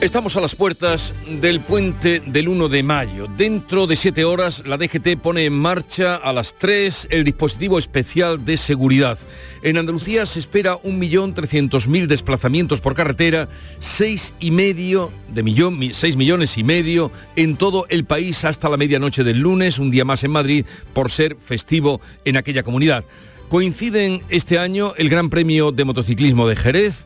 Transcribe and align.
Estamos 0.00 0.34
a 0.38 0.40
las 0.40 0.54
puertas 0.54 1.14
del 1.28 1.60
puente 1.60 2.20
del 2.20 2.48
1 2.48 2.70
de 2.70 2.82
mayo. 2.82 3.26
Dentro 3.36 3.86
de 3.86 3.96
siete 3.96 4.24
horas, 4.24 4.62
la 4.64 4.78
DGT 4.78 5.20
pone 5.20 5.44
en 5.44 5.52
marcha 5.52 6.16
a 6.16 6.32
las 6.32 6.56
3 6.56 7.08
el 7.10 7.22
dispositivo 7.22 7.78
especial 7.78 8.42
de 8.42 8.56
seguridad. 8.56 9.18
En 9.62 9.76
Andalucía 9.76 10.24
se 10.24 10.38
espera 10.38 10.80
1.300.000 10.80 12.06
desplazamientos 12.06 12.80
por 12.80 12.94
carretera, 12.94 13.50
6 13.80 14.32
y 14.40 14.50
medio 14.52 15.12
de 15.34 15.42
millón, 15.42 15.78
6 15.92 16.16
millones 16.16 16.56
y 16.56 16.64
medio 16.64 17.12
en 17.36 17.58
todo 17.58 17.84
el 17.90 18.06
país 18.06 18.46
hasta 18.46 18.70
la 18.70 18.78
medianoche 18.78 19.22
del 19.22 19.40
lunes, 19.40 19.78
un 19.78 19.90
día 19.90 20.06
más 20.06 20.24
en 20.24 20.30
Madrid, 20.30 20.64
por 20.94 21.10
ser 21.10 21.36
festivo 21.38 22.00
en 22.24 22.38
aquella 22.38 22.62
comunidad. 22.62 23.04
Coinciden 23.50 24.22
este 24.30 24.58
año 24.58 24.94
el 24.96 25.10
Gran 25.10 25.28
Premio 25.28 25.72
de 25.72 25.84
Motociclismo 25.84 26.48
de 26.48 26.56
Jerez, 26.56 27.04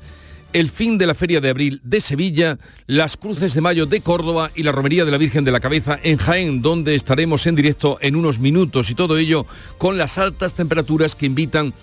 el 0.55 0.71
fin 0.71 0.99
de 0.99 1.07
la 1.07 1.15
Feria 1.15 1.41
de 1.41 1.51
Abril 1.51 1.81
de 1.83 2.01
Sevilla, 2.01 2.59
las 2.87 3.17
Cruces 3.17 3.55
de 3.55 3.61
Mayo 3.61 3.87
de 3.87 4.01
Córdoba 4.01 4.53
y 4.55 4.63
la 4.63 4.71
Romería 4.71 5.05
de 5.05 5.11
la 5.11 5.19
Virgen 5.19 5.45
de 5.45 5.51
la 5.51 5.59
Cabeza 5.59 5.99
en 6.03 6.17
Jaén, 6.17 6.63
donde 6.63 6.95
estaremos 6.95 7.47
en 7.47 7.57
directo 7.57 7.99
en 8.01 8.15
unos 8.15 8.39
minutos 8.39 8.89
y 8.89 8.95
todo 8.95 9.19
ello 9.19 9.47
con 9.79 9.99
las 9.99 10.17
altas 10.17 10.55
temperaturas 10.55 11.17
que 11.17 11.27
invitan 11.27 11.75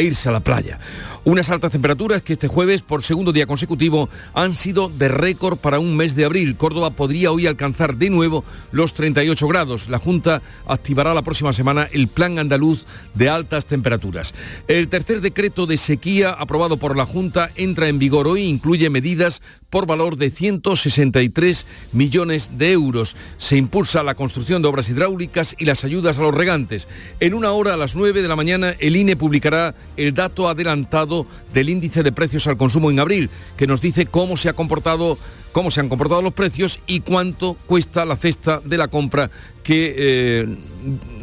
irse 0.00 0.28
a 0.28 0.32
la 0.32 0.40
playa. 0.40 0.78
Unas 1.24 1.48
altas 1.48 1.72
temperaturas 1.72 2.22
que 2.22 2.34
este 2.34 2.48
jueves, 2.48 2.82
por 2.82 3.02
segundo 3.02 3.32
día 3.32 3.46
consecutivo, 3.46 4.10
han 4.34 4.56
sido 4.56 4.90
de 4.90 5.08
récord 5.08 5.56
para 5.56 5.78
un 5.78 5.96
mes 5.96 6.14
de 6.14 6.26
abril. 6.26 6.56
Córdoba 6.56 6.90
podría 6.90 7.32
hoy 7.32 7.46
alcanzar 7.46 7.96
de 7.96 8.10
nuevo 8.10 8.44
los 8.72 8.92
38 8.92 9.48
grados. 9.48 9.88
La 9.88 9.98
Junta 9.98 10.42
activará 10.66 11.14
la 11.14 11.22
próxima 11.22 11.52
semana 11.52 11.88
el 11.92 12.08
Plan 12.08 12.38
Andaluz 12.38 12.84
de 13.14 13.30
Altas 13.30 13.64
Temperaturas. 13.64 14.34
El 14.68 14.88
tercer 14.88 15.22
decreto 15.22 15.64
de 15.66 15.78
sequía 15.78 16.30
aprobado 16.30 16.76
por 16.76 16.96
la 16.96 17.06
Junta 17.06 17.50
entra 17.56 17.88
en 17.88 17.98
vigor 17.98 18.26
hoy, 18.26 18.42
incluye 18.42 18.90
medidas 18.90 19.40
por 19.74 19.86
valor 19.86 20.16
de 20.16 20.30
163 20.30 21.66
millones 21.90 22.52
de 22.58 22.70
euros. 22.70 23.16
Se 23.38 23.56
impulsa 23.56 24.04
la 24.04 24.14
construcción 24.14 24.62
de 24.62 24.68
obras 24.68 24.88
hidráulicas 24.88 25.56
y 25.58 25.64
las 25.64 25.82
ayudas 25.82 26.16
a 26.16 26.22
los 26.22 26.32
regantes. 26.32 26.86
En 27.18 27.34
una 27.34 27.50
hora 27.50 27.74
a 27.74 27.76
las 27.76 27.96
9 27.96 28.22
de 28.22 28.28
la 28.28 28.36
mañana 28.36 28.76
el 28.78 28.94
INE 28.94 29.16
publicará 29.16 29.74
el 29.96 30.14
dato 30.14 30.48
adelantado 30.48 31.26
del 31.52 31.70
índice 31.70 32.04
de 32.04 32.12
precios 32.12 32.46
al 32.46 32.56
consumo 32.56 32.88
en 32.88 33.00
abril, 33.00 33.30
que 33.56 33.66
nos 33.66 33.80
dice 33.80 34.06
cómo 34.06 34.36
se 34.36 34.48
ha 34.48 34.52
comportado 34.52 35.18
cómo 35.54 35.70
se 35.70 35.78
han 35.78 35.88
comportado 35.88 36.20
los 36.20 36.32
precios 36.32 36.80
y 36.88 37.00
cuánto 37.00 37.54
cuesta 37.54 38.04
la 38.04 38.16
cesta 38.16 38.60
de 38.64 38.76
la 38.76 38.88
compra 38.88 39.30
que 39.62 39.94
eh, 39.96 40.56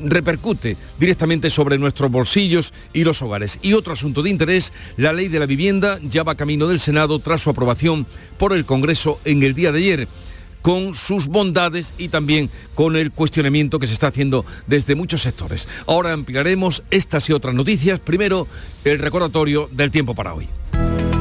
repercute 0.05 0.77
directamente 0.97 1.49
sobre 1.49 1.77
nuestros 1.77 2.09
bolsillos 2.09 2.73
y 2.93 3.03
los 3.03 3.21
hogares. 3.21 3.59
Y 3.61 3.73
otro 3.73 3.91
asunto 3.91 4.23
de 4.23 4.29
interés, 4.29 4.71
la 4.95 5.11
ley 5.11 5.27
de 5.27 5.37
la 5.37 5.45
vivienda 5.45 5.99
ya 6.01 6.23
va 6.23 6.35
camino 6.35 6.65
del 6.65 6.79
Senado 6.79 7.19
tras 7.19 7.41
su 7.41 7.49
aprobación 7.49 8.07
por 8.37 8.53
el 8.53 8.63
Congreso 8.63 9.19
en 9.25 9.43
el 9.43 9.53
día 9.53 9.73
de 9.73 9.79
ayer 9.79 10.07
con 10.61 10.95
sus 10.95 11.27
bondades 11.27 11.93
y 11.97 12.07
también 12.07 12.49
con 12.73 12.95
el 12.95 13.11
cuestionamiento 13.11 13.79
que 13.79 13.87
se 13.87 13.93
está 13.93 14.07
haciendo 14.07 14.45
desde 14.65 14.95
muchos 14.95 15.23
sectores. 15.23 15.67
Ahora 15.87 16.13
ampliaremos 16.13 16.83
estas 16.89 17.29
y 17.29 17.33
otras 17.33 17.53
noticias. 17.53 17.99
Primero, 17.99 18.47
el 18.85 18.99
recordatorio 18.99 19.67
del 19.73 19.91
tiempo 19.91 20.15
para 20.15 20.33
hoy. 20.33 20.47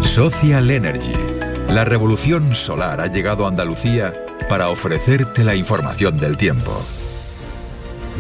Social 0.01 0.71
Energy. 0.71 1.40
La 1.73 1.85
revolución 1.85 2.53
solar 2.53 3.01
ha 3.01 3.07
llegado 3.07 3.45
a 3.45 3.49
Andalucía 3.49 4.13
para 4.49 4.71
ofrecerte 4.71 5.45
la 5.45 5.55
información 5.55 6.19
del 6.19 6.37
tiempo. 6.37 6.83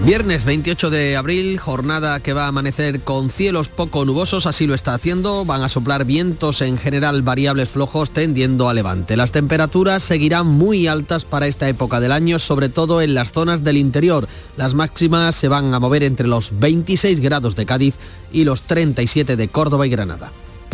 Viernes 0.04 0.44
28 0.44 0.88
de 0.88 1.16
abril, 1.16 1.58
jornada 1.58 2.20
que 2.20 2.32
va 2.32 2.44
a 2.44 2.48
amanecer 2.48 3.00
con 3.00 3.28
cielos 3.28 3.68
poco 3.68 4.04
nubosos, 4.04 4.46
así 4.46 4.68
lo 4.68 4.74
está 4.74 4.94
haciendo. 4.94 5.44
Van 5.44 5.64
a 5.64 5.68
soplar 5.68 6.04
vientos 6.04 6.62
en 6.62 6.78
general 6.78 7.22
variables 7.22 7.68
flojos 7.68 8.10
tendiendo 8.10 8.68
a 8.68 8.74
levante. 8.74 9.16
Las 9.16 9.32
temperaturas 9.32 10.04
seguirán 10.04 10.46
muy 10.46 10.86
altas 10.86 11.24
para 11.24 11.48
esta 11.48 11.68
época 11.68 11.98
del 11.98 12.12
año, 12.12 12.38
sobre 12.38 12.68
todo 12.68 13.02
en 13.02 13.14
las 13.14 13.32
zonas 13.32 13.64
del 13.64 13.78
interior. 13.78 14.28
Las 14.56 14.74
máximas 14.74 15.34
se 15.34 15.48
van 15.48 15.74
a 15.74 15.80
mover 15.80 16.04
entre 16.04 16.28
los 16.28 16.56
26 16.56 17.18
grados 17.18 17.56
de 17.56 17.66
Cádiz 17.66 17.96
y 18.32 18.44
los 18.44 18.62
37 18.62 19.34
de 19.34 19.48
Córdoba 19.48 19.88
y 19.88 19.90
Granada. 19.90 20.30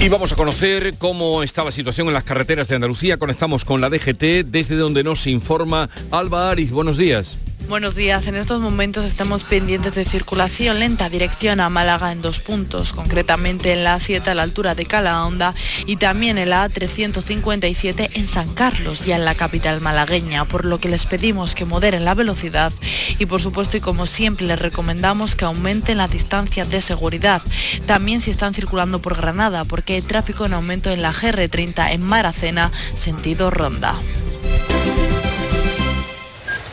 Y 0.00 0.08
vamos 0.08 0.32
a 0.32 0.36
conocer 0.36 0.94
cómo 0.96 1.42
está 1.42 1.62
la 1.62 1.70
situación 1.70 2.06
en 2.06 2.14
las 2.14 2.24
carreteras 2.24 2.68
de 2.68 2.74
Andalucía. 2.74 3.18
Conectamos 3.18 3.66
con 3.66 3.82
la 3.82 3.90
DGT, 3.90 4.46
desde 4.46 4.76
donde 4.76 5.04
nos 5.04 5.26
informa 5.26 5.90
Alba 6.10 6.50
Ariz. 6.50 6.72
Buenos 6.72 6.96
días. 6.96 7.36
Buenos 7.70 7.94
días. 7.94 8.26
En 8.26 8.34
estos 8.34 8.60
momentos 8.60 9.04
estamos 9.04 9.44
pendientes 9.44 9.94
de 9.94 10.04
circulación 10.04 10.80
lenta 10.80 11.08
dirección 11.08 11.60
a 11.60 11.68
Málaga 11.68 12.10
en 12.10 12.20
dos 12.20 12.40
puntos, 12.40 12.92
concretamente 12.92 13.72
en 13.72 13.84
la 13.84 13.96
A7 13.96 14.26
a 14.26 14.34
la 14.34 14.42
altura 14.42 14.74
de 14.74 14.86
Calahonda 14.86 15.54
y 15.86 15.94
también 15.94 16.36
en 16.36 16.50
la 16.50 16.68
A357 16.68 18.10
en 18.14 18.26
San 18.26 18.54
Carlos, 18.54 19.04
ya 19.04 19.14
en 19.14 19.24
la 19.24 19.36
capital 19.36 19.80
malagueña, 19.80 20.46
por 20.46 20.64
lo 20.64 20.80
que 20.80 20.88
les 20.88 21.06
pedimos 21.06 21.54
que 21.54 21.64
moderen 21.64 22.04
la 22.04 22.16
velocidad 22.16 22.72
y 23.20 23.26
por 23.26 23.40
supuesto 23.40 23.76
y 23.76 23.80
como 23.80 24.06
siempre 24.06 24.48
les 24.48 24.58
recomendamos 24.58 25.36
que 25.36 25.44
aumenten 25.44 25.98
la 25.98 26.08
distancia 26.08 26.64
de 26.64 26.82
seguridad. 26.82 27.40
También 27.86 28.20
si 28.20 28.32
están 28.32 28.52
circulando 28.52 29.00
por 29.00 29.16
Granada, 29.16 29.64
porque 29.64 29.94
hay 29.94 30.02
tráfico 30.02 30.44
en 30.44 30.54
aumento 30.54 30.90
en 30.90 31.02
la 31.02 31.12
GR30 31.12 31.92
en 31.92 32.02
Maracena, 32.02 32.72
sentido 32.94 33.48
Ronda. 33.48 33.94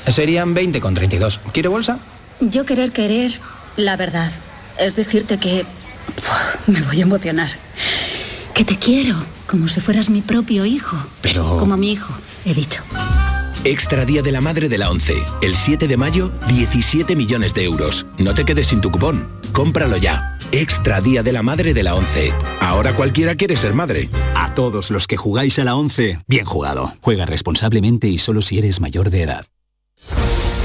Serían 0.08 0.54
20 0.54 0.80
con 0.80 0.94
32. 0.94 1.40
¿Quiere 1.52 1.70
bolsa? 1.70 2.00
Yo 2.40 2.66
querer 2.66 2.92
querer, 2.92 3.32
la 3.76 3.96
verdad. 3.98 4.32
Es 4.80 4.96
decirte 4.96 5.38
que... 5.38 5.66
me 6.68 6.82
voy 6.82 7.00
a 7.00 7.04
emocionar. 7.04 7.52
Que 8.54 8.64
te 8.64 8.78
quiero, 8.78 9.16
como 9.48 9.68
si 9.68 9.82
fueras 9.82 10.10
mi 10.10 10.22
propio 10.22 10.66
hijo. 10.66 10.98
Pero... 11.22 11.58
Como 11.58 11.78
mi 11.78 11.92
hijo, 11.92 12.14
he 12.46 12.54
dicho. 12.54 12.82
Extra 13.64 14.06
Día 14.06 14.22
de 14.22 14.32
la 14.32 14.40
Madre 14.40 14.70
de 14.70 14.78
la 14.78 14.90
11. 14.90 15.16
El 15.42 15.56
7 15.56 15.88
de 15.88 15.98
mayo, 15.98 16.32
17 16.48 17.16
millones 17.16 17.54
de 17.54 17.66
euros. 17.66 18.06
No 18.18 18.34
te 18.34 18.46
quedes 18.46 18.68
sin 18.68 18.82
tu 18.82 18.92
cupón. 18.92 19.28
Cómpralo 19.52 19.98
ya. 19.98 20.38
Extra 20.52 21.02
Día 21.02 21.22
de 21.22 21.34
la 21.34 21.44
Madre 21.44 21.74
de 21.74 21.84
la 21.84 21.96
11. 21.96 22.34
Ahora 22.62 22.96
cualquiera 22.96 23.36
quiere 23.36 23.58
ser 23.58 23.74
madre. 23.74 24.10
A 24.36 24.54
todos 24.56 24.90
los 24.90 25.08
que 25.08 25.18
jugáis 25.18 25.60
a 25.60 25.66
la 25.66 25.76
11, 25.76 26.20
bien 26.28 26.46
jugado. 26.46 26.94
Juega 27.02 27.26
responsablemente 27.26 28.08
y 28.08 28.18
solo 28.18 28.42
si 28.42 28.58
eres 28.58 28.80
mayor 28.80 29.10
de 29.10 29.24
edad. 29.24 29.46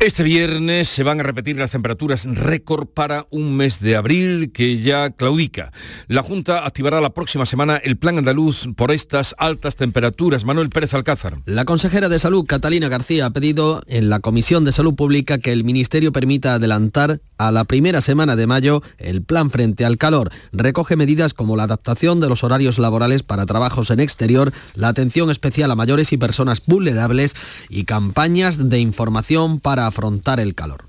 Este 0.00 0.22
viernes 0.22 0.88
se 0.88 1.02
van 1.02 1.20
a 1.20 1.24
repetir 1.24 1.58
las 1.58 1.72
temperaturas 1.72 2.24
récord 2.24 2.86
para 2.86 3.26
un 3.28 3.54
mes 3.54 3.80
de 3.80 3.96
abril 3.96 4.50
que 4.50 4.80
ya 4.80 5.10
claudica. 5.10 5.72
La 6.08 6.22
Junta 6.22 6.64
activará 6.64 7.02
la 7.02 7.10
próxima 7.10 7.44
semana 7.44 7.76
el 7.76 7.98
plan 7.98 8.16
andaluz 8.16 8.66
por 8.76 8.92
estas 8.92 9.34
altas 9.36 9.76
temperaturas. 9.76 10.46
Manuel 10.46 10.70
Pérez 10.70 10.94
Alcázar. 10.94 11.42
La 11.44 11.66
consejera 11.66 12.08
de 12.08 12.18
Salud, 12.18 12.46
Catalina 12.46 12.88
García, 12.88 13.26
ha 13.26 13.30
pedido 13.30 13.82
en 13.88 14.08
la 14.08 14.20
Comisión 14.20 14.64
de 14.64 14.72
Salud 14.72 14.94
Pública 14.94 15.36
que 15.36 15.52
el 15.52 15.64
Ministerio 15.64 16.12
permita 16.12 16.54
adelantar 16.54 17.20
a 17.36 17.50
la 17.50 17.64
primera 17.64 18.00
semana 18.00 18.36
de 18.36 18.46
mayo 18.46 18.82
el 18.96 19.22
plan 19.22 19.50
frente 19.50 19.84
al 19.84 19.98
calor. 19.98 20.30
Recoge 20.52 20.96
medidas 20.96 21.34
como 21.34 21.56
la 21.56 21.64
adaptación 21.64 22.20
de 22.20 22.28
los 22.28 22.42
horarios 22.42 22.78
laborales 22.78 23.22
para 23.22 23.44
trabajos 23.44 23.90
en 23.90 24.00
exterior, 24.00 24.50
la 24.74 24.88
atención 24.88 25.30
especial 25.30 25.70
a 25.70 25.74
mayores 25.74 26.12
y 26.12 26.16
personas 26.16 26.62
vulnerables 26.64 27.34
y 27.68 27.84
campañas 27.84 28.70
de 28.70 28.78
información 28.78 29.60
para 29.60 29.89
afrontar 29.90 30.40
el 30.40 30.54
calor. 30.54 30.86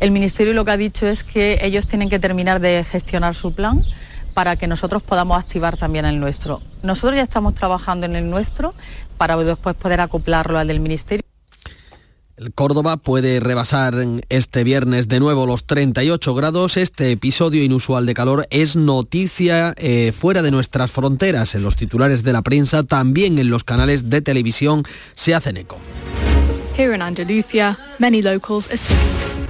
El 0.00 0.10
Ministerio 0.12 0.54
lo 0.54 0.64
que 0.64 0.70
ha 0.70 0.76
dicho 0.76 1.06
es 1.06 1.24
que 1.24 1.58
ellos 1.62 1.86
tienen 1.86 2.08
que 2.08 2.18
terminar 2.18 2.60
de 2.60 2.84
gestionar 2.84 3.34
su 3.34 3.52
plan 3.52 3.82
para 4.32 4.54
que 4.54 4.68
nosotros 4.68 5.02
podamos 5.02 5.36
activar 5.36 5.76
también 5.76 6.04
el 6.04 6.20
nuestro. 6.20 6.62
Nosotros 6.82 7.16
ya 7.16 7.24
estamos 7.24 7.54
trabajando 7.54 8.06
en 8.06 8.14
el 8.14 8.30
nuestro 8.30 8.74
para 9.16 9.36
después 9.36 9.74
poder 9.74 10.00
acoplarlo 10.00 10.58
al 10.58 10.68
del 10.68 10.78
Ministerio. 10.78 11.24
Córdoba 12.54 12.98
puede 12.98 13.40
rebasar 13.40 13.94
este 14.28 14.62
viernes 14.62 15.08
de 15.08 15.18
nuevo 15.18 15.44
los 15.44 15.64
38 15.64 16.34
grados. 16.34 16.76
Este 16.76 17.10
episodio 17.10 17.64
inusual 17.64 18.06
de 18.06 18.14
calor 18.14 18.46
es 18.50 18.76
noticia 18.76 19.74
eh, 19.76 20.12
fuera 20.16 20.42
de 20.42 20.52
nuestras 20.52 20.90
fronteras. 20.90 21.56
En 21.56 21.64
los 21.64 21.74
titulares 21.74 22.22
de 22.22 22.32
la 22.32 22.42
prensa, 22.42 22.84
también 22.84 23.38
en 23.38 23.50
los 23.50 23.64
canales 23.64 24.08
de 24.08 24.22
televisión 24.22 24.84
se 25.14 25.34
hacen 25.34 25.56
eco. 25.56 25.78
Here 26.78 26.94
in 26.94 27.02
Andalusia, 27.02 27.76
many 27.98 28.22
locals 28.22 28.68
are 28.68 28.78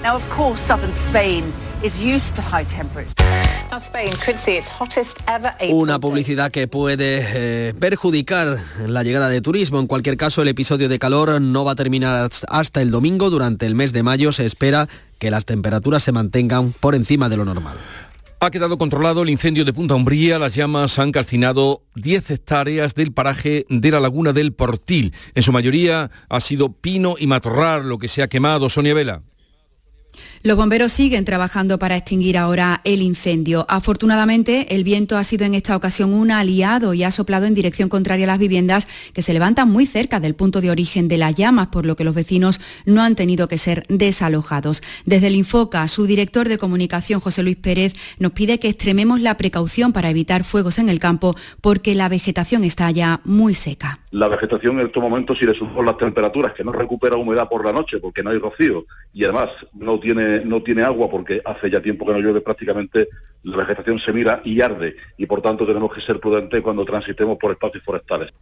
Now, 0.03 0.17
of 0.17 0.23
course, 0.35 0.63
southern 0.63 0.95
Spain 0.95 1.53
is 1.83 2.03
used 2.03 2.35
to 2.37 2.43
high 2.43 2.65
temperatures. 2.65 3.13
Una 5.71 5.99
publicidad 6.01 6.51
que 6.51 6.67
puede 6.69 7.21
eh, 7.23 7.75
perjudicar 7.79 8.57
la 8.87 9.03
llegada 9.03 9.29
de 9.29 9.43
turismo. 9.43 9.79
En 9.79 9.87
cualquier 9.87 10.17
caso, 10.17 10.41
el 10.41 10.49
episodio 10.49 10.89
de 10.89 10.99
calor 10.99 11.39
no 11.39 11.67
va 11.67 11.73
a 11.73 11.77
terminar 11.77 12.31
hasta 12.49 12.81
el 12.81 12.91
domingo. 12.91 13.29
Durante 13.29 13.67
el 13.67 13.75
mes 13.75 13.93
de 13.93 14.03
mayo 14.03 14.33
se 14.33 14.47
espera 14.47 14.89
que 15.19 15.31
las 15.31 15.45
temperaturas 15.45 16.03
se 16.03 16.13
mantengan 16.13 16.73
por 16.81 16.95
encima 16.95 17.29
de 17.29 17.37
lo 17.37 17.45
normal. 17.45 17.77
Ha 18.41 18.53
quedado 18.53 18.79
controlado 18.79 19.23
el 19.23 19.31
incendio 19.31 19.65
de 19.65 19.73
Punta 19.73 19.97
Umbría. 19.97 20.39
Las 20.39 20.55
llamas 20.55 21.01
han 21.01 21.11
calcinado 21.11 21.83
10 21.97 22.31
hectáreas 22.31 22.95
del 22.95 23.13
paraje 23.13 23.67
de 23.69 23.91
la 23.91 23.99
laguna 23.99 24.33
del 24.33 24.53
Portil. 24.53 25.13
En 25.35 25.43
su 25.43 25.51
mayoría 25.51 26.13
ha 26.29 26.41
sido 26.41 26.73
pino 26.73 27.17
y 27.19 27.27
matorral 27.27 27.89
lo 27.89 27.99
que 27.99 28.07
se 28.07 28.23
ha 28.23 28.29
quemado. 28.29 28.71
Sonia 28.71 28.95
Vela. 28.95 29.23
Los 30.43 30.57
bomberos 30.57 30.93
siguen 30.93 31.25
trabajando 31.25 31.81
para 31.81 31.97
extinguir 31.97 32.39
ahora 32.39 32.81
el 32.85 33.03
incendio. 33.03 33.67
Afortunadamente, 33.69 34.75
el 34.77 34.85
viento 34.85 35.17
ha 35.17 35.25
sido 35.25 35.45
en 35.45 35.55
esta 35.55 35.75
ocasión 35.75 36.15
un 36.15 36.31
aliado 36.31 36.95
y 36.95 37.03
ha 37.03 37.11
soplado 37.11 37.47
en 37.47 37.55
dirección 37.55 37.89
contraria 37.89 38.25
a 38.25 38.29
las 38.29 38.39
viviendas 38.39 38.87
que 39.13 39.23
se 39.23 39.33
levantan 39.33 39.69
muy 39.69 39.85
cerca 39.85 40.21
del 40.21 40.37
punto 40.37 40.61
de 40.61 40.71
origen 40.71 41.09
de 41.09 41.17
las 41.17 41.35
llamas, 41.35 41.69
por 41.69 41.87
lo 41.87 41.97
que 41.97 42.05
los 42.05 42.15
vecinos 42.15 42.61
no 42.87 43.03
han 43.03 43.17
tenido 43.17 43.49
que 43.49 43.59
ser 43.59 43.83
desalojados. 43.89 44.81
Desde 45.05 45.27
el 45.27 45.35
Infoca, 45.35 45.89
su 45.89 46.07
director 46.07 46.49
de 46.49 46.57
comunicación, 46.57 47.19
José 47.19 47.43
Luis 47.43 47.57
Pérez, 47.57 47.95
nos 48.21 48.31
pide 48.31 48.61
que 48.61 48.69
extrememos 48.69 49.21
la 49.21 49.37
precaución 49.37 49.93
para 49.93 50.11
evitar 50.11 50.45
fuegos 50.45 50.79
en 50.79 50.89
el 50.89 51.01
campo 51.01 51.35
porque 51.61 51.97
la 51.97 52.09
vegetación 52.09 52.63
está 52.63 52.89
ya 52.93 53.21
muy 53.25 53.55
seca. 53.55 53.99
La 54.13 54.29
vegetación 54.29 54.79
en 54.79 54.87
estos 54.87 55.03
momentos, 55.03 55.39
si 55.39 55.47
le 55.47 55.55
sumamos 55.55 55.85
las 55.85 55.99
temperaturas, 55.99 56.53
que 56.53 56.65
no 56.65 56.73
recupera 56.73 57.17
humedad 57.17 57.49
por 57.49 57.65
la 57.65 57.73
noche 57.73 57.99
porque 57.99 58.23
no 58.23 58.31
hay 58.31 58.39
rocío 58.39 58.87
y 59.13 59.25
además 59.25 59.51
no 59.75 59.99
tiene 59.99 60.28
no 60.45 60.63
tiene 60.63 60.83
agua 60.83 61.09
porque 61.11 61.41
hace 61.45 61.71
ya 61.71 61.81
tiempo 61.81 62.07
que 62.07 62.13
no 62.13 62.21
llueve 62.21 62.41
prácticamente, 62.41 63.09
la 63.43 63.57
vegetación 63.59 63.99
se 63.99 64.13
mira 64.13 64.41
y 64.45 64.61
arde 64.61 64.97
y 65.17 65.27
por 65.27 65.41
tanto 65.43 65.67
tenemos 65.67 65.93
que 65.95 66.01
ser 66.01 66.21
prudentes 66.21 66.61
cuando 66.61 66.85
transitemos 66.85 67.39
por 67.39 67.53
espacios 67.53 67.85
forestales. 67.85 68.33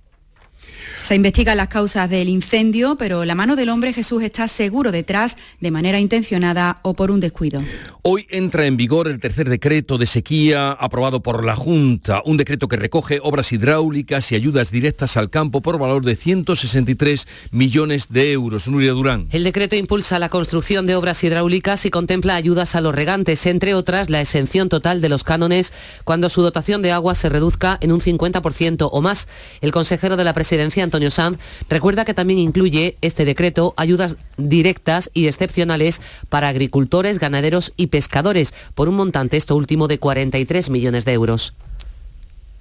Se 1.06 1.14
investigan 1.14 1.56
las 1.56 1.68
causas 1.68 2.10
del 2.10 2.28
incendio, 2.28 2.96
pero 2.98 3.24
la 3.24 3.36
mano 3.36 3.54
del 3.54 3.68
hombre 3.68 3.92
Jesús 3.92 4.24
está 4.24 4.48
seguro 4.48 4.90
detrás 4.90 5.36
de 5.60 5.70
manera 5.70 6.00
intencionada 6.00 6.80
o 6.82 6.94
por 6.94 7.12
un 7.12 7.20
descuido. 7.20 7.62
Hoy 8.02 8.26
entra 8.28 8.66
en 8.66 8.76
vigor 8.76 9.06
el 9.06 9.20
tercer 9.20 9.48
decreto 9.48 9.98
de 9.98 10.06
sequía 10.06 10.72
aprobado 10.72 11.22
por 11.22 11.44
la 11.44 11.54
Junta, 11.54 12.22
un 12.24 12.36
decreto 12.36 12.66
que 12.66 12.76
recoge 12.76 13.20
obras 13.22 13.52
hidráulicas 13.52 14.32
y 14.32 14.34
ayudas 14.34 14.72
directas 14.72 15.16
al 15.16 15.30
campo 15.30 15.62
por 15.62 15.78
valor 15.78 16.04
de 16.04 16.16
163 16.16 17.28
millones 17.52 18.08
de 18.10 18.32
euros. 18.32 18.66
Nuria 18.66 18.90
Durán. 18.90 19.28
El 19.30 19.44
decreto 19.44 19.76
impulsa 19.76 20.18
la 20.18 20.28
construcción 20.28 20.86
de 20.86 20.96
obras 20.96 21.22
hidráulicas 21.22 21.86
y 21.86 21.90
contempla 21.90 22.34
ayudas 22.34 22.74
a 22.74 22.80
los 22.80 22.94
regantes, 22.94 23.46
entre 23.46 23.74
otras 23.74 24.10
la 24.10 24.20
exención 24.20 24.68
total 24.68 25.00
de 25.00 25.08
los 25.08 25.22
cánones 25.22 25.72
cuando 26.02 26.28
su 26.28 26.42
dotación 26.42 26.82
de 26.82 26.90
agua 26.90 27.14
se 27.14 27.28
reduzca 27.28 27.78
en 27.80 27.92
un 27.92 28.00
50% 28.00 28.88
o 28.90 29.00
más. 29.02 29.28
El 29.60 29.70
consejero 29.70 30.16
de 30.16 30.24
la 30.24 30.34
presidencia, 30.34 30.82
Antonio 30.82 30.95
Sanz, 31.10 31.38
recuerda 31.68 32.04
que 32.04 32.14
también 32.14 32.38
incluye 32.38 32.96
este 33.00 33.24
decreto 33.24 33.74
ayudas 33.76 34.16
directas 34.36 35.10
y 35.14 35.26
excepcionales 35.26 36.00
para 36.28 36.48
agricultores, 36.48 37.18
ganaderos 37.18 37.72
y 37.76 37.88
pescadores, 37.88 38.54
por 38.74 38.88
un 38.88 38.96
montante 38.96 39.36
esto 39.36 39.56
último 39.56 39.88
de 39.88 39.98
43 39.98 40.70
millones 40.70 41.04
de 41.04 41.12
euros. 41.12 41.54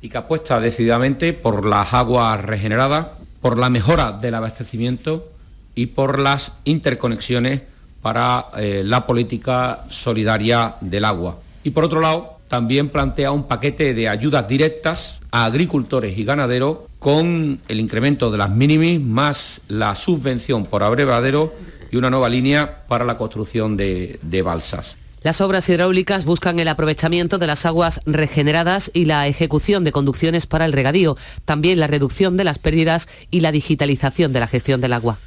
Y 0.02 0.10
que 0.10 0.18
apuesta 0.18 0.60
decididamente 0.60 1.34
por 1.34 1.66
las 1.66 1.94
aguas 1.94 2.44
regeneradas, 2.44 3.08
por 3.42 3.58
la 3.58 3.70
mejora 3.70 4.12
del 4.12 4.36
abastecimiento 4.36 5.31
y 5.74 5.88
por 5.88 6.20
las 6.20 6.54
interconexiones 6.64 7.62
para 8.02 8.48
eh, 8.58 8.84
la 8.86 9.06
política 9.08 9.86
solidaria 9.90 10.76
del 10.81 11.06
agua. 11.06 11.40
Y 11.64 11.72
por 11.72 11.86
otro 11.86 12.02
lado, 12.02 12.36
también 12.48 12.90
plantea 12.90 13.31
un 13.31 13.48
paquete 13.48 13.94
de 13.94 14.08
ayudas 14.08 14.48
directas 14.48 15.22
a 15.31 15.46
agricultores 15.46 16.18
y 16.18 16.24
ganaderos 16.24 16.80
con 17.06 17.62
el 17.68 17.80
incremento 17.80 18.31
de 18.31 18.40
las 18.40 18.50
mínimas 18.50 19.00
más 19.00 19.62
la 19.68 19.96
subvención 19.96 20.66
por 20.66 20.81
abrevadero 20.81 21.54
y 21.92 21.98
una 21.98 22.10
nueva 22.10 22.30
línea 22.30 22.84
para 22.88 23.06
la 23.06 23.16
construcción 23.16 23.78
de, 23.78 24.18
de 24.24 24.42
balsas. 24.42 24.98
Las 25.22 25.40
obras 25.40 25.69
hidráulicas 25.69 26.25
buscan 26.25 26.60
el 26.60 26.68
aprovechamiento 26.68 27.38
de 27.38 27.46
las 27.46 27.68
aguas 27.68 28.02
regeneradas 28.07 28.90
y 28.92 29.06
la 29.06 29.28
ejecución 29.28 29.84
de 29.84 29.92
conducciones 29.92 30.48
para 30.48 30.66
el 30.66 30.74
regadío, 30.74 31.16
también 31.46 31.80
la 31.80 31.86
reducción 31.86 32.38
de 32.38 32.44
las 32.44 32.57
pérdidas 32.57 33.07
y 33.30 33.42
la 33.42 33.52
digitalización 33.52 34.34
de 34.34 34.40
la 34.40 34.48
gestión 34.48 34.81
del 34.81 34.94
agua. 34.94 35.19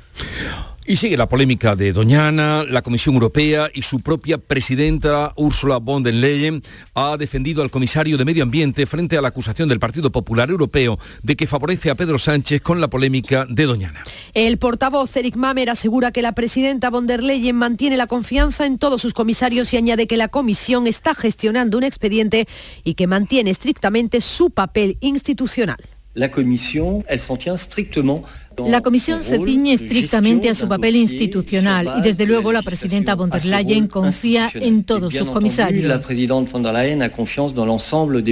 Y 0.91 0.97
sigue 0.97 1.19
la 1.19 1.29
polémica 1.29 1.77
de 1.77 1.93
Doñana, 1.93 2.65
la 2.65 2.81
Comisión 2.81 3.15
Europea 3.15 3.71
y 3.75 3.83
su 3.83 4.01
propia 4.01 4.39
presidenta 4.39 5.35
Ursula 5.37 5.77
von 5.77 6.03
der 6.03 6.15
Leyen 6.15 6.63
ha 6.95 7.19
defendido 7.19 7.63
al 7.63 7.71
comisario 7.71 8.17
de 8.17 8.25
Medio 8.25 8.43
Ambiente 8.43 8.87
frente 8.87 9.19
a 9.19 9.21
la 9.21 9.29
acusación 9.29 9.69
del 9.69 9.81
Partido 9.81 10.11
Popular 10.11 10.49
Europeo 10.49 10.99
de 11.23 11.37
que 11.37 11.47
favorece 11.47 11.91
a 11.91 11.95
Pedro 11.95 12.19
Sánchez 12.19 12.63
con 12.63 12.81
la 12.81 12.89
polémica 12.89 13.45
de 13.51 13.67
Doñana. 13.67 14.03
El 14.33 14.57
portavoz 14.57 15.15
Eric 15.15 15.37
Mamer 15.37 15.69
asegura 15.69 16.11
que 16.11 16.23
la 16.23 16.33
presidenta 16.33 16.89
von 16.89 17.07
der 17.07 17.23
Leyen 17.23 17.57
mantiene 17.57 17.99
la 17.99 18.07
confianza 18.07 18.65
en 18.65 18.79
todos 18.79 19.03
sus 19.03 19.13
comisarios 19.13 19.75
y 19.75 19.77
añade 19.77 20.07
que 20.07 20.17
la 20.17 20.29
Comisión 20.29 20.87
está 20.87 21.15
gestionando 21.15 21.77
un 21.77 21.85
expediente 21.85 22.49
y 22.83 22.95
que 22.95 23.07
mantiene 23.07 23.51
estrictamente 23.51 24.23
su 24.23 24.49
papel 24.49 24.97
institucional. 25.03 25.77
La 26.15 26.31
Comisión, 26.31 27.05
elle 27.09 27.21
s'en 27.21 27.37
tient 27.37 27.57
strictement 27.57 28.25
la 28.67 28.81
Comisión 28.81 29.23
se 29.23 29.39
ciñe 29.39 29.75
estrictamente 29.75 30.49
a 30.51 30.55
su 30.55 30.69
papel 30.69 30.97
institucional 30.97 31.95
y 31.99 32.03
desde 32.03 32.27
luego 32.27 32.53
la 32.53 32.63
presidenta 32.63 33.15
von 33.15 33.31
der 33.31 33.45
Leyen 33.45 33.87
confía 33.87 34.51
en 34.55 34.85
todos 34.85 35.15
sus 35.15 35.29
comisarios. 35.29 36.03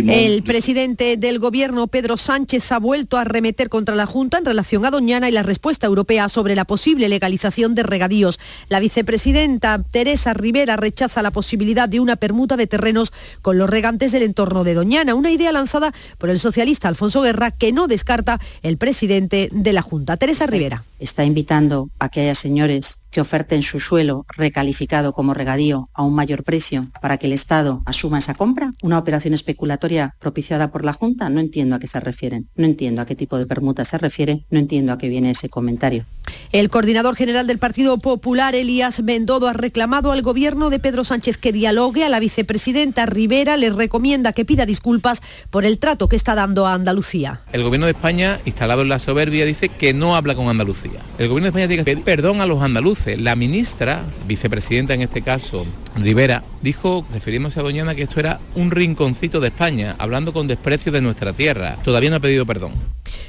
El 0.09 0.43
presidente 0.43 1.17
del 1.17 1.39
gobierno, 1.39 1.87
Pedro 1.87 2.17
Sánchez, 2.17 2.73
ha 2.73 2.79
vuelto 2.79 3.19
a 3.19 3.25
remeter 3.25 3.69
contra 3.69 3.95
la 3.95 4.07
Junta 4.07 4.39
en 4.39 4.45
relación 4.45 4.85
a 4.85 4.91
Doñana 4.91 5.29
y 5.29 5.33
la 5.33 5.43
respuesta 5.43 5.87
europea 5.87 6.29
sobre 6.29 6.55
la 6.55 6.65
posible 6.65 7.09
legalización 7.09 7.75
de 7.75 7.83
regadíos. 7.83 8.39
La 8.69 8.81
vicepresidenta 8.81 9.83
Teresa 9.91 10.35
Rivera 10.35 10.77
rechaza 10.77 11.23
la 11.23 11.31
posibilidad 11.31 11.89
de 11.89 12.01
una 12.01 12.17
permuta 12.17 12.57
de 12.57 12.67
terrenos 12.67 13.13
con 13.43 13.59
los 13.59 13.69
regantes 13.69 14.13
del 14.13 14.23
entorno 14.23 14.65
de 14.65 14.75
Doñana, 14.75 15.15
una 15.15 15.31
idea 15.31 15.53
lanzada 15.53 15.93
por 16.19 16.31
el 16.31 16.39
socialista 16.39 16.89
Alfonso 16.89 17.23
Guerra 17.23 17.51
que 17.51 17.73
no 17.73 17.87
descarta 17.87 18.41
el 18.63 18.77
presidente 18.77 19.49
de 19.53 19.73
la 19.73 19.83
Junta. 19.83 20.16
Teresa 20.17 20.47
Rivera. 20.47 20.85
Está 20.99 21.25
invitando 21.25 21.91
a 21.99 22.09
que 22.09 22.21
haya 22.21 22.35
señores 22.35 23.01
que 23.17 23.23
oferten 23.23 23.63
su 23.63 23.81
suelo 23.81 24.27
recalificado 24.37 25.15
como 25.15 25.33
regadío 25.33 25.89
a 25.95 26.03
un 26.03 26.15
mayor 26.15 26.45
precio 26.45 26.89
para 27.01 27.17
que 27.17 27.25
el 27.25 27.33
Estado 27.33 27.83
asuma 27.87 28.19
esa 28.19 28.35
compra? 28.35 28.73
¿Una 28.83 28.99
operación 28.99 29.33
especulatoria 29.33 30.15
propiciada 30.19 30.71
por 30.71 30.85
la 30.85 30.93
Junta? 30.93 31.31
No 31.31 31.41
entiendo 31.41 31.77
a 31.77 31.79
qué 31.79 31.87
se 31.87 31.99
refieren, 31.99 32.51
no 32.57 32.67
entiendo 32.67 33.01
a 33.01 33.07
qué 33.07 33.17
tipo 33.17 33.39
de 33.39 33.47
permuta 33.47 33.87
se 33.87 33.97
refiere, 33.97 34.45
no 34.51 34.59
entiendo 34.59 34.93
a 34.93 34.99
qué 34.99 35.09
viene 35.09 35.31
ese 35.31 35.49
comentario. 35.49 36.05
El 36.53 36.69
coordinador 36.69 37.17
general 37.17 37.47
del 37.47 37.59
Partido 37.59 37.97
Popular, 37.97 38.55
Elías 38.55 39.03
Mendodo, 39.03 39.49
ha 39.49 39.55
reclamado 39.55 40.13
al 40.13 40.21
gobierno 40.21 40.69
de 40.69 40.79
Pedro 40.79 41.03
Sánchez 41.03 41.39
que 41.39 41.53
dialogue. 41.53 42.05
A 42.05 42.11
la 42.11 42.21
vicepresidenta 42.21 43.07
Rivera 43.07 43.57
le 43.57 43.71
recomienda 43.71 44.35
que 44.35 44.45
pida 44.45 44.67
disculpas 44.67 45.23
por 45.49 45.65
el 45.65 45.79
trato 45.79 46.11
que 46.11 46.17
está 46.17 46.35
dando 46.35 46.67
a 46.67 46.75
Andalucía. 46.75 47.41
El 47.55 47.63
gobierno 47.63 47.87
de 47.87 47.93
España, 47.93 48.41
instalado 48.45 48.83
en 48.83 48.91
la 48.91 48.99
soberbia, 48.99 49.47
dice 49.47 49.71
que 49.71 49.95
no 49.95 50.17
habla 50.17 50.35
con 50.35 50.49
Andalucía. 50.49 51.01
El 51.17 51.29
gobierno 51.29 51.45
de 51.45 51.49
España 51.49 51.69
tiene 51.69 51.83
que 51.83 51.93
pedir 51.93 52.05
perdón 52.05 52.43
a 52.43 52.47
los 52.47 52.61
andaluces 52.63 53.06
la 53.17 53.37
ministra, 53.37 54.05
vicepresidenta 54.27 54.95
en 54.95 55.03
este 55.03 55.23
caso, 55.23 55.65
Rivera, 55.95 56.43
dijo, 56.63 57.07
refiriéndose 57.13 57.61
a 57.61 57.63
Doñana, 57.63 57.95
que 57.95 58.03
esto 58.03 58.19
era 58.19 58.41
un 58.57 58.73
rinconcito 58.73 59.39
de 59.39 59.49
España, 59.49 59.95
hablando 59.99 60.33
con 60.33 60.49
desprecio 60.49 60.91
de 60.91 61.01
nuestra 61.01 61.33
tierra. 61.33 61.77
Todavía 61.85 62.11
no 62.11 62.17
ha 62.17 62.21
pedido 62.21 62.45
perdón. 62.45 62.73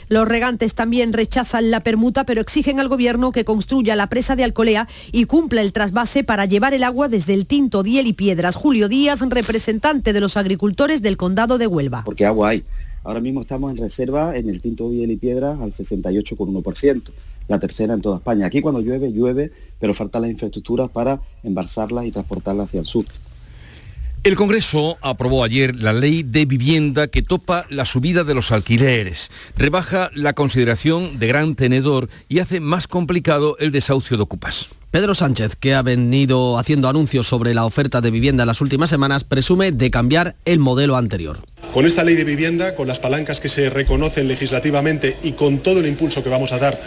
Los 0.10 0.28
regantes 0.28 0.74
también 0.74 1.14
rechazan 1.14 1.70
la 1.70 1.82
permuta, 1.82 2.24
pero 2.24 2.42
exigen 2.42 2.80
al 2.80 2.88
gobierno 2.88 3.32
que 3.32 3.46
construya 3.46 3.96
la 3.96 4.08
presa 4.08 4.36
de 4.36 4.44
Alcolea 4.44 4.88
y 5.12 5.26
cumpla 5.26 5.62
el 5.62 5.74
trasvase 5.74 6.24
para 6.24 6.46
llevar 6.46 6.74
el 6.74 6.84
agua 6.84 7.08
desde 7.08 7.36
el 7.36 7.46
Tinto, 7.46 7.84
Diel 7.84 8.08
y 8.08 8.14
Piedras. 8.14 8.56
Julio 8.56 8.88
Díaz, 8.88 9.20
representante 9.30 10.14
de 10.14 10.22
los 10.22 10.38
agricultores 10.38 11.04
del 11.04 11.18
condado 11.18 11.60
de 11.60 11.68
Huelva. 11.68 12.04
Porque 12.04 12.26
agua 12.26 12.50
hay. 12.50 12.64
Ahora 13.04 13.20
mismo 13.20 13.42
estamos 13.42 13.72
en 13.72 13.78
reserva 13.78 14.36
en 14.36 14.50
el 14.50 14.60
Tinto, 14.60 14.90
Diel 14.90 15.12
y 15.12 15.18
Piedras 15.18 15.60
al 15.62 15.72
68,1% 15.72 17.12
la 17.48 17.60
tercera 17.60 17.94
en 17.94 18.02
toda 18.02 18.18
España. 18.18 18.46
Aquí 18.46 18.62
cuando 18.62 18.82
llueve, 18.82 19.12
llueve, 19.12 19.52
pero 19.80 19.94
faltan 19.94 20.24
las 20.24 20.32
infraestructuras 20.32 20.90
para 20.90 21.20
embalsarlas 21.44 22.06
y 22.06 22.12
transportarlas 22.12 22.68
hacia 22.68 22.80
el 22.80 22.86
sur. 22.86 23.06
El 24.24 24.36
Congreso 24.36 24.98
aprobó 25.02 25.44
ayer 25.44 25.82
la 25.82 25.94
ley 25.94 26.22
de 26.24 26.46
vivienda 26.46 27.08
que 27.08 27.22
topa 27.22 27.66
la 27.70 27.86
subida 27.86 28.26
de 28.26 28.34
los 28.34 28.52
alquileres, 28.52 29.32
rebaja 29.56 30.12
la 30.14 30.34
consideración 30.34 31.18
de 31.18 31.28
gran 31.28 31.56
tenedor 31.56 32.10
y 32.28 32.40
hace 32.40 32.60
más 32.60 32.88
complicado 32.88 33.56
el 33.60 33.72
desahucio 33.72 34.18
de 34.18 34.24
ocupas. 34.24 34.68
Pedro 34.92 35.16
Sánchez, 35.16 35.56
que 35.56 35.76
ha 35.76 35.82
venido 35.82 36.58
haciendo 36.58 36.90
anuncios 36.90 37.28
sobre 37.28 37.54
la 37.54 37.66
oferta 37.66 38.02
de 38.02 38.12
vivienda 38.12 38.44
en 38.44 38.48
las 38.48 38.62
últimas 38.62 38.90
semanas, 38.90 39.24
presume 39.24 39.72
de 39.72 39.92
cambiar 39.92 40.36
el 40.44 40.60
modelo 40.60 40.98
anterior. 40.98 41.40
Con 41.74 41.86
esta 41.86 42.04
ley 42.04 42.16
de 42.16 42.24
vivienda, 42.24 42.76
con 42.76 42.88
las 42.88 43.00
palancas 43.00 43.40
que 43.40 43.50
se 43.50 43.70
reconocen 43.70 44.28
legislativamente 44.28 45.18
y 45.24 45.34
con 45.34 45.60
todo 45.60 45.80
el 45.80 45.86
impulso 45.86 46.24
que 46.24 46.30
vamos 46.30 46.52
a 46.52 46.58
dar 46.58 46.82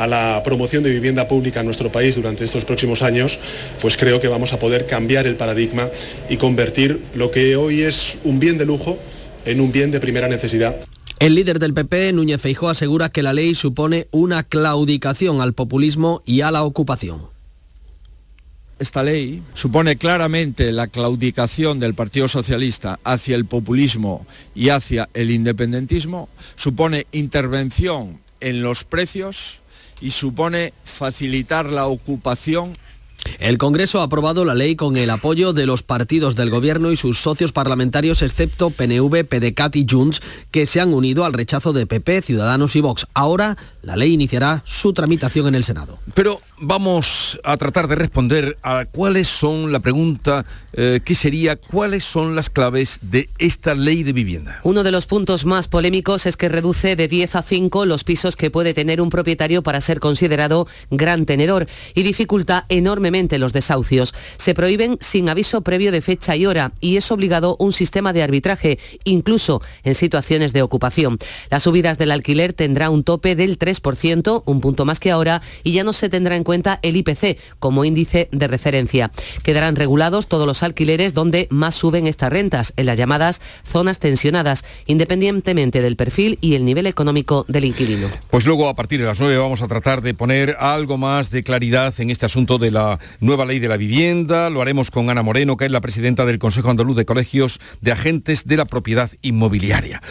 a 0.00 0.06
la 0.06 0.42
promoción 0.42 0.82
de 0.82 0.90
vivienda 0.90 1.28
pública 1.28 1.60
en 1.60 1.66
nuestro 1.66 1.92
país 1.92 2.16
durante 2.16 2.42
estos 2.42 2.64
próximos 2.64 3.02
años, 3.02 3.38
pues 3.82 3.98
creo 3.98 4.18
que 4.18 4.28
vamos 4.28 4.54
a 4.54 4.58
poder 4.58 4.86
cambiar 4.86 5.26
el 5.26 5.36
paradigma 5.36 5.90
y 6.30 6.38
convertir 6.38 7.02
lo 7.14 7.30
que 7.30 7.54
hoy 7.54 7.82
es 7.82 8.16
un 8.24 8.40
bien 8.40 8.56
de 8.56 8.64
lujo 8.64 8.98
en 9.44 9.60
un 9.60 9.72
bien 9.72 9.90
de 9.90 10.00
primera 10.00 10.26
necesidad. 10.26 10.74
El 11.18 11.34
líder 11.34 11.58
del 11.58 11.74
PP, 11.74 12.14
Núñez 12.14 12.40
Feijó, 12.40 12.70
asegura 12.70 13.10
que 13.10 13.22
la 13.22 13.34
ley 13.34 13.54
supone 13.54 14.08
una 14.10 14.42
claudicación 14.42 15.42
al 15.42 15.52
populismo 15.52 16.22
y 16.24 16.40
a 16.40 16.50
la 16.50 16.62
ocupación. 16.62 17.20
Esta 18.78 19.02
ley 19.02 19.42
supone 19.52 19.96
claramente 19.96 20.72
la 20.72 20.86
claudicación 20.86 21.78
del 21.78 21.92
Partido 21.92 22.26
Socialista 22.26 22.98
hacia 23.04 23.36
el 23.36 23.44
populismo 23.44 24.26
y 24.54 24.70
hacia 24.70 25.10
el 25.12 25.30
independentismo, 25.30 26.30
supone 26.56 27.06
intervención 27.12 28.18
en 28.40 28.62
los 28.62 28.84
precios 28.84 29.59
y 30.00 30.10
supone 30.10 30.72
facilitar 30.84 31.66
la 31.66 31.86
ocupación 31.86 32.76
el 33.38 33.58
Congreso 33.58 34.00
ha 34.00 34.04
aprobado 34.04 34.44
la 34.44 34.54
ley 34.54 34.76
con 34.76 34.96
el 34.96 35.10
apoyo 35.10 35.52
de 35.52 35.66
los 35.66 35.82
partidos 35.82 36.36
del 36.36 36.50
Gobierno 36.50 36.90
y 36.90 36.96
sus 36.96 37.18
socios 37.18 37.52
parlamentarios, 37.52 38.22
excepto 38.22 38.70
PNV, 38.70 39.24
PDCAT 39.24 39.76
y 39.76 39.86
Junts, 39.88 40.22
que 40.50 40.66
se 40.66 40.80
han 40.80 40.92
unido 40.92 41.24
al 41.24 41.32
rechazo 41.32 41.72
de 41.72 41.86
PP, 41.86 42.22
Ciudadanos 42.22 42.76
y 42.76 42.80
Vox. 42.80 43.06
Ahora 43.14 43.56
la 43.82 43.96
ley 43.96 44.12
iniciará 44.12 44.62
su 44.66 44.92
tramitación 44.92 45.46
en 45.46 45.54
el 45.54 45.64
Senado. 45.64 45.98
Pero 46.14 46.40
vamos 46.58 47.40
a 47.44 47.56
tratar 47.56 47.88
de 47.88 47.94
responder 47.94 48.58
a 48.62 48.84
cuáles 48.84 49.28
son 49.28 49.72
la 49.72 49.80
pregunta 49.80 50.44
eh, 50.72 51.00
que 51.04 51.14
sería 51.14 51.56
cuáles 51.56 52.04
son 52.04 52.34
las 52.34 52.50
claves 52.50 52.98
de 53.02 53.28
esta 53.38 53.74
ley 53.74 54.02
de 54.02 54.12
vivienda. 54.12 54.60
Uno 54.64 54.82
de 54.82 54.92
los 54.92 55.06
puntos 55.06 55.44
más 55.44 55.68
polémicos 55.68 56.26
es 56.26 56.36
que 56.36 56.48
reduce 56.48 56.96
de 56.96 57.08
10 57.08 57.36
a 57.36 57.42
5 57.42 57.86
los 57.86 58.04
pisos 58.04 58.36
que 58.36 58.50
puede 58.50 58.74
tener 58.74 59.00
un 59.00 59.10
propietario 59.10 59.62
para 59.62 59.80
ser 59.80 60.00
considerado 60.00 60.66
gran 60.90 61.24
tenedor 61.26 61.66
y 61.94 62.02
dificulta 62.02 62.66
enormemente 62.68 63.19
los 63.38 63.52
desahucios. 63.52 64.14
Se 64.36 64.54
prohíben 64.54 64.98
sin 65.00 65.28
aviso 65.28 65.62
previo 65.62 65.90
de 65.90 66.02
fecha 66.02 66.36
y 66.36 66.46
hora 66.46 66.72
y 66.80 66.96
es 66.96 67.10
obligado 67.10 67.56
un 67.58 67.72
sistema 67.72 68.12
de 68.12 68.22
arbitraje, 68.22 68.78
incluso 69.04 69.62
en 69.84 69.94
situaciones 69.94 70.52
de 70.52 70.62
ocupación. 70.62 71.18
Las 71.50 71.62
subidas 71.62 71.98
del 71.98 72.10
alquiler 72.10 72.52
tendrá 72.52 72.90
un 72.90 73.04
tope 73.04 73.34
del 73.36 73.58
3 73.58 73.70
3%, 73.70 74.42
un 74.44 74.60
punto 74.60 74.84
más 74.84 75.00
que 75.00 75.10
ahora, 75.10 75.42
y 75.62 75.72
ya 75.72 75.84
no 75.84 75.92
se 75.92 76.08
tendrá 76.08 76.36
en 76.36 76.44
cuenta 76.44 76.78
el 76.82 76.96
IPC 76.96 77.38
como 77.58 77.84
índice 77.84 78.28
de 78.32 78.48
referencia. 78.48 79.10
Quedarán 79.42 79.76
regulados 79.76 80.26
todos 80.26 80.46
los 80.46 80.62
alquileres 80.62 81.14
donde 81.14 81.46
más 81.50 81.74
suben 81.74 82.06
estas 82.06 82.30
rentas, 82.30 82.72
en 82.76 82.86
las 82.86 82.98
llamadas 82.98 83.40
zonas 83.64 83.98
tensionadas, 83.98 84.64
independientemente 84.86 85.82
del 85.82 85.96
perfil 85.96 86.38
y 86.40 86.54
el 86.54 86.64
nivel 86.64 86.86
económico 86.86 87.44
del 87.48 87.64
inquilino. 87.64 88.08
Pues 88.30 88.46
luego 88.46 88.68
a 88.68 88.74
partir 88.74 89.00
de 89.00 89.06
las 89.06 89.20
9 89.20 89.38
vamos 89.38 89.62
a 89.62 89.68
tratar 89.68 90.02
de 90.02 90.14
poner 90.14 90.56
algo 90.58 90.98
más 90.98 91.30
de 91.30 91.42
claridad 91.42 91.94
en 91.98 92.10
este 92.10 92.26
asunto 92.26 92.58
de 92.58 92.70
la 92.70 92.98
nueva 93.20 93.44
ley 93.44 93.58
de 93.58 93.68
la 93.68 93.76
vivienda. 93.76 94.50
Lo 94.50 94.62
haremos 94.62 94.90
con 94.90 95.10
Ana 95.10 95.22
Moreno, 95.22 95.56
que 95.56 95.66
es 95.66 95.70
la 95.70 95.80
presidenta 95.80 96.26
del 96.26 96.38
Consejo 96.38 96.70
Andaluz 96.70 96.96
de 96.96 97.04
Colegios 97.04 97.60
de 97.80 97.92
Agentes 97.92 98.46
de 98.46 98.56
la 98.56 98.64
Propiedad 98.64 99.10
Inmobiliaria. 99.22 100.02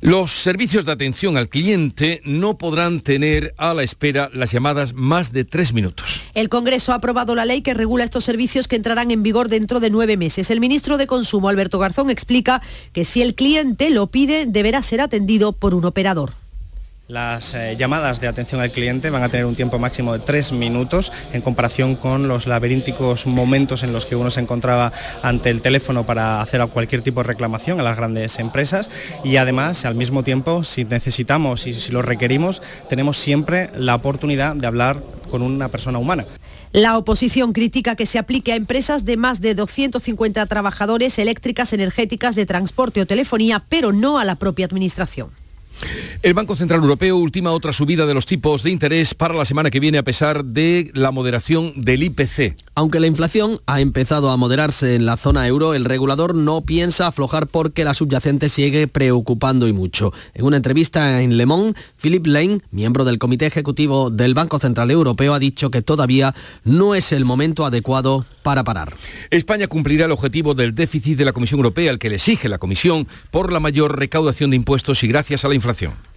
Los 0.00 0.32
servicios 0.32 0.84
de 0.84 0.92
atención 0.92 1.36
al 1.36 1.48
cliente 1.48 2.20
no 2.24 2.58
podrán 2.58 3.00
tener 3.00 3.54
a 3.56 3.72
la 3.74 3.82
espera 3.82 4.30
las 4.34 4.52
llamadas 4.52 4.92
más 4.92 5.32
de 5.32 5.44
tres 5.44 5.72
minutos. 5.72 6.22
El 6.34 6.48
Congreso 6.48 6.92
ha 6.92 6.96
aprobado 6.96 7.34
la 7.34 7.44
ley 7.44 7.62
que 7.62 7.74
regula 7.74 8.04
estos 8.04 8.24
servicios 8.24 8.68
que 8.68 8.76
entrarán 8.76 9.10
en 9.10 9.22
vigor 9.22 9.48
dentro 9.48 9.80
de 9.80 9.90
nueve 9.90 10.16
meses. 10.16 10.50
El 10.50 10.60
ministro 10.60 10.98
de 10.98 11.06
Consumo, 11.06 11.48
Alberto 11.48 11.78
Garzón, 11.78 12.10
explica 12.10 12.60
que 12.92 13.04
si 13.04 13.22
el 13.22 13.34
cliente 13.34 13.90
lo 13.90 14.08
pide, 14.08 14.46
deberá 14.46 14.82
ser 14.82 15.00
atendido 15.00 15.52
por 15.52 15.74
un 15.74 15.84
operador. 15.84 16.32
Las 17.06 17.52
eh, 17.52 17.76
llamadas 17.76 18.18
de 18.18 18.28
atención 18.28 18.62
al 18.62 18.72
cliente 18.72 19.10
van 19.10 19.22
a 19.22 19.28
tener 19.28 19.44
un 19.44 19.54
tiempo 19.54 19.78
máximo 19.78 20.14
de 20.14 20.20
tres 20.20 20.52
minutos 20.52 21.12
en 21.34 21.42
comparación 21.42 21.96
con 21.96 22.28
los 22.28 22.46
laberínticos 22.46 23.26
momentos 23.26 23.82
en 23.82 23.92
los 23.92 24.06
que 24.06 24.16
uno 24.16 24.30
se 24.30 24.40
encontraba 24.40 24.90
ante 25.22 25.50
el 25.50 25.60
teléfono 25.60 26.06
para 26.06 26.40
hacer 26.40 26.66
cualquier 26.68 27.02
tipo 27.02 27.20
de 27.20 27.26
reclamación 27.26 27.78
a 27.78 27.82
las 27.82 27.98
grandes 27.98 28.38
empresas 28.38 28.88
y 29.22 29.36
además 29.36 29.84
al 29.84 29.96
mismo 29.96 30.24
tiempo 30.24 30.64
si 30.64 30.86
necesitamos 30.86 31.66
y 31.66 31.74
si 31.74 31.92
lo 31.92 32.00
requerimos 32.00 32.62
tenemos 32.88 33.18
siempre 33.18 33.70
la 33.76 33.96
oportunidad 33.96 34.56
de 34.56 34.66
hablar 34.66 35.02
con 35.30 35.42
una 35.42 35.68
persona 35.68 35.98
humana. 35.98 36.24
La 36.72 36.96
oposición 36.96 37.52
critica 37.52 37.96
que 37.96 38.06
se 38.06 38.18
aplique 38.18 38.52
a 38.52 38.56
empresas 38.56 39.04
de 39.04 39.18
más 39.18 39.42
de 39.42 39.54
250 39.54 40.46
trabajadores 40.46 41.18
eléctricas, 41.18 41.74
energéticas, 41.74 42.34
de 42.34 42.46
transporte 42.46 43.02
o 43.02 43.06
telefonía, 43.06 43.62
pero 43.68 43.92
no 43.92 44.18
a 44.18 44.24
la 44.24 44.36
propia 44.36 44.64
Administración. 44.64 45.43
El 46.22 46.34
Banco 46.34 46.56
Central 46.56 46.80
Europeo 46.80 47.16
ultima 47.16 47.50
otra 47.50 47.72
subida 47.72 48.06
de 48.06 48.14
los 48.14 48.26
tipos 48.26 48.62
de 48.62 48.70
interés 48.70 49.14
para 49.14 49.34
la 49.34 49.44
semana 49.44 49.70
que 49.70 49.80
viene 49.80 49.98
a 49.98 50.04
pesar 50.04 50.44
de 50.44 50.90
la 50.94 51.10
moderación 51.10 51.84
del 51.84 52.02
IPC. 52.02 52.56
Aunque 52.74 52.98
la 52.98 53.06
inflación 53.06 53.58
ha 53.66 53.80
empezado 53.80 54.30
a 54.30 54.36
moderarse 54.36 54.94
en 54.94 55.06
la 55.06 55.16
zona 55.16 55.46
euro, 55.46 55.74
el 55.74 55.84
regulador 55.84 56.34
no 56.34 56.62
piensa 56.62 57.06
aflojar 57.06 57.46
porque 57.46 57.84
la 57.84 57.94
subyacente 57.94 58.48
sigue 58.48 58.88
preocupando 58.88 59.68
y 59.68 59.72
mucho. 59.72 60.12
En 60.32 60.46
una 60.46 60.56
entrevista 60.56 61.20
en 61.20 61.36
Le 61.36 61.46
Monde, 61.46 61.78
Philip 62.00 62.26
Lane, 62.26 62.60
miembro 62.70 63.04
del 63.04 63.18
Comité 63.18 63.46
Ejecutivo 63.46 64.10
del 64.10 64.34
Banco 64.34 64.58
Central 64.58 64.90
Europeo, 64.90 65.34
ha 65.34 65.38
dicho 65.38 65.70
que 65.70 65.82
todavía 65.82 66.34
no 66.64 66.94
es 66.94 67.12
el 67.12 67.24
momento 67.24 67.66
adecuado 67.66 68.24
para 68.42 68.64
parar. 68.64 68.94
España 69.30 69.66
cumplirá 69.68 70.06
el 70.06 70.12
objetivo 70.12 70.54
del 70.54 70.74
déficit 70.74 71.16
de 71.16 71.24
la 71.24 71.32
Comisión 71.32 71.58
Europea, 71.58 71.90
al 71.90 71.98
que 71.98 72.10
le 72.10 72.16
exige 72.16 72.48
la 72.48 72.58
Comisión 72.58 73.06
por 73.30 73.52
la 73.52 73.60
mayor 73.60 73.98
recaudación 73.98 74.50
de 74.50 74.56
impuestos 74.56 75.02
y 75.04 75.08
gracias 75.08 75.44
a 75.44 75.48
la 75.48 75.54
inflación. 75.54 75.63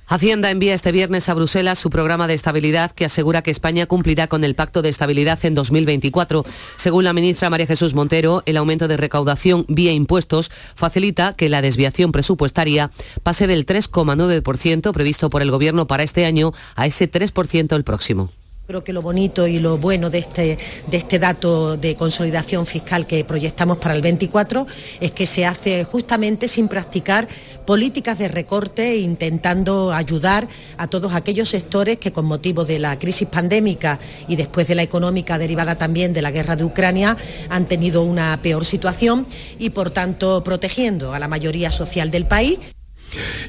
Hacienda 0.09 0.51
envía 0.51 0.73
este 0.73 0.93
viernes 0.93 1.27
a 1.27 1.33
Bruselas 1.33 1.79
su 1.79 1.89
programa 1.89 2.27
de 2.27 2.33
estabilidad 2.33 2.91
que 2.91 3.03
asegura 3.03 3.41
que 3.41 3.51
España 3.51 3.87
cumplirá 3.87 4.27
con 4.27 4.45
el 4.45 4.55
Pacto 4.55 4.81
de 4.81 4.87
Estabilidad 4.87 5.43
en 5.43 5.53
2024. 5.53 6.45
Según 6.77 7.03
la 7.03 7.11
ministra 7.11 7.49
María 7.49 7.67
Jesús 7.67 7.93
Montero, 7.93 8.41
el 8.45 8.55
aumento 8.55 8.87
de 8.87 8.95
recaudación 8.95 9.65
vía 9.67 9.91
impuestos 9.91 10.49
facilita 10.75 11.33
que 11.33 11.49
la 11.49 11.61
desviación 11.61 12.13
presupuestaria 12.13 12.89
pase 13.21 13.47
del 13.47 13.65
3,9% 13.65 14.93
previsto 14.93 15.29
por 15.29 15.41
el 15.41 15.51
Gobierno 15.51 15.87
para 15.87 16.03
este 16.03 16.25
año 16.25 16.53
a 16.75 16.87
ese 16.87 17.11
3% 17.11 17.75
el 17.75 17.83
próximo. 17.83 18.31
Creo 18.67 18.83
que 18.83 18.91
lo 18.91 19.01
bonito 19.01 19.47
y 19.47 19.59
lo 19.59 19.77
bueno 19.77 20.09
de 20.09 20.17
este, 20.17 20.57
de 20.87 20.97
este 20.97 21.19
dato 21.19 21.77
de 21.77 21.95
consolidación 21.95 22.65
fiscal 22.65 23.07
que 23.07 23.23
proyectamos 23.23 23.77
para 23.77 23.95
el 23.95 24.01
24 24.01 24.67
es 24.99 25.11
que 25.11 25.25
se 25.25 25.45
hace 25.45 25.85
justamente 25.85 26.49
sin 26.49 26.67
practicar 26.67 27.29
políticas 27.65 28.19
de 28.19 28.27
recorte, 28.27 28.97
intentando 28.97 29.93
ayudar 29.93 30.49
a 30.77 30.87
todos 30.87 31.13
aquellos 31.13 31.47
sectores 31.47 31.97
que 31.97 32.11
con 32.11 32.25
motivo 32.25 32.65
de 32.65 32.79
la 32.79 32.99
crisis 32.99 33.29
pandémica 33.29 34.01
y 34.27 34.35
después 34.35 34.67
de 34.67 34.75
la 34.75 34.83
económica 34.83 35.37
derivada 35.37 35.75
también 35.75 36.11
de 36.11 36.21
la 36.21 36.31
guerra 36.31 36.57
de 36.57 36.65
Ucrania 36.65 37.15
han 37.49 37.67
tenido 37.67 38.03
una 38.03 38.37
peor 38.41 38.65
situación 38.65 39.27
y 39.59 39.69
por 39.69 39.91
tanto 39.91 40.43
protegiendo 40.43 41.13
a 41.13 41.19
la 41.19 41.29
mayoría 41.29 41.71
social 41.71 42.11
del 42.11 42.25
país. 42.25 42.59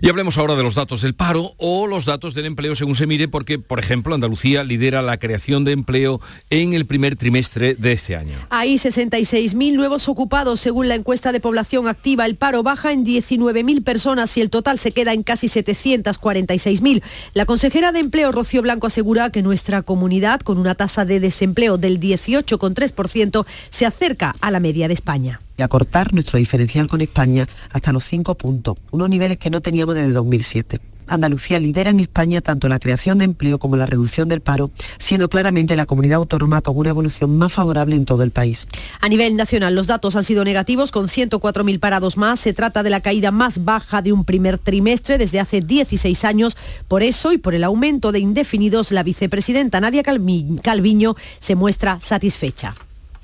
Y 0.00 0.09
hablemos 0.09 0.38
ahora 0.38 0.57
de 0.57 0.62
los 0.62 0.75
datos 0.75 1.03
del 1.03 1.15
paro 1.15 1.55
o 1.57 1.87
los 1.87 2.05
datos 2.05 2.35
del 2.35 2.47
empleo 2.47 2.77
según 2.77 2.95
se 2.95 3.07
mire, 3.07 3.29
porque, 3.29 3.59
por 3.59 3.79
ejemplo, 3.79 4.15
Andalucía 4.15 4.65
lidera 4.65 5.03
la 5.03 5.19
creación 5.19 5.65
de 5.65 5.73
empleo 5.73 6.21
en 6.50 6.75
el 6.75 6.87
primer 6.87 7.17
trimestre 7.17 7.75
de 7.75 7.93
este 7.93 8.17
año. 8.17 8.37
Hay 8.50 8.75
66.000 8.75 9.75
nuevos 9.75 10.09
ocupados 10.09 10.61
según 10.61 10.88
la 10.88 10.95
encuesta 10.95 11.33
de 11.33 11.41
población 11.41 11.88
activa. 11.88 12.27
El 12.27 12.37
paro 12.37 12.62
baja 12.62 12.93
en 12.93 13.05
19.000 13.05 13.83
personas 13.83 14.37
y 14.37 14.41
el 14.41 14.50
total 14.50 14.79
se 14.79 14.93
queda 14.93 15.12
en 15.12 15.23
casi 15.23 15.49
746.000. 15.49 17.03
La 17.35 17.47
consejera 17.47 17.93
de 17.93 18.00
Empleo, 18.00 18.33
Rocío 18.33 18.62
Blanco, 18.62 18.87
asegura 18.87 19.31
que 19.31 19.43
nuestra 19.43 19.83
comunidad, 19.83 20.41
con 20.41 20.59
una 20.59 20.75
tasa 20.75 21.05
de 21.05 21.21
desempleo 21.21 21.79
del 21.79 22.00
18,3%, 22.00 23.47
se 23.71 23.87
acerca 23.87 24.35
a 24.41 24.50
la 24.50 24.61
media 24.61 24.88
de 24.88 24.95
España 24.95 25.41
y 25.59 25.62
acortar 25.62 26.15
nuestro 26.15 26.38
diferencial 26.38 26.88
con 26.88 27.03
España 27.03 27.47
hasta 27.71 27.93
los 27.93 28.05
5 28.05 28.37
puntos, 28.37 28.79
unos 28.91 29.11
niveles 29.11 29.37
que 29.37 29.50
no 29.50 29.61
teníamos 29.61 29.97
desde 29.97 30.12
2007. 30.12 30.81
Andalucía 31.09 31.59
lidera 31.59 31.91
en 31.91 32.00
España 32.00 32.41
tanto 32.41 32.69
la 32.69 32.79
creación 32.79 33.19
de 33.19 33.25
empleo 33.25 33.59
como 33.59 33.77
la 33.77 33.87
reducción 33.87 34.29
del 34.29 34.41
paro, 34.41 34.71
siendo 34.99 35.29
claramente 35.29 35.75
la 35.75 35.87
comunidad 35.87 36.19
autónoma 36.19 36.62
con 36.62 36.77
una 36.77 36.91
evolución 36.91 37.37
más 37.37 37.53
favorable 37.53 37.97
en 37.97 38.05
todo 38.05 38.23
el 38.23 38.31
país. 38.31 38.69
A 39.00 39.09
nivel 39.09 39.37
nacional, 39.37 39.75
los 39.75 39.87
datos 39.87 40.17
han 40.17 40.25
sido 40.25 40.45
negativos, 40.45 40.93
con 40.93 41.07
104.000 41.07 41.81
parados 41.81 42.17
más. 42.17 42.41
Se 42.41 42.53
trata 42.53 42.83
de 42.83 42.91
la 42.91 43.00
caída 43.00 43.31
más 43.31 43.65
baja 43.65 44.03
de 44.03 44.12
un 44.12 44.25
primer 44.25 44.59
trimestre 44.59 45.19
desde 45.19 45.41
hace 45.41 45.61
16 45.61 46.25
años. 46.25 46.57
Por 46.88 47.03
eso 47.03 47.33
y 47.33 47.38
por 47.38 47.55
el 47.55 47.65
aumento 47.65 48.12
de 48.12 48.19
indefinidos, 48.19 48.93
la 48.93 49.03
vicepresidenta 49.03 49.81
Nadia 49.81 50.03
Calviño 50.03 51.17
se 51.41 51.55
muestra 51.55 51.99
satisfecha 52.00 52.75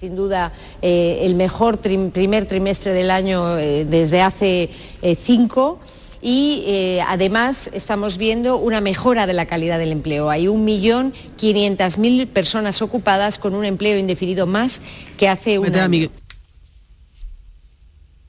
sin 0.04 0.16
duda 0.16 0.52
eh, 0.82 1.20
el 1.22 1.34
mejor 1.34 1.78
primer 1.78 2.46
trimestre 2.46 2.92
del 2.92 3.10
año 3.10 3.58
eh, 3.58 3.86
desde 3.86 4.20
hace 4.20 4.68
eh, 5.00 5.16
cinco 5.16 5.80
y 6.20 6.62
eh, 6.66 7.00
además 7.06 7.70
estamos 7.72 8.18
viendo 8.18 8.58
una 8.58 8.82
mejora 8.82 9.26
de 9.26 9.32
la 9.32 9.46
calidad 9.46 9.78
del 9.78 9.92
empleo. 9.92 10.30
Hay 10.30 10.46
1.500.000 10.46 12.28
personas 12.28 12.82
ocupadas 12.82 13.38
con 13.38 13.54
un 13.54 13.64
empleo 13.64 13.98
indefinido 13.98 14.46
más 14.46 14.80
que 15.18 15.28
hace 15.28 15.58
un 15.58 15.74
año. 15.74 16.08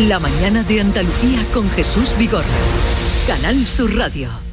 La 0.00 0.18
mañana 0.18 0.62
de 0.62 0.82
Andalucía 0.82 1.38
con 1.54 1.70
Jesús 1.70 2.14
Vigorra. 2.18 2.44
Canal 3.26 3.66
Sur 3.66 3.96
Radio. 3.96 4.45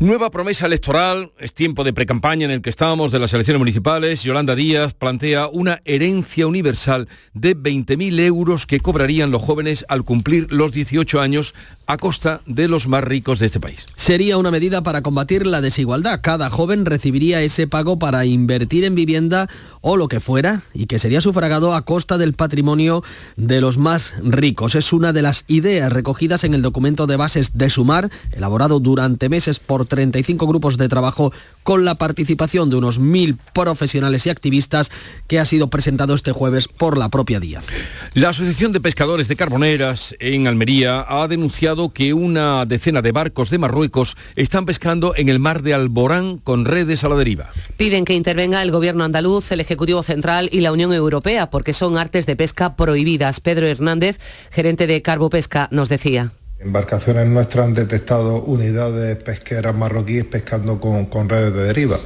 Nueva 0.00 0.30
promesa 0.30 0.66
electoral, 0.66 1.32
es 1.40 1.52
tiempo 1.54 1.82
de 1.82 1.92
precampaña 1.92 2.44
en 2.44 2.52
el 2.52 2.62
que 2.62 2.70
estamos 2.70 3.10
de 3.10 3.18
las 3.18 3.34
elecciones 3.34 3.58
municipales. 3.58 4.22
Yolanda 4.22 4.54
Díaz 4.54 4.94
plantea 4.94 5.48
una 5.48 5.80
herencia 5.84 6.46
universal 6.46 7.08
de 7.34 7.56
20.000 7.56 8.20
euros 8.20 8.64
que 8.64 8.78
cobrarían 8.78 9.32
los 9.32 9.42
jóvenes 9.42 9.84
al 9.88 10.04
cumplir 10.04 10.52
los 10.52 10.70
18 10.70 11.20
años 11.20 11.52
a 11.88 11.96
costa 11.96 12.42
de 12.46 12.68
los 12.68 12.86
más 12.86 13.02
ricos 13.02 13.40
de 13.40 13.46
este 13.46 13.58
país. 13.58 13.86
Sería 13.96 14.36
una 14.36 14.52
medida 14.52 14.84
para 14.84 15.02
combatir 15.02 15.48
la 15.48 15.60
desigualdad. 15.60 16.20
Cada 16.22 16.48
joven 16.48 16.84
recibiría 16.86 17.42
ese 17.42 17.66
pago 17.66 17.98
para 17.98 18.24
invertir 18.24 18.84
en 18.84 18.94
vivienda 18.94 19.48
o 19.80 19.96
lo 19.96 20.06
que 20.06 20.20
fuera 20.20 20.62
y 20.74 20.86
que 20.86 21.00
sería 21.00 21.20
sufragado 21.20 21.74
a 21.74 21.84
costa 21.84 22.18
del 22.18 22.34
patrimonio 22.34 23.02
de 23.36 23.60
los 23.60 23.78
más 23.78 24.14
ricos. 24.22 24.76
Es 24.76 24.92
una 24.92 25.12
de 25.12 25.22
las 25.22 25.44
ideas 25.48 25.92
recogidas 25.92 26.44
en 26.44 26.54
el 26.54 26.62
documento 26.62 27.08
de 27.08 27.16
bases 27.16 27.58
de 27.58 27.68
Sumar, 27.68 28.10
elaborado 28.30 28.78
durante 28.78 29.28
meses 29.28 29.58
por 29.58 29.87
35 29.88 30.46
grupos 30.46 30.78
de 30.78 30.88
trabajo 30.88 31.32
con 31.62 31.84
la 31.84 31.96
participación 31.96 32.70
de 32.70 32.76
unos 32.76 32.98
mil 32.98 33.36
profesionales 33.52 34.26
y 34.26 34.30
activistas 34.30 34.90
que 35.26 35.38
ha 35.38 35.44
sido 35.44 35.68
presentado 35.68 36.14
este 36.14 36.32
jueves 36.32 36.68
por 36.68 36.96
la 36.96 37.08
propia 37.08 37.40
Díaz. 37.40 37.66
La 38.14 38.30
Asociación 38.30 38.72
de 38.72 38.80
Pescadores 38.80 39.28
de 39.28 39.36
Carboneras 39.36 40.14
en 40.20 40.46
Almería 40.46 41.04
ha 41.08 41.28
denunciado 41.28 41.92
que 41.92 42.14
una 42.14 42.64
decena 42.64 43.02
de 43.02 43.12
barcos 43.12 43.50
de 43.50 43.58
Marruecos 43.58 44.16
están 44.36 44.64
pescando 44.64 45.14
en 45.16 45.28
el 45.28 45.38
mar 45.38 45.62
de 45.62 45.74
Alborán 45.74 46.38
con 46.38 46.64
redes 46.64 47.04
a 47.04 47.08
la 47.08 47.16
deriva. 47.16 47.50
Piden 47.76 48.04
que 48.04 48.14
intervenga 48.14 48.62
el 48.62 48.70
gobierno 48.70 49.04
andaluz, 49.04 49.50
el 49.52 49.60
Ejecutivo 49.60 50.02
Central 50.02 50.48
y 50.52 50.60
la 50.60 50.72
Unión 50.72 50.92
Europea 50.92 51.50
porque 51.50 51.72
son 51.72 51.98
artes 51.98 52.26
de 52.26 52.36
pesca 52.36 52.76
prohibidas. 52.76 53.40
Pedro 53.40 53.66
Hernández, 53.66 54.18
gerente 54.50 54.86
de 54.86 55.02
Carbopesca, 55.02 55.68
nos 55.70 55.88
decía. 55.88 56.32
Embarcaciones 56.60 57.28
nuestras 57.28 57.66
han 57.66 57.72
detectado 57.74 58.42
unidades 58.42 59.16
pesqueras 59.18 59.76
marroquíes 59.76 60.24
pescando 60.24 60.80
con, 60.80 61.28
redes 61.28 61.54
de 61.54 61.62
deriva. 61.62 62.00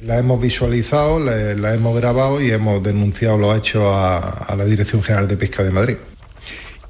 La 0.00 0.18
hemos 0.18 0.40
visualizado, 0.40 1.20
la, 1.20 1.74
hemos 1.74 1.94
grabado 1.94 2.40
y 2.40 2.50
hemos 2.50 2.82
denunciado 2.82 3.36
los 3.36 3.58
hechos 3.58 3.82
a, 3.84 4.54
la 4.56 4.64
Dirección 4.64 5.02
General 5.02 5.28
de 5.28 5.36
Pesca 5.36 5.62
de 5.62 5.70
Madrid. 5.70 5.96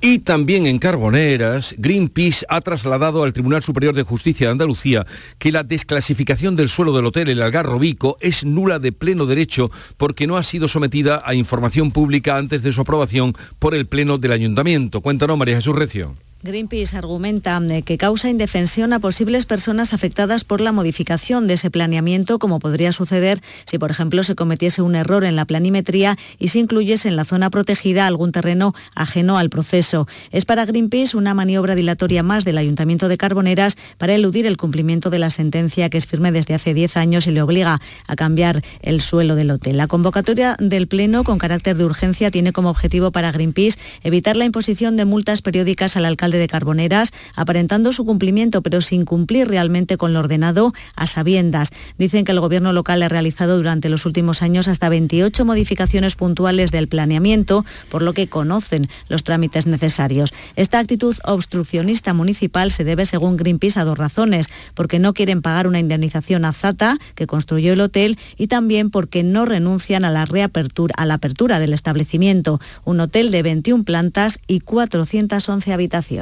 Y 0.01 0.21
también 0.21 0.69
en 0.69 0.79
Carboneras, 0.79 1.75
Greenpeace 1.77 2.47
ha 2.49 2.61
trasladado 2.61 3.25
al 3.25 3.33
Tribunal 3.33 3.65
Superior 3.65 3.97
de 3.97 4.05
Justicia 4.05 4.47
de 4.47 4.53
Andalucía 4.53 5.05
que 5.41 5.51
la 5.51 5.65
desclasificación 5.65 6.55
del 6.55 6.69
suelo 6.69 6.95
del 6.95 7.07
hotel 7.07 7.29
El 7.31 7.43
Algarrobico 7.43 8.17
es 8.21 8.45
nula 8.45 8.79
de 8.79 8.93
pleno 8.93 9.27
derecho 9.27 9.73
porque 9.97 10.29
no 10.29 10.37
ha 10.37 10.45
sido 10.45 10.69
sometida 10.69 11.21
a 11.25 11.35
información 11.35 11.91
pública 11.91 12.37
antes 12.37 12.63
de 12.63 12.71
su 12.71 12.83
aprobación 12.83 13.35
por 13.59 13.75
el 13.75 13.89
Pleno 13.89 14.19
del 14.19 14.31
Ayuntamiento. 14.31 15.01
Cuéntanos, 15.01 15.37
María 15.37 15.57
Jesús 15.57 15.75
Recio. 15.75 16.15
Greenpeace 16.41 16.97
argumenta 16.97 17.61
eh, 17.69 17.83
que 17.83 17.99
causa 17.99 18.29
indefensión 18.29 18.93
a 18.93 19.01
posibles 19.01 19.45
personas 19.45 19.93
afectadas 19.93 20.45
por 20.45 20.61
la 20.61 20.71
modificación 20.71 21.49
de 21.49 21.55
ese 21.55 21.69
planeamiento, 21.69 22.39
como 22.39 22.61
podría 22.61 22.93
suceder 22.93 23.41
si, 23.65 23.77
por 23.77 23.91
ejemplo, 23.91 24.23
se 24.23 24.37
cometiese 24.37 24.81
un 24.81 24.95
error 24.95 25.25
en 25.25 25.35
la 25.35 25.47
planimetría 25.47 26.17
y 26.39 26.49
se 26.49 26.61
incluyese 26.61 27.09
en 27.09 27.17
la 27.17 27.25
zona 27.25 27.51
protegida 27.51 28.07
algún 28.07 28.31
terreno 28.31 28.73
ajeno 28.95 29.37
al 29.37 29.51
proceso. 29.51 30.07
Es 30.31 30.45
para 30.45 30.65
Greenpeace 30.65 31.17
una 31.17 31.35
maniobra 31.35 31.75
dilatoria 31.75 32.23
más 32.23 32.45
del 32.45 32.59
Ayuntamiento 32.59 33.09
de 33.09 33.19
Carboneras 33.19 33.77
para 33.99 34.15
eludir 34.15 34.47
el 34.47 34.57
cumplimiento 34.57 35.11
de 35.11 35.19
la 35.19 35.31
sentencia 35.31 35.91
que 35.91 35.99
es 35.99 36.07
firme 36.07 36.31
desde 36.31 36.55
hace 36.55 36.73
10 36.73 36.99
años 36.99 37.27
y 37.27 37.33
le 37.33 37.43
obliga 37.43 37.81
a 38.07 38.15
cambiar 38.15 38.63
el 38.81 39.01
suelo 39.01 39.35
del 39.35 39.51
hotel. 39.51 39.77
La 39.77 39.89
convocatoria 39.89 40.55
del 40.61 40.87
Pleno 40.87 41.25
con 41.25 41.39
carácter 41.39 41.77
de 41.77 41.85
urgencia 41.85 42.31
tiene 42.31 42.53
como 42.53 42.71
objetivo 42.71 43.11
para 43.11 43.33
Greenpeace 43.33 43.77
evitar 44.05 44.37
la 44.37 44.45
imposición 44.45 44.97
de 44.97 45.05
multas 45.05 45.43
periódicas 45.43 45.97
al 45.97 46.05
alcalde 46.05 46.28
de 46.37 46.47
Carboneras, 46.49 47.13
aparentando 47.35 47.93
su 47.93 48.05
cumplimiento, 48.05 48.63
pero 48.63 48.83
sin 48.83 49.07
cumplir 49.07 49.49
realmente 49.49 49.97
con 49.97 50.13
lo 50.13 50.21
ordenado 50.21 50.75
a 50.95 51.07
sabiendas. 51.07 51.71
Dicen 51.97 52.25
que 52.25 52.33
el 52.33 52.41
gobierno 52.41 52.73
local 52.73 53.03
ha 53.03 53.09
realizado 53.09 53.57
durante 53.57 53.89
los 53.89 54.05
últimos 54.05 54.43
años 54.43 54.69
hasta 54.69 54.89
28 54.89 55.45
modificaciones 55.45 56.15
puntuales 56.17 56.71
del 56.71 56.89
planeamiento, 56.89 57.65
por 57.91 58.03
lo 58.03 58.13
que 58.13 58.29
conocen 58.29 58.89
los 59.09 59.25
trámites 59.25 59.67
necesarios. 59.67 60.35
Esta 60.57 60.79
actitud 60.79 61.17
obstruccionista 61.25 62.13
municipal 62.13 62.71
se 62.71 62.85
debe, 62.85 63.07
según 63.07 63.37
Greenpeace, 63.37 63.81
a 63.81 63.85
dos 63.85 63.97
razones, 63.97 64.51
porque 64.75 64.99
no 64.99 65.15
quieren 65.15 65.43
pagar 65.43 65.67
una 65.67 65.79
indemnización 65.79 66.45
a 66.45 66.53
Zata, 66.53 66.99
que 67.15 67.27
construyó 67.27 67.73
el 67.73 67.81
hotel, 67.81 68.19
y 68.37 68.49
también 68.49 68.91
porque 68.91 69.23
no 69.23 69.47
renuncian 69.47 70.05
a 70.05 70.11
la 70.11 70.25
reapertura, 70.25 70.95
a 70.97 71.07
la 71.07 71.15
apertura 71.15 71.61
del 71.61 71.73
establecimiento, 71.73 72.61
un 72.85 73.01
hotel 73.01 73.31
de 73.31 73.43
21 73.43 73.85
plantas 73.85 74.41
y 74.47 74.61
411 74.61 75.73
habitaciones. 75.73 76.18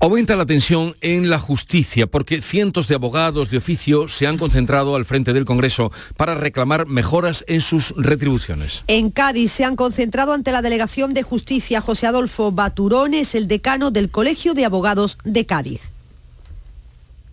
Aumenta 0.00 0.36
la 0.36 0.46
tensión 0.46 0.94
en 1.00 1.28
la 1.28 1.40
justicia 1.40 2.06
porque 2.06 2.40
cientos 2.40 2.86
de 2.86 2.94
abogados 2.94 3.50
de 3.50 3.58
oficio 3.58 4.06
se 4.06 4.28
han 4.28 4.38
concentrado 4.38 4.94
al 4.94 5.04
frente 5.04 5.32
del 5.32 5.44
Congreso 5.44 5.90
para 6.16 6.36
reclamar 6.36 6.86
mejoras 6.86 7.44
en 7.48 7.60
sus 7.60 7.92
retribuciones. 7.96 8.84
En 8.86 9.10
Cádiz 9.10 9.50
se 9.50 9.64
han 9.64 9.74
concentrado 9.74 10.34
ante 10.34 10.52
la 10.52 10.62
Delegación 10.62 11.14
de 11.14 11.24
Justicia. 11.24 11.80
José 11.80 12.06
Adolfo 12.06 12.52
Baturón 12.52 13.12
es 13.12 13.34
el 13.34 13.48
decano 13.48 13.90
del 13.90 14.08
Colegio 14.08 14.54
de 14.54 14.64
Abogados 14.64 15.18
de 15.24 15.46
Cádiz. 15.46 15.90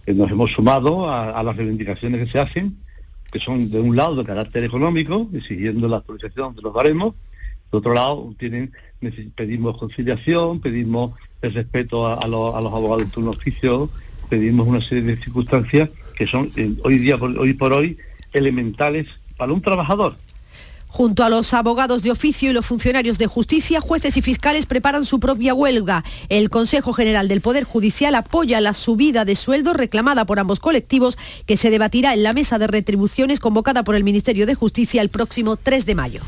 Eh, 0.07 0.15
nos 0.15 0.31
hemos 0.31 0.51
sumado 0.51 1.07
a, 1.11 1.43
las 1.43 1.55
reivindicaciones 1.55 2.25
que 2.25 2.31
se 2.31 2.39
hacen, 2.39 2.77
que 3.31 3.39
son 3.39 3.69
de 3.69 3.79
un 3.79 3.95
lado 3.95 4.15
de 4.15 4.23
carácter 4.23 4.63
económico, 4.63 5.29
exigiendo 5.35 5.87
la 5.87 5.97
actualización 5.97 6.55
de 6.55 6.63
los 6.63 6.73
baremos, 6.73 7.13
de 7.71 7.77
otro 7.77 7.93
lado 7.93 8.33
tienen, 8.39 8.71
pedimos 9.35 9.77
conciliación, 9.77 10.61
pedimos 10.61 11.13
el 11.45 11.53
respeto 11.53 12.07
a, 12.07 12.27
los, 12.27 12.55
abogados 12.55 13.05
de 13.05 13.11
turno 13.11 13.31
oficio, 13.31 13.89
pedimos 14.29 14.67
una 14.67 14.81
serie 14.81 15.03
de 15.03 15.17
circunstancias 15.17 15.89
que 16.15 16.27
son 16.27 16.51
eh, 16.55 16.73
hoy 16.83 16.97
día, 16.97 17.15
hoy 17.15 17.53
por 17.53 17.73
hoy, 17.73 17.97
elementales 18.33 19.07
para 19.37 19.53
un 19.53 19.61
trabajador. 19.61 20.15
Junto 20.95 21.25
a 21.25 21.29
los 21.29 21.53
abogados 21.53 22.03
de 22.03 22.11
oficio 22.11 22.49
y 22.49 22.53
los 22.53 22.65
funcionarios 22.65 23.17
de 23.17 23.27
justicia, 23.27 23.81
jueces 23.81 24.15
y 24.15 24.21
fiscales 24.21 24.65
preparan 24.65 25.03
su 25.03 25.19
propia 25.19 25.53
huelga. 25.53 26.05
El 26.29 26.49
Consejo 26.49 26.93
General 26.93 27.27
del 27.27 27.41
Poder 27.41 27.65
Judicial 27.65 28.15
apoya 28.15 28.61
la 28.61 28.73
subida 28.73 29.25
de 29.25 29.35
sueldo 29.35 29.73
reclamada 29.73 30.23
por 30.23 30.39
ambos 30.39 30.61
colectivos 30.61 31.17
que 31.45 31.57
se 31.57 31.69
debatirá 31.69 32.13
en 32.13 32.23
la 32.23 32.31
mesa 32.31 32.59
de 32.59 32.67
retribuciones 32.67 33.41
convocada 33.41 33.83
por 33.83 33.95
el 33.95 34.05
Ministerio 34.05 34.45
de 34.45 34.55
Justicia 34.55 35.01
el 35.01 35.09
próximo 35.09 35.57
3 35.57 35.85
de 35.85 35.95
mayo. 35.95 36.21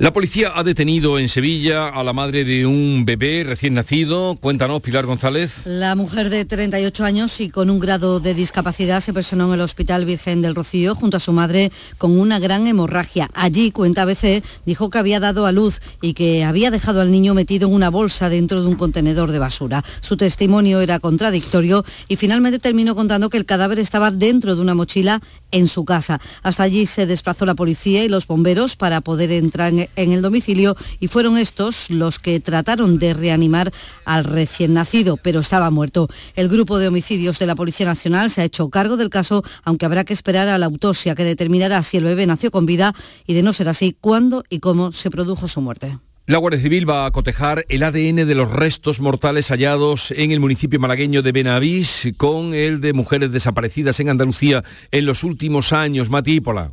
La 0.00 0.14
policía 0.14 0.52
ha 0.54 0.64
detenido 0.64 1.18
en 1.18 1.28
Sevilla 1.28 1.88
a 1.88 2.02
la 2.02 2.14
madre 2.14 2.42
de 2.42 2.64
un 2.64 3.04
bebé 3.04 3.44
recién 3.46 3.74
nacido. 3.74 4.34
Cuéntanos, 4.40 4.80
Pilar 4.80 5.04
González. 5.04 5.66
La 5.66 5.94
mujer 5.94 6.30
de 6.30 6.46
38 6.46 7.04
años 7.04 7.38
y 7.38 7.50
con 7.50 7.68
un 7.68 7.80
grado 7.80 8.18
de 8.18 8.32
discapacidad 8.32 9.00
se 9.00 9.12
personó 9.12 9.48
en 9.48 9.52
el 9.52 9.60
Hospital 9.60 10.06
Virgen 10.06 10.40
del 10.40 10.54
Rocío 10.54 10.94
junto 10.94 11.18
a 11.18 11.20
su 11.20 11.34
madre 11.34 11.70
con 11.98 12.18
una 12.18 12.38
gran 12.38 12.66
hemorragia. 12.66 13.28
Allí, 13.34 13.72
cuenta 13.72 14.00
ABC, 14.04 14.42
dijo 14.64 14.88
que 14.88 14.96
había 14.96 15.20
dado 15.20 15.44
a 15.44 15.52
luz 15.52 15.82
y 16.00 16.14
que 16.14 16.44
había 16.44 16.70
dejado 16.70 17.02
al 17.02 17.10
niño 17.10 17.34
metido 17.34 17.68
en 17.68 17.74
una 17.74 17.90
bolsa 17.90 18.30
dentro 18.30 18.62
de 18.62 18.68
un 18.68 18.76
contenedor 18.76 19.32
de 19.32 19.38
basura. 19.38 19.84
Su 20.00 20.16
testimonio 20.16 20.80
era 20.80 20.98
contradictorio 20.98 21.84
y 22.08 22.16
finalmente 22.16 22.58
terminó 22.58 22.94
contando 22.94 23.28
que 23.28 23.36
el 23.36 23.44
cadáver 23.44 23.78
estaba 23.78 24.10
dentro 24.10 24.56
de 24.56 24.62
una 24.62 24.74
mochila 24.74 25.20
en 25.50 25.68
su 25.68 25.84
casa. 25.84 26.22
Hasta 26.42 26.62
allí 26.62 26.86
se 26.86 27.04
desplazó 27.04 27.44
la 27.44 27.54
policía 27.54 28.02
y 28.02 28.08
los 28.08 28.26
bomberos 28.26 28.76
para 28.76 29.02
poder 29.02 29.32
entrar 29.32 29.74
en 29.74 29.89
en 29.96 30.12
el 30.12 30.22
domicilio 30.22 30.76
y 30.98 31.08
fueron 31.08 31.38
estos 31.38 31.90
los 31.90 32.18
que 32.18 32.40
trataron 32.40 32.98
de 32.98 33.14
reanimar 33.14 33.72
al 34.04 34.24
recién 34.24 34.74
nacido, 34.74 35.16
pero 35.16 35.40
estaba 35.40 35.70
muerto. 35.70 36.08
El 36.34 36.48
grupo 36.48 36.78
de 36.78 36.88
homicidios 36.88 37.38
de 37.38 37.46
la 37.46 37.54
Policía 37.54 37.86
Nacional 37.86 38.30
se 38.30 38.42
ha 38.42 38.44
hecho 38.44 38.68
cargo 38.68 38.96
del 38.96 39.10
caso, 39.10 39.42
aunque 39.64 39.86
habrá 39.86 40.04
que 40.04 40.12
esperar 40.12 40.48
a 40.48 40.58
la 40.58 40.66
autopsia 40.66 41.14
que 41.14 41.24
determinará 41.24 41.82
si 41.82 41.96
el 41.96 42.04
bebé 42.04 42.26
nació 42.26 42.50
con 42.50 42.66
vida 42.66 42.94
y 43.26 43.34
de 43.34 43.42
no 43.42 43.52
ser 43.52 43.68
así, 43.68 43.96
cuándo 44.00 44.44
y 44.48 44.60
cómo 44.60 44.92
se 44.92 45.10
produjo 45.10 45.48
su 45.48 45.60
muerte. 45.60 45.98
La 46.26 46.38
Guardia 46.38 46.60
Civil 46.60 46.88
va 46.88 47.06
a 47.06 47.10
cotejar 47.10 47.66
el 47.68 47.82
ADN 47.82 48.24
de 48.24 48.34
los 48.36 48.50
restos 48.50 49.00
mortales 49.00 49.48
hallados 49.48 50.12
en 50.12 50.30
el 50.30 50.38
municipio 50.38 50.78
malagueño 50.78 51.22
de 51.22 51.32
Benavís 51.32 52.08
con 52.16 52.54
el 52.54 52.80
de 52.80 52.92
mujeres 52.92 53.32
desaparecidas 53.32 53.98
en 53.98 54.10
Andalucía 54.10 54.62
en 54.92 55.06
los 55.06 55.24
últimos 55.24 55.72
años. 55.72 56.08
Matípola. 56.08 56.70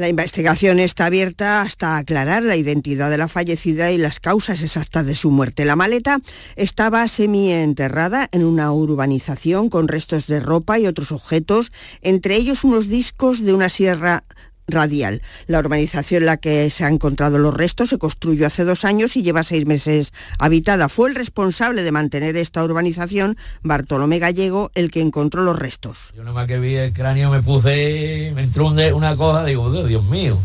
La 0.00 0.08
investigación 0.08 0.80
está 0.80 1.04
abierta 1.04 1.60
hasta 1.60 1.98
aclarar 1.98 2.42
la 2.42 2.56
identidad 2.56 3.10
de 3.10 3.18
la 3.18 3.28
fallecida 3.28 3.90
y 3.92 3.98
las 3.98 4.18
causas 4.18 4.62
exactas 4.62 5.04
de 5.04 5.14
su 5.14 5.30
muerte. 5.30 5.66
La 5.66 5.76
maleta 5.76 6.20
estaba 6.56 7.06
semi-enterrada 7.06 8.26
en 8.32 8.42
una 8.42 8.72
urbanización 8.72 9.68
con 9.68 9.88
restos 9.88 10.26
de 10.26 10.40
ropa 10.40 10.78
y 10.78 10.86
otros 10.86 11.12
objetos, 11.12 11.70
entre 12.00 12.36
ellos 12.36 12.64
unos 12.64 12.88
discos 12.88 13.44
de 13.44 13.52
una 13.52 13.68
sierra 13.68 14.24
radial. 14.70 15.22
La 15.46 15.58
urbanización 15.58 16.22
en 16.22 16.26
la 16.26 16.36
que 16.36 16.70
se 16.70 16.84
han 16.84 16.94
encontrado 16.94 17.38
los 17.38 17.54
restos 17.54 17.90
se 17.90 17.98
construyó 17.98 18.46
hace 18.46 18.64
dos 18.64 18.84
años 18.84 19.16
y 19.16 19.22
lleva 19.22 19.42
seis 19.42 19.66
meses 19.66 20.12
habitada. 20.38 20.88
Fue 20.88 21.08
el 21.08 21.14
responsable 21.14 21.82
de 21.82 21.92
mantener 21.92 22.36
esta 22.36 22.64
urbanización, 22.64 23.36
Bartolomé 23.62 24.18
Gallego, 24.18 24.70
el 24.74 24.90
que 24.90 25.00
encontró 25.00 25.42
los 25.42 25.58
restos. 25.58 26.12
Yo 26.16 26.24
más 26.24 26.46
que 26.46 26.58
vi 26.58 26.76
el 26.76 26.92
cráneo 26.92 27.30
me 27.30 27.42
puse, 27.42 28.32
me 28.34 28.42
entró 28.42 28.68
una 28.68 29.16
cosa, 29.16 29.44
digo, 29.44 29.70
Dios 29.84 30.04
mío. 30.04 30.38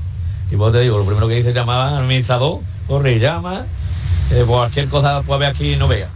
Y 0.51 0.55
vos 0.55 0.71
te 0.71 0.81
digo, 0.81 0.97
lo 0.97 1.05
primero 1.05 1.27
que 1.27 1.39
hice 1.39 1.53
llamaba 1.53 1.89
al 1.89 2.03
administrador, 2.03 2.59
corre 2.87 3.19
llama, 3.19 3.65
eh, 4.31 4.43
cualquier 4.45 4.87
cosa 4.89 5.21
puede 5.23 5.39
ver 5.41 5.49
aquí 5.49 5.75
no 5.75 5.87
vea. 5.87 6.09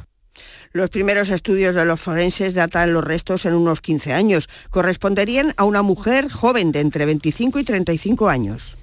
Los 0.71 0.91
primeros 0.91 1.29
estudios 1.29 1.73
de 1.73 1.83
los 1.83 1.99
forenses 1.99 2.53
datan 2.53 2.93
los 2.93 3.03
restos 3.03 3.45
en 3.45 3.55
unos 3.55 3.81
15 3.81 4.13
años. 4.13 4.47
Corresponderían 4.69 5.55
a 5.57 5.63
una 5.63 5.81
mujer 5.81 6.31
joven 6.31 6.71
de 6.71 6.81
entre 6.81 7.05
25 7.05 7.57
y 7.59 7.63
35 7.63 8.29
años. 8.29 8.77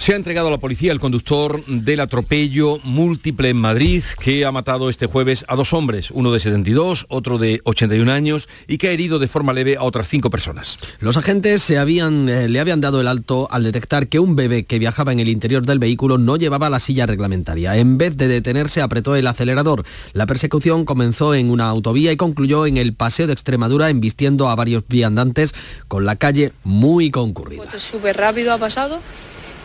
Se 0.00 0.14
ha 0.14 0.16
entregado 0.16 0.48
a 0.48 0.50
la 0.50 0.56
policía 0.56 0.92
el 0.92 0.98
conductor 0.98 1.62
del 1.66 2.00
atropello 2.00 2.78
múltiple 2.84 3.50
en 3.50 3.58
Madrid 3.58 4.02
que 4.18 4.46
ha 4.46 4.50
matado 4.50 4.88
este 4.88 5.04
jueves 5.04 5.44
a 5.46 5.56
dos 5.56 5.74
hombres, 5.74 6.10
uno 6.10 6.32
de 6.32 6.40
72, 6.40 7.04
otro 7.10 7.36
de 7.36 7.60
81 7.64 8.10
años 8.10 8.48
y 8.66 8.78
que 8.78 8.88
ha 8.88 8.92
herido 8.92 9.18
de 9.18 9.28
forma 9.28 9.52
leve 9.52 9.76
a 9.76 9.82
otras 9.82 10.08
cinco 10.08 10.30
personas. 10.30 10.78
Los 11.00 11.18
agentes 11.18 11.62
se 11.62 11.76
habían, 11.76 12.30
eh, 12.30 12.48
le 12.48 12.60
habían 12.60 12.80
dado 12.80 13.02
el 13.02 13.08
alto 13.08 13.46
al 13.50 13.62
detectar 13.62 14.08
que 14.08 14.18
un 14.18 14.36
bebé 14.36 14.64
que 14.64 14.78
viajaba 14.78 15.12
en 15.12 15.20
el 15.20 15.28
interior 15.28 15.66
del 15.66 15.78
vehículo 15.78 16.16
no 16.16 16.38
llevaba 16.38 16.70
la 16.70 16.80
silla 16.80 17.04
reglamentaria. 17.04 17.76
En 17.76 17.98
vez 17.98 18.16
de 18.16 18.26
detenerse 18.26 18.80
apretó 18.80 19.16
el 19.16 19.26
acelerador. 19.26 19.84
La 20.14 20.24
persecución 20.24 20.86
comenzó 20.86 21.34
en 21.34 21.50
una 21.50 21.68
autovía 21.68 22.10
y 22.10 22.16
concluyó 22.16 22.64
en 22.64 22.78
el 22.78 22.94
paseo 22.94 23.26
de 23.26 23.34
Extremadura 23.34 23.90
embistiendo 23.90 24.48
a 24.48 24.54
varios 24.54 24.82
viandantes 24.88 25.54
con 25.88 26.06
la 26.06 26.16
calle 26.16 26.54
muy 26.64 27.10
concurrida. 27.10 27.78
Súper 27.78 28.16
rápido 28.16 28.54
ha 28.54 28.58
pasado 28.58 29.02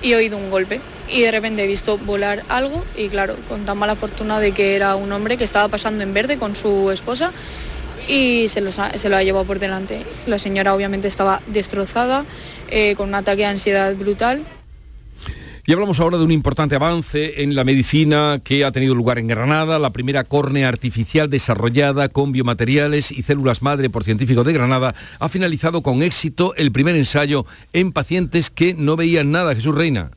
y 0.05 0.13
he 0.13 0.15
oído 0.15 0.37
un 0.37 0.51
golpe 0.51 0.81
y 1.09 1.21
de 1.21 1.31
repente 1.31 1.63
he 1.63 1.67
visto 1.67 1.97
volar 1.97 2.43
algo 2.47 2.85
y 2.95 3.09
claro, 3.09 3.35
con 3.49 3.65
tan 3.65 3.75
mala 3.75 3.95
fortuna 3.95 4.39
de 4.39 4.51
que 4.51 4.75
era 4.75 4.95
un 4.95 5.11
hombre 5.11 5.35
que 5.35 5.43
estaba 5.43 5.67
pasando 5.67 6.03
en 6.03 6.13
verde 6.13 6.37
con 6.37 6.55
su 6.55 6.91
esposa 6.91 7.31
y 8.07 8.47
se, 8.49 8.61
se 8.71 9.09
lo 9.09 9.17
ha 9.17 9.23
llevado 9.23 9.45
por 9.45 9.57
delante. 9.57 10.05
La 10.27 10.37
señora 10.37 10.75
obviamente 10.75 11.07
estaba 11.07 11.41
destrozada, 11.47 12.23
eh, 12.69 12.93
con 12.95 13.09
un 13.09 13.15
ataque 13.15 13.37
de 13.37 13.45
ansiedad 13.45 13.95
brutal 13.95 14.43
y 15.67 15.73
hablamos 15.73 15.99
ahora 15.99 16.17
de 16.17 16.23
un 16.23 16.31
importante 16.31 16.75
avance 16.75 17.41
en 17.41 17.55
la 17.55 17.63
medicina 17.63 18.39
que 18.43 18.65
ha 18.65 18.71
tenido 18.71 18.93
lugar 18.93 19.17
en 19.17 19.27
Granada, 19.27 19.79
la 19.79 19.91
primera 19.91 20.23
córnea 20.23 20.69
artificial 20.69 21.27
desarrollada 21.29 22.07
con 22.09 22.31
biomateriales 22.31 23.11
y 23.11 23.23
células 23.23 23.63
madre 23.63 23.89
por 23.89 24.03
científicos 24.03 24.45
de 24.45 24.53
Granada 24.53 24.93
ha 25.19 25.27
finalizado 25.27 25.81
con 25.81 26.03
éxito 26.03 26.53
el 26.55 26.71
primer 26.71 26.95
ensayo 26.95 27.45
en 27.73 27.93
pacientes 27.93 28.51
que 28.51 28.75
no 28.75 28.95
veían 28.95 29.31
nada. 29.31 29.55
Jesús 29.55 29.73
Reina. 29.73 30.11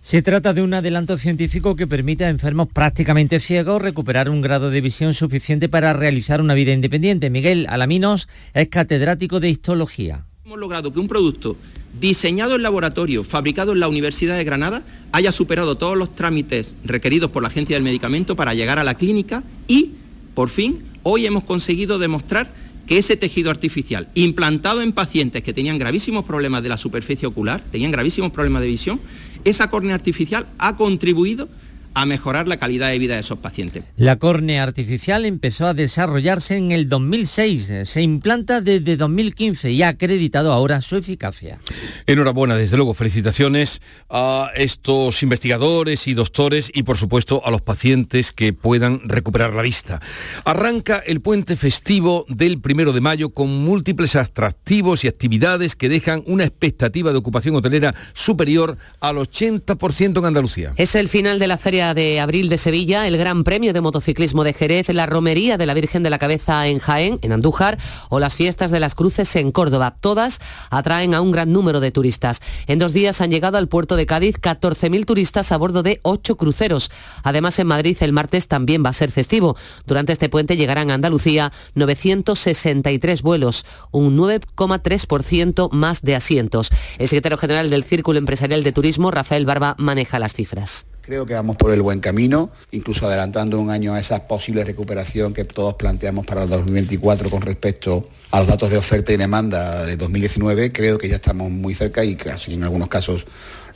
Se 0.00 0.22
trata 0.22 0.54
de 0.54 0.62
un 0.62 0.72
adelanto 0.72 1.18
científico 1.18 1.76
que 1.76 1.86
permite 1.86 2.24
a 2.24 2.30
enfermos 2.30 2.68
prácticamente 2.72 3.40
ciegos 3.40 3.82
recuperar 3.82 4.30
un 4.30 4.40
grado 4.40 4.70
de 4.70 4.80
visión 4.80 5.12
suficiente 5.12 5.68
para 5.68 5.92
realizar 5.92 6.40
una 6.40 6.54
vida 6.54 6.72
independiente. 6.72 7.28
Miguel 7.28 7.66
Alaminos 7.68 8.28
es 8.54 8.68
catedrático 8.68 9.40
de 9.40 9.50
histología. 9.50 10.24
Hemos 10.46 10.58
logrado 10.58 10.92
que 10.92 11.00
un 11.00 11.08
producto 11.08 11.56
diseñado 12.00 12.56
en 12.56 12.62
laboratorio, 12.62 13.24
fabricado 13.24 13.72
en 13.72 13.80
la 13.80 13.88
Universidad 13.88 14.36
de 14.36 14.44
Granada, 14.44 14.82
haya 15.12 15.32
superado 15.32 15.76
todos 15.76 15.96
los 15.96 16.14
trámites 16.14 16.74
requeridos 16.84 17.30
por 17.30 17.42
la 17.42 17.48
Agencia 17.48 17.76
del 17.76 17.84
Medicamento 17.84 18.36
para 18.36 18.54
llegar 18.54 18.78
a 18.78 18.84
la 18.84 18.96
clínica 18.96 19.44
y, 19.68 19.92
por 20.34 20.50
fin, 20.50 20.80
hoy 21.02 21.26
hemos 21.26 21.44
conseguido 21.44 21.98
demostrar 21.98 22.52
que 22.86 22.98
ese 22.98 23.16
tejido 23.16 23.50
artificial, 23.50 24.08
implantado 24.14 24.82
en 24.82 24.92
pacientes 24.92 25.42
que 25.42 25.54
tenían 25.54 25.78
gravísimos 25.78 26.24
problemas 26.24 26.62
de 26.62 26.68
la 26.68 26.76
superficie 26.76 27.26
ocular, 27.26 27.62
tenían 27.70 27.92
gravísimos 27.92 28.32
problemas 28.32 28.62
de 28.62 28.68
visión, 28.68 29.00
esa 29.44 29.70
córnea 29.70 29.94
artificial 29.94 30.46
ha 30.58 30.76
contribuido 30.76 31.48
a 31.94 32.06
mejorar 32.06 32.48
la 32.48 32.56
calidad 32.56 32.90
de 32.90 32.98
vida 32.98 33.14
de 33.14 33.20
esos 33.20 33.38
pacientes. 33.38 33.84
La 33.96 34.16
córnea 34.16 34.62
artificial 34.62 35.24
empezó 35.24 35.66
a 35.66 35.74
desarrollarse 35.74 36.56
en 36.56 36.72
el 36.72 36.88
2006, 36.88 37.72
se 37.84 38.02
implanta 38.02 38.60
desde 38.60 38.96
2015 38.96 39.70
y 39.70 39.82
ha 39.82 39.88
acreditado 39.88 40.52
ahora 40.52 40.80
su 40.82 40.96
eficacia. 40.96 41.58
Enhorabuena, 42.06 42.56
desde 42.56 42.76
luego, 42.76 42.92
felicitaciones 42.92 43.80
a 44.10 44.50
estos 44.56 45.22
investigadores 45.22 46.06
y 46.06 46.12
doctores 46.12 46.70
y 46.74 46.82
por 46.82 46.98
supuesto 46.98 47.40
a 47.46 47.50
los 47.50 47.62
pacientes 47.62 48.30
que 48.30 48.52
puedan 48.52 49.00
recuperar 49.08 49.54
la 49.54 49.62
vista. 49.62 50.02
Arranca 50.44 50.98
el 50.98 51.22
puente 51.22 51.56
festivo 51.56 52.26
del 52.28 52.60
primero 52.60 52.92
de 52.92 53.00
mayo 53.00 53.30
con 53.30 53.48
múltiples 53.64 54.16
atractivos 54.16 55.02
y 55.04 55.08
actividades 55.08 55.76
que 55.76 55.88
dejan 55.88 56.22
una 56.26 56.44
expectativa 56.44 57.10
de 57.10 57.16
ocupación 57.16 57.56
hotelera 57.56 57.94
superior 58.12 58.76
al 59.00 59.16
80% 59.16 60.18
en 60.18 60.24
Andalucía. 60.26 60.74
Es 60.76 60.96
el 60.96 61.08
final 61.08 61.38
de 61.38 61.46
la 61.46 61.56
feria 61.56 61.94
de 61.94 62.20
Abril 62.20 62.50
de 62.50 62.58
Sevilla, 62.58 63.08
el 63.08 63.16
Gran 63.16 63.44
Premio 63.44 63.72
de 63.72 63.80
Motociclismo 63.80 64.44
de 64.44 64.52
Jerez, 64.52 64.90
la 64.90 65.06
Romería 65.06 65.56
de 65.56 65.64
la 65.64 65.72
Virgen 65.72 66.02
de 66.02 66.10
la 66.10 66.18
Cabeza 66.18 66.66
en 66.66 66.80
Jaén, 66.80 67.18
en 67.22 67.32
Andújar, 67.32 67.78
o 68.10 68.20
las 68.20 68.34
fiestas 68.34 68.70
de 68.70 68.80
las 68.80 68.94
Cruces 68.94 69.34
en 69.36 69.52
Córdoba. 69.52 69.96
Todas 70.00 70.40
atraen 70.68 71.14
a 71.14 71.22
un 71.22 71.32
gran 71.32 71.50
número 71.50 71.80
de 71.80 71.93
turistas. 71.94 72.42
En 72.66 72.78
dos 72.78 72.92
días 72.92 73.22
han 73.22 73.30
llegado 73.30 73.56
al 73.56 73.68
puerto 73.68 73.96
de 73.96 74.04
Cádiz 74.04 74.38
14.000 74.38 75.06
turistas 75.06 75.50
a 75.50 75.56
bordo 75.56 75.82
de 75.82 76.00
ocho 76.02 76.36
cruceros. 76.36 76.90
Además, 77.22 77.58
en 77.58 77.68
Madrid 77.68 77.96
el 78.00 78.12
martes 78.12 78.48
también 78.48 78.84
va 78.84 78.90
a 78.90 78.92
ser 78.92 79.10
festivo. 79.10 79.56
Durante 79.86 80.12
este 80.12 80.28
puente 80.28 80.58
llegarán 80.58 80.90
a 80.90 80.94
Andalucía 80.94 81.52
963 81.74 83.22
vuelos, 83.22 83.64
un 83.90 84.18
9,3% 84.18 85.70
más 85.72 86.02
de 86.02 86.16
asientos. 86.16 86.70
El 86.98 87.08
secretario 87.08 87.38
general 87.38 87.70
del 87.70 87.84
Círculo 87.84 88.18
Empresarial 88.18 88.62
de 88.62 88.72
Turismo, 88.72 89.10
Rafael 89.10 89.46
Barba, 89.46 89.74
maneja 89.78 90.18
las 90.18 90.34
cifras. 90.34 90.86
Creo 91.04 91.26
que 91.26 91.34
vamos 91.34 91.56
por 91.56 91.70
el 91.70 91.82
buen 91.82 92.00
camino, 92.00 92.50
incluso 92.70 93.06
adelantando 93.06 93.60
un 93.60 93.68
año 93.70 93.92
a 93.92 94.00
esa 94.00 94.26
posible 94.26 94.64
recuperación 94.64 95.34
que 95.34 95.44
todos 95.44 95.74
planteamos 95.74 96.24
para 96.24 96.44
el 96.44 96.48
2024 96.48 97.28
con 97.28 97.42
respecto 97.42 98.08
a 98.30 98.38
los 98.38 98.46
datos 98.46 98.70
de 98.70 98.78
oferta 98.78 99.12
y 99.12 99.18
demanda 99.18 99.84
de 99.84 99.98
2019. 99.98 100.72
Creo 100.72 100.96
que 100.96 101.10
ya 101.10 101.16
estamos 101.16 101.50
muy 101.50 101.74
cerca 101.74 102.04
y 102.04 102.14
casi 102.14 102.54
en 102.54 102.64
algunos 102.64 102.88
casos 102.88 103.26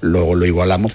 lo, 0.00 0.34
lo 0.34 0.46
igualamos. 0.46 0.94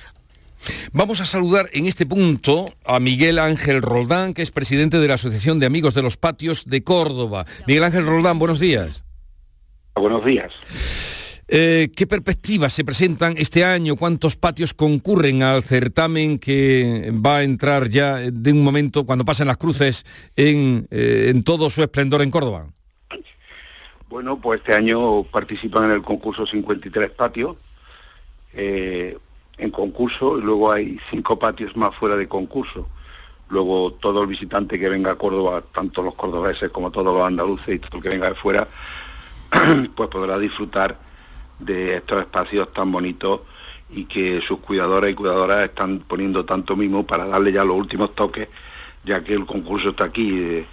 Vamos 0.91 1.21
a 1.21 1.25
saludar 1.25 1.69
en 1.73 1.85
este 1.85 2.07
punto 2.07 2.73
a 2.83 2.99
Miguel 2.99 3.37
Ángel 3.37 3.83
Roldán, 3.83 4.33
que 4.33 4.41
es 4.41 4.49
presidente 4.49 4.97
de 4.97 5.07
la 5.07 5.15
Asociación 5.15 5.59
de 5.59 5.67
Amigos 5.67 5.93
de 5.93 6.01
los 6.01 6.17
Patios 6.17 6.63
de 6.65 6.83
Córdoba. 6.83 7.45
Miguel 7.67 7.83
Ángel 7.83 8.07
Roldán, 8.07 8.39
buenos 8.39 8.59
días. 8.59 9.03
Buenos 9.95 10.25
días. 10.25 10.51
Eh, 11.47 11.89
¿Qué 11.95 12.07
perspectivas 12.07 12.73
se 12.73 12.85
presentan 12.85 13.35
este 13.37 13.65
año? 13.65 13.95
¿Cuántos 13.95 14.35
patios 14.35 14.73
concurren 14.73 15.43
al 15.43 15.63
certamen 15.63 16.39
que 16.39 17.11
va 17.13 17.37
a 17.37 17.43
entrar 17.43 17.89
ya 17.89 18.15
de 18.17 18.51
un 18.51 18.63
momento, 18.63 19.05
cuando 19.05 19.25
pasen 19.25 19.47
las 19.47 19.57
cruces, 19.57 20.05
en, 20.35 20.87
eh, 20.89 21.33
todo 21.45 21.69
su 21.69 21.83
esplendor 21.83 22.21
en 22.21 22.31
Córdoba? 22.31 22.67
Bueno, 24.09 24.39
pues 24.39 24.59
este 24.59 24.73
año 24.73 25.23
participan 25.23 25.85
en 25.85 25.91
el 25.91 26.01
concurso 26.01 26.45
53 26.45 27.09
patios 27.11 27.57
eh, 28.53 29.17
en 29.57 29.71
concurso 29.71 30.37
y 30.37 30.41
luego 30.41 30.71
hay 30.71 30.99
cinco 31.09 31.37
patios 31.37 31.75
más 31.75 31.95
fuera 31.95 32.15
de 32.15 32.27
concurso. 32.27 32.87
Luego 33.49 33.93
todo 33.93 34.21
el 34.21 34.27
visitante 34.27 34.79
que 34.79 34.89
venga 34.89 35.11
a 35.11 35.15
Córdoba, 35.15 35.63
tanto 35.73 36.01
los 36.01 36.15
cordobeses 36.15 36.69
como 36.69 36.91
todos 36.91 37.13
los 37.13 37.25
andaluces 37.25 37.75
y 37.75 37.79
todo 37.79 37.97
el 37.97 38.03
que 38.03 38.09
venga 38.09 38.29
de 38.29 38.35
fuera, 38.35 38.67
pues 39.95 40.09
podrá 40.09 40.39
disfrutar 40.39 40.97
de 41.65 41.95
estos 41.95 42.19
espacios 42.19 42.71
tan 42.73 42.91
bonitos 42.91 43.41
y 43.89 44.05
que 44.05 44.41
sus 44.41 44.59
cuidadoras 44.59 45.11
y 45.11 45.13
cuidadoras 45.13 45.65
están 45.65 45.99
poniendo 45.99 46.45
tanto 46.45 46.75
mimo 46.75 47.05
para 47.05 47.25
darle 47.25 47.51
ya 47.51 47.63
los 47.63 47.75
últimos 47.75 48.15
toques, 48.15 48.47
ya 49.03 49.23
que 49.23 49.33
el 49.33 49.45
concurso 49.45 49.89
está 49.89 50.05
aquí. 50.05 50.39
Eh, 50.39 50.65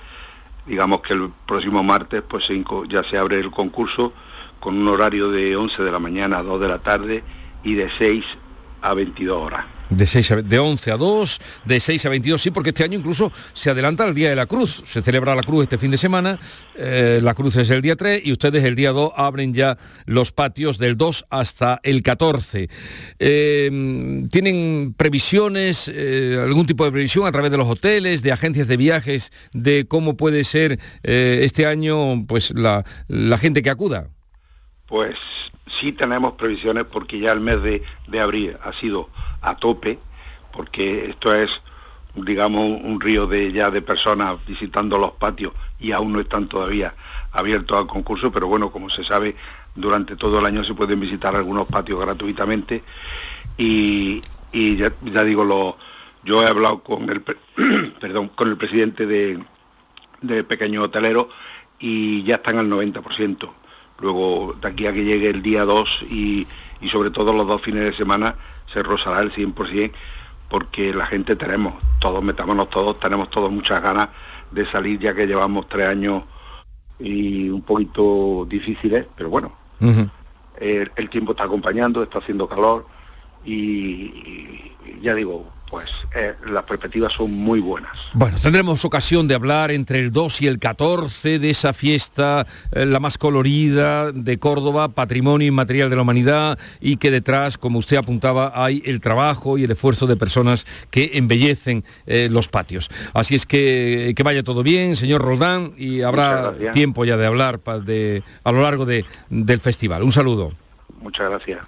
digamos 0.66 1.00
que 1.00 1.14
el 1.14 1.30
próximo 1.46 1.82
martes 1.82 2.22
pues 2.22 2.48
ya 2.88 3.02
se 3.04 3.18
abre 3.18 3.38
el 3.38 3.50
concurso 3.50 4.12
con 4.60 4.76
un 4.76 4.88
horario 4.88 5.30
de 5.30 5.56
11 5.56 5.82
de 5.82 5.90
la 5.90 5.98
mañana 5.98 6.38
a 6.38 6.42
2 6.42 6.60
de 6.60 6.68
la 6.68 6.78
tarde 6.78 7.24
y 7.64 7.74
de 7.74 7.90
6 7.90 8.24
a 8.82 8.94
22 8.94 9.36
horas. 9.36 9.79
De, 9.90 10.06
6 10.06 10.30
a, 10.30 10.36
de 10.36 10.58
11 10.58 10.92
a 10.92 10.96
2, 10.96 11.40
de 11.64 11.80
6 11.80 12.06
a 12.06 12.08
22, 12.08 12.40
sí, 12.40 12.50
porque 12.50 12.70
este 12.70 12.84
año 12.84 12.98
incluso 12.98 13.32
se 13.52 13.70
adelanta 13.70 14.06
el 14.06 14.14
Día 14.14 14.30
de 14.30 14.36
la 14.36 14.46
Cruz. 14.46 14.82
Se 14.86 15.02
celebra 15.02 15.34
la 15.34 15.42
Cruz 15.42 15.64
este 15.64 15.78
fin 15.78 15.90
de 15.90 15.98
semana, 15.98 16.38
eh, 16.76 17.20
la 17.22 17.34
Cruz 17.34 17.56
es 17.56 17.70
el 17.70 17.82
día 17.82 17.96
3 17.96 18.22
y 18.24 18.32
ustedes 18.32 18.64
el 18.64 18.74
día 18.74 18.92
2 18.92 19.12
abren 19.16 19.52
ya 19.52 19.76
los 20.06 20.32
patios 20.32 20.78
del 20.78 20.96
2 20.96 21.26
hasta 21.30 21.80
el 21.82 22.02
14. 22.02 22.68
Eh, 23.18 24.26
¿Tienen 24.30 24.94
previsiones, 24.96 25.90
eh, 25.92 26.38
algún 26.42 26.66
tipo 26.66 26.84
de 26.84 26.92
previsión 26.92 27.26
a 27.26 27.32
través 27.32 27.50
de 27.50 27.58
los 27.58 27.68
hoteles, 27.68 28.22
de 28.22 28.32
agencias 28.32 28.68
de 28.68 28.76
viajes, 28.76 29.32
de 29.52 29.86
cómo 29.86 30.16
puede 30.16 30.44
ser 30.44 30.78
eh, 31.02 31.40
este 31.42 31.66
año 31.66 32.26
pues 32.26 32.52
la, 32.52 32.84
la 33.08 33.38
gente 33.38 33.62
que 33.62 33.70
acuda? 33.70 34.10
Pues 34.90 35.16
sí 35.68 35.92
tenemos 35.92 36.32
previsiones 36.32 36.84
porque 36.84 37.20
ya 37.20 37.30
el 37.30 37.40
mes 37.40 37.62
de, 37.62 37.82
de 38.08 38.20
abril 38.20 38.56
ha 38.62 38.72
sido 38.72 39.08
a 39.40 39.54
tope, 39.54 40.00
porque 40.52 41.08
esto 41.10 41.32
es, 41.32 41.62
digamos, 42.16 42.80
un 42.82 43.00
río 43.00 43.28
de 43.28 43.52
ya 43.52 43.70
de 43.70 43.82
personas 43.82 44.44
visitando 44.46 44.98
los 44.98 45.12
patios 45.12 45.52
y 45.78 45.92
aún 45.92 46.12
no 46.12 46.18
están 46.20 46.48
todavía 46.48 46.94
abiertos 47.30 47.78
al 47.78 47.86
concurso, 47.86 48.32
pero 48.32 48.48
bueno, 48.48 48.72
como 48.72 48.90
se 48.90 49.04
sabe, 49.04 49.36
durante 49.76 50.16
todo 50.16 50.40
el 50.40 50.46
año 50.46 50.64
se 50.64 50.74
pueden 50.74 50.98
visitar 50.98 51.36
algunos 51.36 51.68
patios 51.68 52.00
gratuitamente 52.00 52.82
y, 53.56 54.22
ya, 54.52 54.92
ya, 55.04 55.22
digo, 55.22 55.44
lo, 55.44 55.76
yo 56.24 56.42
he 56.42 56.46
hablado 56.46 56.82
con 56.82 57.08
el, 57.08 57.22
perdón, 58.00 58.30
con 58.30 58.48
el 58.48 58.56
presidente 58.56 59.06
de, 59.06 59.38
de 60.20 60.42
Pequeño 60.42 60.82
Hotelero 60.82 61.28
y 61.78 62.24
ya 62.24 62.36
están 62.36 62.58
al 62.58 62.68
90%. 62.68 63.59
Luego, 64.00 64.54
de 64.60 64.68
aquí 64.68 64.86
a 64.86 64.92
que 64.92 65.04
llegue 65.04 65.28
el 65.28 65.42
día 65.42 65.64
2 65.64 66.06
y, 66.10 66.46
y 66.80 66.88
sobre 66.88 67.10
todo 67.10 67.32
los 67.32 67.46
dos 67.46 67.60
fines 67.62 67.84
de 67.84 67.92
semana, 67.92 68.36
se 68.72 68.82
rozará 68.82 69.20
el 69.20 69.32
100% 69.32 69.92
porque 70.48 70.92
la 70.92 71.06
gente 71.06 71.36
tenemos, 71.36 71.74
todos 72.00 72.22
metámonos 72.22 72.68
todos, 72.70 72.98
tenemos 72.98 73.30
todos 73.30 73.50
muchas 73.50 73.80
ganas 73.80 74.08
de 74.50 74.66
salir 74.66 74.98
ya 74.98 75.14
que 75.14 75.26
llevamos 75.26 75.68
tres 75.68 75.86
años 75.86 76.24
y 76.98 77.48
un 77.48 77.62
poquito 77.62 78.44
difíciles, 78.48 79.06
pero 79.16 79.30
bueno, 79.30 79.52
uh 79.80 79.86
-huh. 79.86 80.10
el, 80.58 80.90
el, 80.96 81.08
tiempo 81.08 81.32
está 81.32 81.44
acompañando, 81.44 82.02
está 82.02 82.18
haciendo 82.18 82.48
calor 82.48 82.84
y, 83.44 83.52
y 83.54 85.00
ya 85.00 85.14
digo, 85.14 85.46
pues 85.70 85.88
eh, 86.14 86.34
las 86.50 86.64
perspectivas 86.64 87.12
son 87.12 87.32
muy 87.32 87.60
buenas. 87.60 87.92
Bueno, 88.12 88.38
tendremos 88.42 88.84
ocasión 88.84 89.28
de 89.28 89.34
hablar 89.34 89.70
entre 89.70 90.00
el 90.00 90.12
2 90.12 90.42
y 90.42 90.46
el 90.46 90.58
14 90.58 91.38
de 91.38 91.50
esa 91.50 91.72
fiesta, 91.72 92.46
eh, 92.72 92.86
la 92.86 93.00
más 93.00 93.18
colorida 93.18 94.12
de 94.12 94.38
Córdoba, 94.38 94.88
patrimonio 94.88 95.46
inmaterial 95.48 95.88
de 95.88 95.96
la 95.96 96.02
humanidad, 96.02 96.58
y 96.80 96.96
que 96.96 97.10
detrás, 97.10 97.56
como 97.56 97.78
usted 97.78 97.96
apuntaba, 97.96 98.52
hay 98.54 98.82
el 98.84 99.00
trabajo 99.00 99.58
y 99.58 99.64
el 99.64 99.70
esfuerzo 99.70 100.06
de 100.06 100.16
personas 100.16 100.66
que 100.90 101.12
embellecen 101.14 101.84
eh, 102.06 102.28
los 102.30 102.48
patios. 102.48 102.90
Así 103.14 103.34
es 103.34 103.46
que 103.46 104.12
que 104.16 104.22
vaya 104.22 104.42
todo 104.42 104.62
bien, 104.62 104.96
señor 104.96 105.22
Roldán, 105.22 105.72
y 105.76 106.02
habrá 106.02 106.54
tiempo 106.72 107.04
ya 107.04 107.16
de 107.16 107.26
hablar 107.26 107.60
de, 107.84 108.22
a 108.44 108.52
lo 108.52 108.62
largo 108.62 108.84
de, 108.86 109.04
del 109.28 109.60
festival. 109.60 110.02
Un 110.02 110.12
saludo. 110.12 110.52
Muchas 111.00 111.30
gracias. 111.30 111.60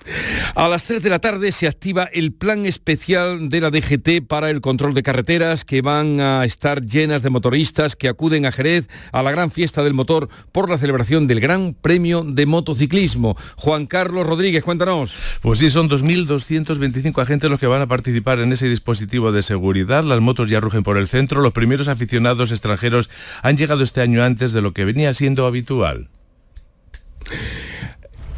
A 0.55 0.69
las 0.69 0.85
3 0.85 1.03
de 1.03 1.09
la 1.09 1.19
tarde 1.19 1.53
se 1.53 1.67
activa 1.67 2.05
el 2.13 2.33
plan 2.33 2.67
especial 2.67 3.49
de 3.49 3.61
la 3.63 3.71
DGT 3.71 4.27
para 4.27 4.51
el 4.51 4.61
control 4.61 4.93
de 4.93 5.03
carreteras 5.03 5.65
que 5.65 5.81
van 5.81 6.21
a 6.21 6.45
estar 6.45 6.85
llenas 6.85 7.23
de 7.23 7.31
motoristas 7.31 7.97
que 7.97 8.09
acuden 8.09 8.45
a 8.45 8.53
Jerez 8.53 8.89
a 9.11 9.23
la 9.23 9.31
gran 9.31 9.51
fiesta 9.51 9.83
del 9.83 9.95
motor 9.95 10.29
por 10.53 10.69
la 10.69 10.77
celebración 10.77 11.27
del 11.27 11.41
Gran 11.41 11.75
Premio 11.75 12.25
de 12.25 12.45
Motociclismo. 12.45 13.37
Juan 13.57 13.87
Carlos 13.87 14.27
Rodríguez, 14.27 14.63
cuéntanos. 14.63 15.15
Pues 15.41 15.61
sí, 15.61 15.71
son 15.71 15.89
2.225 15.89 17.23
agentes 17.23 17.49
los 17.49 17.59
que 17.59 17.67
van 17.67 17.81
a 17.81 17.87
participar 17.87 18.39
en 18.41 18.53
ese 18.53 18.69
dispositivo 18.69 19.33
de 19.33 19.43
seguridad. 19.43 20.05
Las 20.05 20.21
motos 20.21 20.51
ya 20.51 20.61
rugen 20.61 20.83
por 20.83 20.99
el 20.99 21.09
centro. 21.09 21.41
Los 21.41 21.53
primeros 21.53 21.89
aficionados 21.89 22.51
extranjeros 22.51 23.09
han 23.43 23.57
llegado 23.57 23.83
este 23.83 24.03
año 24.03 24.23
antes 24.23 24.53
de 24.53 24.61
lo 24.61 24.73
que 24.73 24.85
venía 24.85 25.15
siendo 25.15 25.47
habitual. 25.47 26.11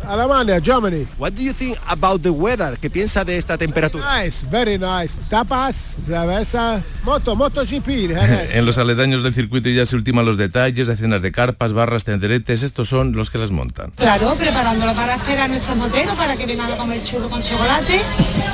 Alemania, 0.09 0.61
Germany. 0.61 1.07
What 1.19 1.33
do 1.33 1.43
you 1.43 1.53
think 1.53 1.77
about 1.87 2.23
the 2.23 2.31
weather? 2.31 2.77
¿Qué 2.81 2.91
piensa 2.91 3.25
de 3.25 3.37
esta 3.37 3.57
temperatura? 3.57 4.23
Nice, 4.23 4.47
very 4.51 4.79
nice. 4.79 5.21
Tapas, 5.29 5.97
cerveza, 6.07 6.83
moto, 7.03 7.35
moto 7.37 7.63
GP. 7.63 7.89
en 8.55 8.67
los 8.67 8.79
aledaños 8.79 9.23
del 9.23 9.35
circuito 9.35 9.69
ya 9.69 9.87
se 9.87 9.97
ultiman 9.97 10.25
los 10.25 10.37
detalles, 10.37 10.89
decenas 10.89 11.23
de 11.23 11.33
carpas, 11.33 11.73
barras, 11.73 12.05
tenderetes, 12.05 12.63
estos 12.63 12.89
son 12.89 13.13
los 13.13 13.31
que 13.31 13.39
las 13.39 13.51
montan. 13.51 13.93
Claro, 13.97 14.35
preparándolo 14.37 14.95
para 14.95 15.17
esperar 15.17 15.45
a 15.45 15.49
nuestros 15.49 15.77
moteros, 15.77 16.15
para 16.15 16.37
que 16.37 16.47
vengan 16.47 16.71
a 16.71 16.77
comer 16.77 17.03
churro 17.03 17.29
con 17.29 17.43
chocolate, 17.43 18.01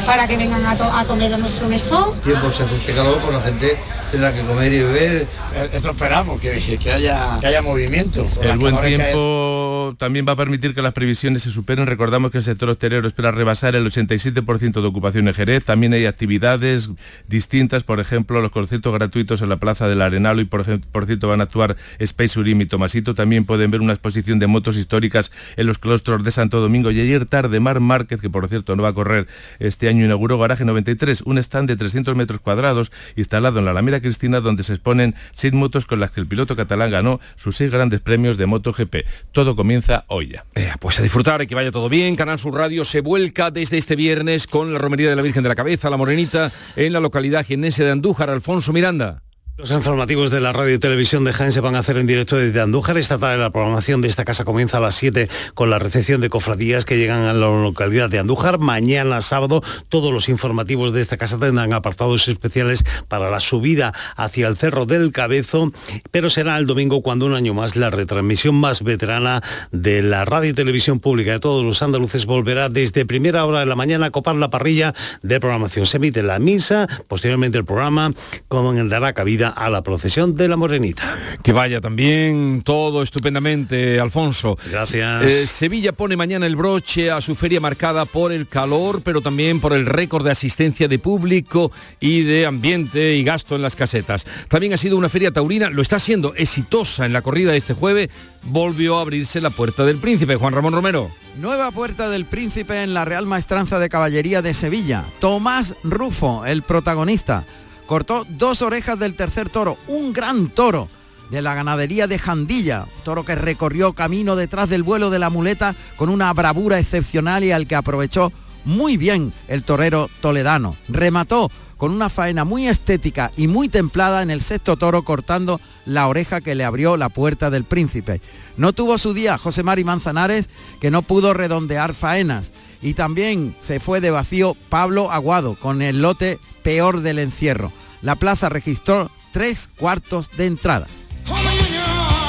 para 0.06 0.26
que 0.26 0.36
vengan 0.36 0.64
a, 0.64 1.00
a 1.00 1.04
comer 1.04 1.34
a 1.34 1.38
nuestro 1.38 1.68
mesón. 1.68 2.20
Tiempo 2.20 2.50
se 2.50 2.62
hace 2.62 2.76
este 2.76 2.94
calor, 2.94 3.20
pues 3.20 3.34
la 3.34 3.42
gente 3.42 3.78
tendrá 4.10 4.32
que 4.34 4.42
comer 4.42 4.72
y 4.72 4.78
beber. 4.78 5.26
Esto 5.72 5.90
esperamos, 5.90 6.40
que, 6.40 6.78
que, 6.78 6.92
haya, 6.92 7.38
que 7.40 7.46
haya 7.46 7.62
movimiento. 7.62 8.28
El 8.42 8.58
buen 8.58 8.80
tiempo 8.80 9.94
también 9.98 10.24
va 10.26 10.32
a 10.32 10.36
permitir 10.36 10.74
que 10.74 10.82
las 10.82 10.92
previsiones 10.92 11.39
se 11.40 11.50
superen. 11.50 11.86
Recordamos 11.86 12.30
que 12.30 12.38
el 12.38 12.44
sector 12.44 12.68
hostelero 12.68 13.06
espera 13.06 13.30
rebasar 13.30 13.74
el 13.74 13.86
87% 13.86 14.80
de 14.80 14.86
ocupación 14.86 15.28
en 15.28 15.34
Jerez. 15.34 15.64
También 15.64 15.92
hay 15.92 16.06
actividades 16.06 16.90
distintas, 17.28 17.82
por 17.82 18.00
ejemplo, 18.00 18.40
los 18.40 18.52
conciertos 18.52 18.92
gratuitos 18.92 19.42
en 19.42 19.48
la 19.48 19.56
Plaza 19.56 19.88
del 19.88 20.02
Arenalo 20.02 20.40
y 20.40 20.44
por, 20.44 20.64
por 20.80 21.06
cierto 21.06 21.28
van 21.28 21.40
a 21.40 21.44
actuar 21.44 21.76
Space 21.98 22.38
Urim 22.38 22.60
y 22.60 22.66
Tomasito. 22.66 23.14
También 23.14 23.44
pueden 23.44 23.70
ver 23.70 23.80
una 23.80 23.92
exposición 23.92 24.38
de 24.38 24.46
motos 24.46 24.76
históricas 24.76 25.32
en 25.56 25.66
los 25.66 25.78
claustros 25.78 26.22
de 26.24 26.30
Santo 26.30 26.60
Domingo. 26.60 26.90
Y 26.90 27.00
ayer 27.00 27.26
tarde 27.26 27.60
Mar 27.60 27.80
Márquez, 27.80 28.20
que 28.20 28.30
por 28.30 28.48
cierto 28.48 28.76
no 28.76 28.82
va 28.82 28.90
a 28.90 28.94
correr 28.94 29.26
este 29.58 29.88
año, 29.88 30.04
inauguró 30.04 30.38
Garaje 30.38 30.64
93, 30.64 31.22
un 31.22 31.38
stand 31.38 31.68
de 31.68 31.76
300 31.76 32.14
metros 32.14 32.40
cuadrados 32.40 32.92
instalado 33.16 33.58
en 33.58 33.64
la 33.64 33.70
Alameda 33.72 34.00
Cristina 34.00 34.40
donde 34.40 34.62
se 34.62 34.74
exponen 34.74 35.14
seis 35.32 35.52
motos 35.52 35.86
con 35.86 36.00
las 36.00 36.10
que 36.10 36.20
el 36.20 36.26
piloto 36.26 36.56
catalán 36.56 36.90
ganó 36.90 37.20
sus 37.36 37.56
seis 37.56 37.70
grandes 37.70 38.00
premios 38.00 38.36
de 38.36 38.46
MotoGP. 38.46 38.96
Todo 39.32 39.56
comienza 39.56 40.04
hoy 40.08 40.28
ya. 40.28 40.44
Pues 40.78 40.98
a 40.98 41.02
disfrutar 41.02 41.29
y 41.38 41.46
que 41.46 41.54
vaya 41.54 41.70
todo 41.70 41.88
bien. 41.88 42.16
Canal 42.16 42.40
Sur 42.40 42.54
Radio 42.54 42.84
se 42.84 43.02
vuelca 43.02 43.52
desde 43.52 43.78
este 43.78 43.94
viernes 43.94 44.48
con 44.48 44.72
la 44.72 44.80
romería 44.80 45.08
de 45.08 45.14
la 45.14 45.22
Virgen 45.22 45.44
de 45.44 45.48
la 45.48 45.54
Cabeza, 45.54 45.88
la 45.88 45.96
Morenita, 45.96 46.50
en 46.74 46.92
la 46.92 46.98
localidad 46.98 47.46
jienense 47.46 47.84
de 47.84 47.92
Andújar. 47.92 48.30
Alfonso 48.30 48.72
Miranda. 48.72 49.22
Los 49.60 49.72
informativos 49.72 50.30
de 50.30 50.40
la 50.40 50.54
radio 50.54 50.74
y 50.74 50.78
televisión 50.78 51.22
de 51.24 51.34
Jaén 51.34 51.52
se 51.52 51.60
van 51.60 51.76
a 51.76 51.80
hacer 51.80 51.98
en 51.98 52.06
directo 52.06 52.36
desde 52.36 52.62
Andújar. 52.62 52.96
Esta 52.96 53.18
tarde 53.18 53.36
la 53.36 53.50
programación 53.50 54.00
de 54.00 54.08
esta 54.08 54.24
casa 54.24 54.46
comienza 54.46 54.78
a 54.78 54.80
las 54.80 54.94
7 54.94 55.28
con 55.52 55.68
la 55.68 55.78
recepción 55.78 56.22
de 56.22 56.30
cofradías 56.30 56.86
que 56.86 56.96
llegan 56.96 57.24
a 57.24 57.34
la 57.34 57.46
localidad 57.46 58.08
de 58.08 58.18
Andújar. 58.18 58.58
Mañana 58.58 59.20
sábado 59.20 59.62
todos 59.90 60.14
los 60.14 60.30
informativos 60.30 60.94
de 60.94 61.02
esta 61.02 61.18
casa 61.18 61.38
tendrán 61.38 61.74
apartados 61.74 62.26
especiales 62.26 62.86
para 63.06 63.28
la 63.28 63.38
subida 63.38 63.92
hacia 64.16 64.48
el 64.48 64.56
Cerro 64.56 64.86
del 64.86 65.12
Cabezo, 65.12 65.72
pero 66.10 66.30
será 66.30 66.56
el 66.56 66.66
domingo 66.66 67.02
cuando 67.02 67.26
un 67.26 67.34
año 67.34 67.52
más 67.52 67.76
la 67.76 67.90
retransmisión 67.90 68.54
más 68.54 68.82
veterana 68.82 69.42
de 69.72 70.00
la 70.00 70.24
radio 70.24 70.48
y 70.48 70.54
televisión 70.54 71.00
pública 71.00 71.32
de 71.32 71.38
todos 71.38 71.66
los 71.66 71.82
andaluces 71.82 72.24
volverá 72.24 72.70
desde 72.70 73.04
primera 73.04 73.44
hora 73.44 73.60
de 73.60 73.66
la 73.66 73.76
mañana 73.76 74.06
a 74.06 74.10
copar 74.10 74.36
la 74.36 74.48
parrilla 74.48 74.94
de 75.20 75.38
programación. 75.38 75.84
Se 75.84 75.98
emite 75.98 76.22
la 76.22 76.38
misa, 76.38 76.88
posteriormente 77.08 77.58
el 77.58 77.66
programa, 77.66 78.14
como 78.48 78.72
dará 78.72 79.12
cabida 79.12 79.49
a 79.50 79.70
la 79.70 79.82
procesión 79.82 80.34
de 80.34 80.48
la 80.48 80.56
Morenita. 80.56 81.16
Que 81.42 81.52
vaya 81.52 81.80
también 81.80 82.62
todo 82.64 83.02
estupendamente, 83.02 84.00
Alfonso. 84.00 84.58
Gracias. 84.70 85.24
Eh, 85.24 85.46
Sevilla 85.46 85.92
pone 85.92 86.16
mañana 86.16 86.46
el 86.46 86.56
broche 86.56 87.10
a 87.10 87.20
su 87.20 87.34
feria 87.34 87.60
marcada 87.60 88.04
por 88.04 88.32
el 88.32 88.46
calor, 88.46 89.02
pero 89.02 89.20
también 89.20 89.60
por 89.60 89.72
el 89.72 89.86
récord 89.86 90.24
de 90.24 90.30
asistencia 90.30 90.88
de 90.88 90.98
público 90.98 91.72
y 92.00 92.22
de 92.22 92.46
ambiente 92.46 93.14
y 93.14 93.24
gasto 93.24 93.56
en 93.56 93.62
las 93.62 93.76
casetas. 93.76 94.24
También 94.48 94.72
ha 94.72 94.76
sido 94.76 94.96
una 94.96 95.08
feria 95.08 95.32
taurina, 95.32 95.70
lo 95.70 95.82
está 95.82 95.98
siendo 95.98 96.34
exitosa 96.34 97.06
en 97.06 97.12
la 97.12 97.22
corrida 97.22 97.52
de 97.52 97.58
este 97.58 97.74
jueves. 97.74 98.10
Volvió 98.42 98.98
a 98.98 99.02
abrirse 99.02 99.40
la 99.40 99.50
puerta 99.50 99.84
del 99.84 99.98
príncipe, 99.98 100.36
Juan 100.36 100.54
Ramón 100.54 100.72
Romero. 100.72 101.10
Nueva 101.38 101.70
puerta 101.70 102.08
del 102.08 102.24
príncipe 102.24 102.82
en 102.82 102.94
la 102.94 103.04
Real 103.04 103.26
Maestranza 103.26 103.78
de 103.78 103.88
Caballería 103.88 104.42
de 104.42 104.54
Sevilla. 104.54 105.04
Tomás 105.18 105.74
Rufo, 105.82 106.44
el 106.46 106.62
protagonista 106.62 107.44
cortó 107.90 108.24
dos 108.28 108.62
orejas 108.62 109.00
del 109.00 109.16
tercer 109.16 109.48
toro, 109.48 109.76
un 109.88 110.12
gran 110.12 110.48
toro 110.48 110.86
de 111.28 111.42
la 111.42 111.54
ganadería 111.54 112.06
de 112.06 112.20
Jandilla, 112.20 112.86
toro 113.02 113.24
que 113.24 113.34
recorrió 113.34 113.94
camino 113.94 114.36
detrás 114.36 114.68
del 114.68 114.84
vuelo 114.84 115.10
de 115.10 115.18
la 115.18 115.28
muleta 115.28 115.74
con 115.96 116.08
una 116.08 116.32
bravura 116.32 116.78
excepcional 116.78 117.42
y 117.42 117.50
al 117.50 117.66
que 117.66 117.74
aprovechó 117.74 118.30
muy 118.64 118.96
bien 118.96 119.32
el 119.48 119.64
torero 119.64 120.08
toledano. 120.20 120.76
Remató 120.88 121.50
con 121.76 121.90
una 121.90 122.10
faena 122.10 122.44
muy 122.44 122.68
estética 122.68 123.32
y 123.36 123.48
muy 123.48 123.68
templada 123.68 124.22
en 124.22 124.30
el 124.30 124.40
sexto 124.40 124.76
toro 124.76 125.02
cortando 125.02 125.60
la 125.84 126.06
oreja 126.06 126.40
que 126.40 126.54
le 126.54 126.62
abrió 126.62 126.96
la 126.96 127.08
puerta 127.08 127.50
del 127.50 127.64
príncipe. 127.64 128.20
No 128.56 128.72
tuvo 128.72 128.98
su 128.98 129.14
día 129.14 129.36
José 129.36 129.64
Mari 129.64 129.82
Manzanares 129.82 130.48
que 130.80 130.92
no 130.92 131.02
pudo 131.02 131.34
redondear 131.34 131.94
faenas 131.94 132.52
y 132.82 132.94
también 132.94 133.54
se 133.60 133.80
fue 133.80 134.00
de 134.00 134.10
vacío 134.10 134.56
Pablo 134.68 135.10
Aguado 135.10 135.54
con 135.54 135.82
el 135.82 136.02
lote 136.02 136.38
peor 136.62 137.00
del 137.00 137.18
encierro. 137.18 137.72
La 138.02 138.16
plaza 138.16 138.48
registró 138.48 139.10
tres 139.32 139.68
cuartos 139.76 140.30
de 140.36 140.46
entrada. 140.46 140.86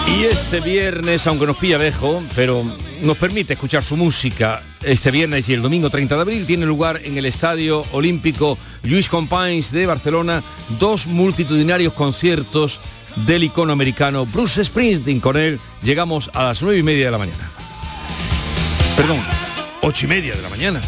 Y 0.07 0.25
este 0.25 0.59
viernes, 0.59 1.25
aunque 1.27 1.47
nos 1.47 1.57
pilla 1.57 1.77
lejos, 1.77 2.25
pero 2.35 2.63
nos 3.01 3.17
permite 3.17 3.53
escuchar 3.53 3.83
su 3.83 3.95
música 3.95 4.61
este 4.83 5.09
viernes 5.09 5.47
y 5.47 5.53
el 5.53 5.61
domingo 5.61 5.89
30 5.89 6.15
de 6.15 6.21
abril. 6.21 6.45
Tiene 6.45 6.65
lugar 6.65 7.01
en 7.03 7.17
el 7.17 7.25
Estadio 7.25 7.85
Olímpico 7.91 8.57
Luis 8.83 9.07
Companys 9.07 9.71
de 9.71 9.85
Barcelona 9.85 10.43
dos 10.79 11.07
multitudinarios 11.07 11.93
conciertos 11.93 12.79
del 13.25 13.43
icono 13.43 13.71
americano 13.71 14.25
Bruce 14.25 14.65
Springsteen. 14.65 15.19
Con 15.19 15.37
él 15.37 15.59
llegamos 15.81 16.29
a 16.33 16.45
las 16.45 16.61
nueve 16.61 16.79
y 16.79 16.83
media 16.83 17.05
de 17.05 17.11
la 17.11 17.17
mañana. 17.17 17.49
Perdón, 18.97 19.19
ocho 19.81 20.05
y 20.05 20.09
media 20.09 20.35
de 20.35 20.41
la 20.41 20.49
mañana. 20.49 20.81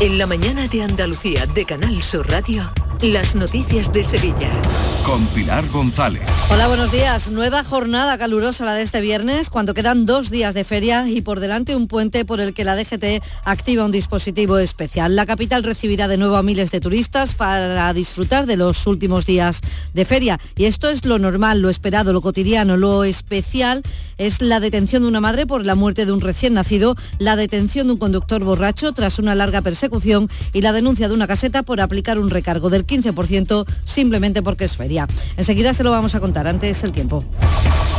En 0.00 0.18
la 0.18 0.26
mañana 0.26 0.66
de 0.66 0.82
Andalucía 0.82 1.46
de 1.46 1.64
Canal 1.64 2.02
Sur 2.02 2.28
Radio, 2.28 2.72
las 3.02 3.34
noticias 3.34 3.92
de 3.92 4.04
Sevilla. 4.04 4.48
Con 5.04 5.26
Pilar 5.28 5.66
González. 5.70 6.22
Hola, 6.50 6.68
buenos 6.68 6.92
días. 6.92 7.30
Nueva 7.32 7.64
jornada 7.64 8.16
calurosa 8.16 8.64
la 8.64 8.74
de 8.74 8.82
este 8.82 9.00
viernes, 9.00 9.50
cuando 9.50 9.74
quedan 9.74 10.06
dos 10.06 10.30
días 10.30 10.54
de 10.54 10.62
feria 10.62 11.08
y 11.08 11.20
por 11.20 11.40
delante 11.40 11.74
un 11.74 11.88
puente 11.88 12.24
por 12.24 12.40
el 12.40 12.54
que 12.54 12.64
la 12.64 12.76
DGT 12.76 13.20
activa 13.44 13.84
un 13.84 13.90
dispositivo 13.90 14.58
especial. 14.58 15.16
La 15.16 15.26
capital 15.26 15.64
recibirá 15.64 16.06
de 16.06 16.16
nuevo 16.16 16.36
a 16.36 16.44
miles 16.44 16.70
de 16.70 16.78
turistas 16.78 17.34
para 17.34 17.92
disfrutar 17.92 18.46
de 18.46 18.56
los 18.56 18.86
últimos 18.86 19.26
días 19.26 19.60
de 19.92 20.04
feria. 20.04 20.38
Y 20.56 20.66
esto 20.66 20.88
es 20.88 21.04
lo 21.04 21.18
normal, 21.18 21.60
lo 21.60 21.70
esperado, 21.70 22.12
lo 22.12 22.20
cotidiano. 22.20 22.76
Lo 22.76 23.02
especial 23.02 23.82
es 24.18 24.40
la 24.40 24.60
detención 24.60 25.02
de 25.02 25.08
una 25.08 25.20
madre 25.20 25.46
por 25.46 25.66
la 25.66 25.74
muerte 25.74 26.06
de 26.06 26.12
un 26.12 26.20
recién 26.20 26.54
nacido, 26.54 26.94
la 27.18 27.34
detención 27.34 27.88
de 27.88 27.94
un 27.94 27.98
conductor 27.98 28.44
borracho 28.44 28.92
tras 28.92 29.18
una 29.18 29.34
larga 29.34 29.62
persecución 29.62 30.30
y 30.52 30.60
la 30.60 30.72
denuncia 30.72 31.08
de 31.08 31.14
una 31.14 31.26
caseta 31.26 31.64
por 31.64 31.80
aplicar 31.80 32.20
un 32.20 32.30
recargo 32.30 32.70
del 32.70 32.84
15% 32.92 33.66
simplemente 33.84 34.42
porque 34.42 34.64
es 34.64 34.76
feria. 34.76 35.08
Enseguida 35.36 35.72
se 35.74 35.84
lo 35.84 35.90
vamos 35.90 36.14
a 36.14 36.20
contar, 36.20 36.46
antes 36.46 36.84
el 36.84 36.92
tiempo. 36.92 37.24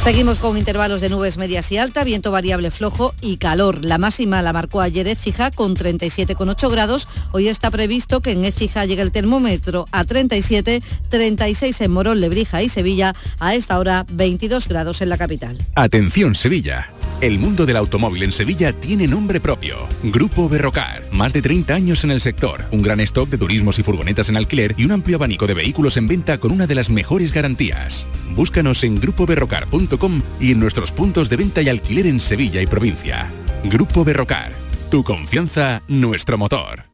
Seguimos 0.03 0.39
con 0.39 0.57
intervalos 0.57 0.99
de 0.99 1.09
nubes 1.09 1.37
medias 1.37 1.71
y 1.71 1.77
alta, 1.77 2.03
viento 2.03 2.29
variable 2.29 2.71
flojo 2.71 3.13
y 3.21 3.37
calor. 3.37 3.85
La 3.85 3.97
máxima 3.97 4.41
la 4.41 4.51
marcó 4.51 4.81
ayer 4.81 5.07
Écija 5.07 5.49
con 5.49 5.75
37,8 5.75 6.69
grados. 6.69 7.07
Hoy 7.31 7.47
está 7.47 7.71
previsto 7.71 8.19
que 8.21 8.31
en 8.31 8.43
Écija 8.43 8.85
llegue 8.85 9.01
el 9.01 9.13
termómetro 9.13 9.85
a 9.91 10.03
37, 10.03 10.83
36 11.07 11.81
en 11.81 11.91
Morón, 11.91 12.19
Lebrija 12.19 12.61
y 12.61 12.67
Sevilla. 12.67 13.15
A 13.39 13.55
esta 13.55 13.79
hora 13.79 14.05
22 14.11 14.67
grados 14.67 15.01
en 15.01 15.07
la 15.09 15.17
capital. 15.17 15.57
Atención 15.75 16.35
Sevilla. 16.35 16.89
El 17.21 17.39
mundo 17.39 17.65
del 17.65 17.77
automóvil 17.77 18.23
en 18.23 18.33
Sevilla 18.33 18.73
tiene 18.73 19.07
nombre 19.07 19.39
propio. 19.39 19.87
Grupo 20.03 20.49
Berrocar. 20.49 21.03
Más 21.13 21.31
de 21.31 21.41
30 21.41 21.73
años 21.73 22.03
en 22.03 22.11
el 22.11 22.19
sector. 22.19 22.65
Un 22.71 22.81
gran 22.81 22.99
stock 22.99 23.29
de 23.29 23.37
turismos 23.37 23.79
y 23.79 23.83
furgonetas 23.83 24.27
en 24.27 24.35
alquiler 24.35 24.75
y 24.77 24.82
un 24.85 24.91
amplio 24.91 25.17
abanico 25.17 25.47
de 25.47 25.53
vehículos 25.53 25.97
en 25.97 26.07
venta 26.07 26.37
con 26.37 26.51
una 26.51 26.67
de 26.67 26.75
las 26.75 26.89
mejores 26.89 27.33
garantías. 27.33 28.05
Búscanos 28.35 28.83
en 28.83 28.99
grupoberrocar.com 28.99 30.21
y 30.39 30.51
en 30.51 30.59
nuestros 30.59 30.91
puntos 30.91 31.29
de 31.29 31.37
venta 31.37 31.61
y 31.61 31.69
alquiler 31.69 32.07
en 32.07 32.19
Sevilla 32.19 32.61
y 32.61 32.67
provincia. 32.67 33.31
Grupo 33.63 34.03
Berrocar. 34.03 34.51
Tu 34.89 35.03
confianza, 35.03 35.81
nuestro 35.87 36.37
motor. 36.37 36.85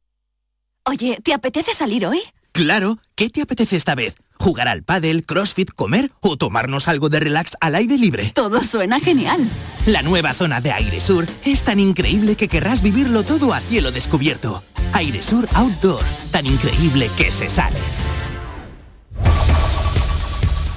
Oye, 0.86 1.19
¿te 1.23 1.34
apetece 1.34 1.73
salir 1.73 2.06
hoy? 2.06 2.19
Claro, 2.51 2.97
¿qué 3.15 3.29
te 3.29 3.41
apetece 3.41 3.75
esta 3.75 3.95
vez? 3.95 4.15
¿Jugar 4.38 4.67
al 4.67 4.83
pádel, 4.83 5.25
crossfit, 5.25 5.71
comer 5.71 6.12
o 6.21 6.38
tomarnos 6.38 6.88
algo 6.88 7.09
de 7.09 7.19
relax 7.19 7.51
al 7.59 7.75
aire 7.75 7.97
libre? 7.97 8.31
Todo 8.33 8.63
suena 8.63 8.99
genial. 8.99 9.49
La 9.85 10.01
nueva 10.01 10.33
zona 10.33 10.62
de 10.62 10.71
Aire 10.71 11.01
Sur 11.01 11.25
es 11.45 11.63
tan 11.63 11.79
increíble 11.79 12.35
que 12.35 12.47
querrás 12.47 12.81
vivirlo 12.81 13.23
todo 13.23 13.53
a 13.53 13.59
cielo 13.59 13.91
descubierto. 13.91 14.63
Aire 14.93 15.21
Sur 15.21 15.47
Outdoor, 15.53 16.03
tan 16.31 16.45
increíble 16.45 17.09
que 17.17 17.31
se 17.31 17.49
sale. 17.49 17.79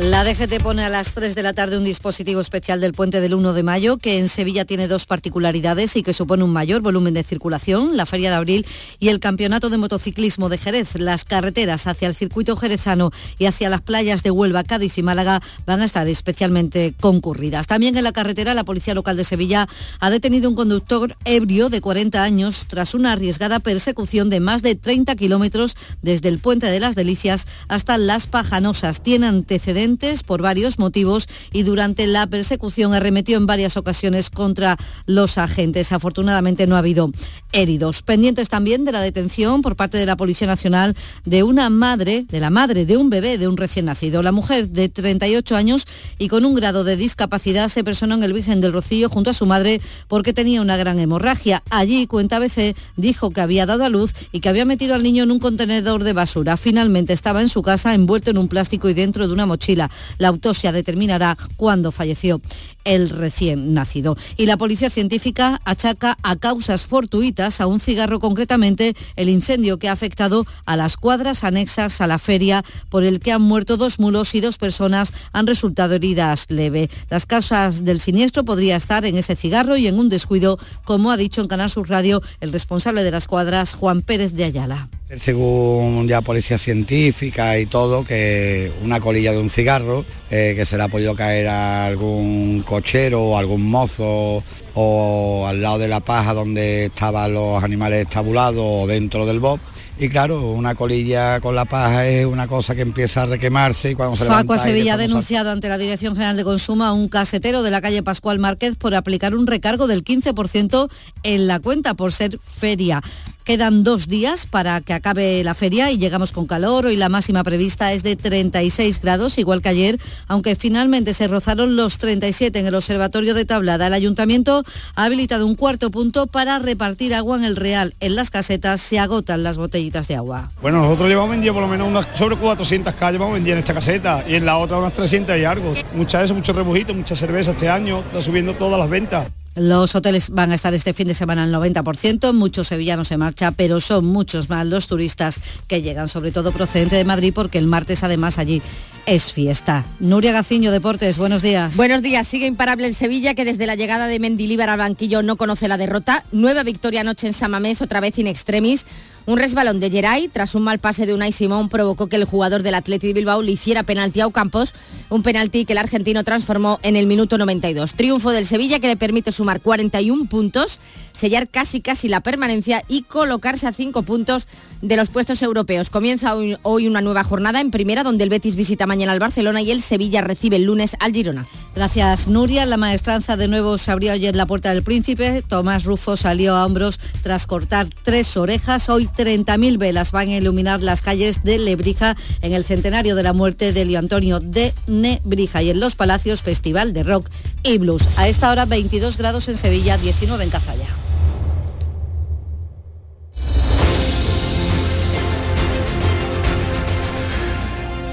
La 0.02 0.24
DGT 0.24 0.60
pone 0.60 0.82
a 0.82 0.88
las 0.88 1.12
3 1.12 1.36
de 1.36 1.44
la 1.44 1.52
tarde 1.52 1.78
un 1.78 1.84
dispositivo 1.84 2.40
especial 2.40 2.80
del 2.80 2.92
puente 2.92 3.20
del 3.20 3.34
1 3.34 3.52
de 3.52 3.62
mayo 3.62 3.98
que 3.98 4.18
en 4.18 4.28
Sevilla 4.28 4.64
tiene 4.64 4.88
dos 4.88 5.06
particularidades 5.06 5.94
y 5.94 6.02
que 6.02 6.12
supone 6.12 6.42
un 6.42 6.52
mayor 6.52 6.82
volumen 6.82 7.14
de 7.14 7.22
circulación, 7.22 7.96
la 7.96 8.04
Feria 8.04 8.30
de 8.30 8.34
Abril 8.34 8.66
y 8.98 9.10
el 9.10 9.20
Campeonato 9.20 9.70
de 9.70 9.78
Motociclismo 9.78 10.48
de 10.48 10.58
Jerez. 10.58 10.98
Las 10.98 11.24
carreteras 11.24 11.86
hacia 11.86 12.08
el 12.08 12.16
circuito 12.16 12.56
jerezano 12.56 13.12
y 13.38 13.44
hacia 13.44 13.70
las 13.70 13.80
playas 13.80 14.24
de 14.24 14.32
Huelva, 14.32 14.64
Cádiz 14.64 14.98
y 14.98 15.04
Málaga 15.04 15.40
van 15.66 15.82
a 15.82 15.84
estar 15.84 16.08
especialmente 16.08 16.94
concurridas. 17.00 17.68
También 17.68 17.96
en 17.96 18.02
la 18.02 18.12
carretera 18.12 18.54
la 18.54 18.64
Policía 18.64 18.94
Local 18.94 19.16
de 19.16 19.22
Sevilla 19.22 19.68
ha 20.00 20.10
detenido 20.10 20.48
un 20.48 20.56
conductor 20.56 21.14
ebrio 21.24 21.68
de 21.68 21.80
40 21.80 22.20
años 22.24 22.66
tras 22.66 22.94
una 22.94 23.12
arriesgada 23.12 23.60
persecución 23.60 24.30
de 24.30 24.40
más 24.40 24.62
de 24.62 24.74
30 24.74 25.14
kilómetros 25.14 25.76
desde 26.02 26.28
el 26.28 26.40
puente 26.40 26.66
de 26.66 26.80
las 26.80 26.96
Delicias 26.96 27.46
hasta 27.68 27.98
Las 27.98 28.26
Pajanosas. 28.26 29.00
Tiene 29.00 29.28
antecedentes 29.28 29.91
por 30.26 30.42
varios 30.42 30.78
motivos 30.78 31.26
y 31.52 31.62
durante 31.64 32.06
la 32.06 32.26
persecución 32.26 32.94
arremetió 32.94 33.36
en 33.36 33.46
varias 33.46 33.76
ocasiones 33.76 34.30
contra 34.30 34.78
los 35.06 35.38
agentes. 35.38 35.92
Afortunadamente 35.92 36.66
no 36.66 36.76
ha 36.76 36.78
habido 36.78 37.10
heridos. 37.52 38.02
Pendientes 38.02 38.48
también 38.48 38.84
de 38.84 38.92
la 38.92 39.00
detención 39.00 39.60
por 39.62 39.76
parte 39.76 39.98
de 39.98 40.06
la 40.06 40.16
Policía 40.16 40.46
Nacional 40.46 40.96
de 41.24 41.42
una 41.42 41.68
madre, 41.70 42.24
de 42.28 42.40
la 42.40 42.50
madre 42.50 42.86
de 42.86 42.96
un 42.96 43.10
bebé 43.10 43.38
de 43.38 43.48
un 43.48 43.56
recién 43.56 43.84
nacido. 43.84 44.22
La 44.22 44.32
mujer 44.32 44.70
de 44.70 44.88
38 44.88 45.56
años 45.56 45.86
y 46.18 46.28
con 46.28 46.44
un 46.44 46.54
grado 46.54 46.84
de 46.84 46.96
discapacidad 46.96 47.68
se 47.68 47.84
personó 47.84 48.14
en 48.14 48.22
el 48.22 48.32
Virgen 48.32 48.60
del 48.60 48.72
Rocío 48.72 49.08
junto 49.08 49.30
a 49.30 49.34
su 49.34 49.46
madre 49.46 49.80
porque 50.08 50.32
tenía 50.32 50.62
una 50.62 50.76
gran 50.76 50.98
hemorragia. 50.98 51.62
Allí, 51.70 52.06
cuenta 52.06 52.36
ABC, 52.36 52.74
dijo 52.96 53.30
que 53.30 53.40
había 53.40 53.66
dado 53.66 53.84
a 53.84 53.88
luz 53.88 54.12
y 54.32 54.40
que 54.40 54.48
había 54.48 54.64
metido 54.64 54.94
al 54.94 55.02
niño 55.02 55.24
en 55.24 55.30
un 55.30 55.38
contenedor 55.38 56.04
de 56.04 56.12
basura. 56.12 56.56
Finalmente 56.56 57.12
estaba 57.12 57.42
en 57.42 57.48
su 57.48 57.62
casa 57.62 57.94
envuelto 57.94 58.30
en 58.30 58.38
un 58.38 58.48
plástico 58.48 58.88
y 58.88 58.94
dentro 58.94 59.26
de 59.26 59.34
una 59.34 59.46
mochila. 59.46 59.71
La 59.76 60.28
autopsia 60.28 60.72
determinará 60.72 61.36
cuándo 61.56 61.90
falleció 61.92 62.40
el 62.84 63.10
recién 63.10 63.74
nacido. 63.74 64.16
Y 64.36 64.46
la 64.46 64.56
policía 64.56 64.90
científica 64.90 65.60
achaca 65.64 66.16
a 66.22 66.36
causas 66.36 66.86
fortuitas 66.86 67.60
a 67.60 67.66
un 67.66 67.80
cigarro, 67.80 68.20
concretamente 68.20 68.94
el 69.16 69.28
incendio 69.28 69.78
que 69.78 69.88
ha 69.88 69.92
afectado 69.92 70.46
a 70.66 70.76
las 70.76 70.96
cuadras 70.96 71.44
anexas 71.44 72.00
a 72.00 72.06
la 72.06 72.18
feria, 72.18 72.64
por 72.88 73.04
el 73.04 73.20
que 73.20 73.32
han 73.32 73.42
muerto 73.42 73.76
dos 73.76 73.98
mulos 73.98 74.34
y 74.34 74.40
dos 74.40 74.58
personas 74.58 75.12
han 75.32 75.46
resultado 75.46 75.94
heridas 75.94 76.46
leve. 76.48 76.90
Las 77.10 77.26
causas 77.26 77.84
del 77.84 78.00
siniestro 78.00 78.44
podría 78.44 78.76
estar 78.76 79.04
en 79.04 79.16
ese 79.16 79.36
cigarro 79.36 79.76
y 79.76 79.86
en 79.86 79.98
un 79.98 80.08
descuido, 80.08 80.58
como 80.84 81.10
ha 81.10 81.16
dicho 81.16 81.40
en 81.40 81.48
Canal 81.48 81.70
Sur 81.70 81.88
Radio 81.88 82.22
el 82.40 82.52
responsable 82.52 83.02
de 83.02 83.10
las 83.10 83.28
cuadras, 83.28 83.74
Juan 83.74 84.02
Pérez 84.02 84.32
de 84.34 84.44
Ayala. 84.44 84.88
Según 85.20 86.08
ya 86.08 86.22
policía 86.22 86.56
científica 86.56 87.58
y 87.58 87.66
todo, 87.66 88.04
que 88.04 88.72
una 88.82 89.00
colilla 89.00 89.32
de 89.32 89.38
un 89.38 89.50
cigarro, 89.50 90.04
eh, 90.30 90.54
que 90.56 90.64
se 90.64 90.76
le 90.76 90.84
ha 90.84 90.88
podido 90.88 91.14
caer 91.14 91.48
a 91.48 91.86
algún 91.86 92.62
cochero 92.66 93.22
o 93.22 93.36
algún 93.36 93.68
mozo 93.68 94.42
o 94.74 95.46
al 95.46 95.60
lado 95.60 95.78
de 95.78 95.88
la 95.88 96.00
paja 96.00 96.32
donde 96.32 96.86
estaban 96.86 97.34
los 97.34 97.62
animales 97.62 98.00
estabulados 98.02 98.64
o 98.66 98.86
dentro 98.86 99.26
del 99.26 99.40
bob 99.40 99.60
y 99.98 100.08
claro, 100.08 100.50
una 100.50 100.74
colilla 100.74 101.38
con 101.40 101.54
la 101.54 101.64
paja 101.64 102.06
es 102.06 102.24
una 102.24 102.48
cosa 102.48 102.74
que 102.74 102.80
empieza 102.80 103.22
a 103.22 103.26
requemarse 103.26 103.90
y 103.90 103.94
cuando 103.94 104.16
se 104.16 104.24
Facua 104.24 104.58
Sevilla 104.58 104.94
ha 104.94 104.96
denunciado 104.96 105.50
ante 105.50 105.68
la 105.68 105.78
Dirección 105.78 106.14
General 106.14 106.36
de 106.36 106.44
Consumo 106.44 106.84
a 106.84 106.92
un 106.92 107.08
casetero 107.08 107.62
de 107.62 107.70
la 107.70 107.80
calle 107.80 108.02
Pascual 108.02 108.38
Márquez 108.38 108.74
por 108.76 108.94
aplicar 108.94 109.34
un 109.34 109.46
recargo 109.46 109.86
del 109.86 110.02
15% 110.02 110.90
en 111.22 111.46
la 111.46 111.60
cuenta 111.60 111.94
por 111.94 112.10
ser 112.10 112.38
feria. 112.40 113.02
Quedan 113.44 113.82
dos 113.82 114.06
días 114.06 114.46
para 114.46 114.80
que 114.82 114.92
acabe 114.92 115.42
la 115.42 115.54
feria 115.54 115.90
y 115.90 115.98
llegamos 115.98 116.30
con 116.30 116.46
calor. 116.46 116.86
Hoy 116.86 116.94
la 116.94 117.08
máxima 117.08 117.42
prevista 117.42 117.92
es 117.92 118.04
de 118.04 118.14
36 118.14 119.00
grados, 119.02 119.36
igual 119.36 119.60
que 119.60 119.68
ayer, 119.68 119.98
aunque 120.28 120.54
finalmente 120.54 121.12
se 121.12 121.26
rozaron 121.26 121.74
los 121.74 121.98
37 121.98 122.56
en 122.56 122.66
el 122.68 122.74
Observatorio 122.76 123.34
de 123.34 123.44
Tablada. 123.44 123.88
El 123.88 123.94
Ayuntamiento 123.94 124.62
ha 124.94 125.04
habilitado 125.04 125.44
un 125.44 125.56
cuarto 125.56 125.90
punto 125.90 126.28
para 126.28 126.60
repartir 126.60 127.14
agua 127.14 127.36
en 127.36 127.42
el 127.42 127.56
Real. 127.56 127.94
En 127.98 128.14
las 128.14 128.30
casetas 128.30 128.80
se 128.80 129.00
agotan 129.00 129.42
las 129.42 129.56
botellitas 129.56 130.06
de 130.06 130.14
agua. 130.14 130.52
Bueno, 130.62 130.80
nosotros 130.82 131.08
llevamos 131.08 131.30
vendido 131.30 131.52
por 131.52 131.64
lo 131.64 131.68
menos 131.68 131.88
unas 131.88 132.06
sobre 132.14 132.36
400 132.36 132.94
calles, 132.94 133.18
vamos 133.18 133.34
vendido 133.34 133.54
en 133.54 133.58
esta 133.58 133.74
caseta 133.74 134.24
y 134.28 134.36
en 134.36 134.46
la 134.46 134.56
otra 134.56 134.78
unas 134.78 134.92
300 134.92 135.36
y 135.36 135.44
algo. 135.44 135.74
Muchas 135.94 136.22
veces, 136.22 136.36
muchos 136.36 136.54
rebujitos, 136.54 136.94
mucha 136.94 137.16
cerveza 137.16 137.50
este 137.50 137.68
año, 137.68 138.04
está 138.06 138.22
subiendo 138.22 138.54
todas 138.54 138.78
las 138.78 138.88
ventas. 138.88 139.26
Los 139.54 139.94
hoteles 139.94 140.30
van 140.30 140.50
a 140.50 140.54
estar 140.54 140.72
este 140.72 140.94
fin 140.94 141.08
de 141.08 141.14
semana 141.14 141.42
al 141.42 141.52
90%, 141.52 142.32
muchos 142.32 142.68
sevillanos 142.68 143.08
se 143.08 143.18
marcha, 143.18 143.50
pero 143.50 143.80
son 143.80 144.06
muchos 144.06 144.48
más 144.48 144.66
los 144.66 144.86
turistas 144.86 145.40
que 145.68 145.82
llegan, 145.82 146.08
sobre 146.08 146.32
todo 146.32 146.52
procedente 146.52 146.96
de 146.96 147.04
Madrid, 147.04 147.32
porque 147.34 147.58
el 147.58 147.66
martes 147.66 148.02
además 148.02 148.38
allí 148.38 148.62
es 149.04 149.32
fiesta. 149.32 149.84
Nuria 150.00 150.32
Gaciño, 150.32 150.70
Deportes, 150.70 151.18
buenos 151.18 151.42
días. 151.42 151.76
Buenos 151.76 152.00
días, 152.00 152.26
sigue 152.26 152.46
imparable 152.46 152.86
el 152.86 152.94
Sevilla, 152.94 153.34
que 153.34 153.44
desde 153.44 153.66
la 153.66 153.74
llegada 153.74 154.06
de 154.06 154.20
Mendilíbar 154.20 154.70
al 154.70 154.78
banquillo 154.78 155.22
no 155.22 155.36
conoce 155.36 155.68
la 155.68 155.76
derrota. 155.76 156.24
Nueva 156.32 156.62
victoria 156.62 157.02
anoche 157.02 157.26
en 157.26 157.34
Samamés, 157.34 157.82
otra 157.82 158.00
vez 158.00 158.18
in 158.18 158.28
extremis 158.28 158.86
Un 159.24 159.38
resbalón 159.38 159.78
de 159.78 159.88
Geray 159.88 160.26
tras 160.26 160.56
un 160.56 160.62
mal 160.62 160.80
pase 160.80 161.06
de 161.06 161.14
Unai 161.14 161.30
Simón 161.30 161.68
provocó 161.68 162.08
que 162.08 162.16
el 162.16 162.24
jugador 162.24 162.64
del 162.64 162.74
Atleti 162.74 163.06
de 163.06 163.12
Bilbao 163.12 163.40
le 163.40 163.52
hiciera 163.52 163.84
penalti 163.84 164.20
a 164.20 164.26
Ocampos, 164.26 164.74
un 165.10 165.22
penalti 165.22 165.64
que 165.64 165.74
el 165.74 165.78
argentino 165.78 166.24
transformó 166.24 166.80
en 166.82 166.96
el 166.96 167.06
minuto 167.06 167.38
92. 167.38 167.94
Triunfo 167.94 168.32
del 168.32 168.46
Sevilla 168.46 168.80
que 168.80 168.88
le 168.88 168.96
permite 168.96 169.30
sumar 169.30 169.60
41 169.60 170.24
puntos, 170.24 170.80
sellar 171.12 171.48
casi 171.48 171.80
casi 171.80 172.08
la 172.08 172.20
permanencia 172.20 172.82
y 172.88 173.02
colocarse 173.02 173.68
a 173.68 173.72
5 173.72 174.02
puntos 174.02 174.48
de 174.80 174.96
los 174.96 175.08
puestos 175.10 175.40
europeos. 175.42 175.88
Comienza 175.88 176.34
hoy, 176.34 176.88
una 176.88 177.00
nueva 177.00 177.22
jornada 177.22 177.60
en 177.60 177.70
primera 177.70 178.02
donde 178.02 178.24
el 178.24 178.30
Betis 178.30 178.56
visita 178.56 178.86
mañana 178.86 179.12
al 179.12 179.20
Barcelona 179.20 179.62
y 179.62 179.70
el 179.70 179.80
Sevilla 179.80 180.22
recibe 180.22 180.56
el 180.56 180.64
lunes 180.64 180.96
al 180.98 181.12
Girona. 181.12 181.46
Gracias 181.76 182.26
Nuria, 182.26 182.66
la 182.66 182.76
maestranza 182.76 183.36
de 183.36 183.46
nuevo 183.46 183.78
se 183.78 183.92
abrió 183.92 184.12
ayer 184.12 184.34
la 184.34 184.46
puerta 184.46 184.74
del 184.74 184.82
príncipe. 184.82 185.42
Tomás 185.46 185.84
Rufo 185.84 186.16
salió 186.16 186.56
a 186.56 186.66
hombros 186.66 186.98
tras 187.22 187.46
cortar 187.46 187.88
tres 188.02 188.36
orejas. 188.36 188.88
Hoy 188.88 189.08
30.000 189.14 189.78
velas 189.78 190.12
van 190.12 190.28
a 190.28 190.36
iluminar 190.36 190.82
las 190.82 191.02
calles 191.02 191.42
de 191.44 191.58
Lebrija 191.58 192.16
en 192.40 192.52
el 192.52 192.64
centenario 192.64 193.14
de 193.14 193.22
la 193.22 193.32
muerte 193.32 193.72
de 193.72 193.84
Leo 193.84 193.98
Antonio 193.98 194.40
de 194.40 194.72
Nebrija 194.86 195.62
y 195.62 195.70
en 195.70 195.80
los 195.80 195.96
Palacios 195.96 196.42
Festival 196.42 196.92
de 196.92 197.02
Rock 197.02 197.28
y 197.62 197.78
Blues. 197.78 198.02
A 198.16 198.28
esta 198.28 198.50
hora 198.50 198.64
22 198.64 199.16
grados 199.16 199.48
en 199.48 199.56
Sevilla, 199.56 199.98
19 199.98 200.44
en 200.44 200.50
Cazalla. 200.50 201.11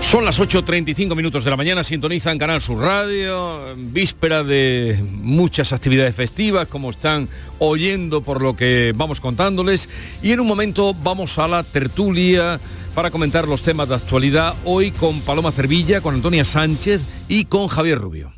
Son 0.10 0.26
las 0.26 0.40
8.35 0.40 1.16
minutos 1.16 1.44
de 1.44 1.52
la 1.52 1.56
mañana, 1.56 1.84
sintonizan 1.84 2.40
Canal 2.40 2.62
Sur 2.62 2.80
Radio, 2.80 3.76
víspera 3.78 4.44
de 4.44 5.00
muchas 5.08 5.72
actividades 5.72 6.16
festivas, 6.16 6.68
como 6.68 6.90
están 6.90 7.30
oyendo 7.60 8.22
por 8.22 8.42
lo 8.42 8.56
que 8.56 8.92
vamos 8.96 9.22
contándoles. 9.22 9.88
Y 10.24 10.32
en 10.32 10.40
un 10.40 10.48
momento 10.48 10.96
vamos 10.96 11.38
a 11.38 11.48
la 11.48 11.62
tertulia 11.62 12.60
para 12.96 13.12
comentar 13.12 13.48
los 13.48 13.62
temas 13.62 13.88
de 13.88 13.94
actualidad, 13.94 14.56
hoy 14.66 14.90
con 14.90 15.22
Paloma 15.22 15.52
Cervilla, 15.52 16.02
con 16.02 16.16
Antonia 16.16 16.44
Sánchez 16.44 17.02
y 17.28 17.46
con 17.46 17.68
Javier 17.68 18.00
Rubio. 18.00 18.34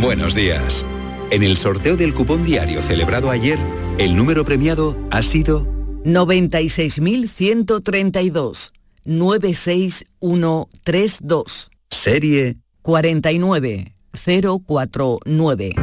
Buenos 0.00 0.36
días. 0.36 0.84
En 1.32 1.42
el 1.42 1.56
sorteo 1.56 1.96
del 1.96 2.14
cupón 2.14 2.44
diario 2.44 2.80
celebrado 2.80 3.28
ayer, 3.28 3.58
el 3.98 4.14
número 4.14 4.44
premiado 4.44 4.96
ha 5.10 5.20
sido 5.22 5.77
96.132 6.04 8.72
96132 9.04 11.70
Serie 11.90 12.56
49049. 12.82 15.74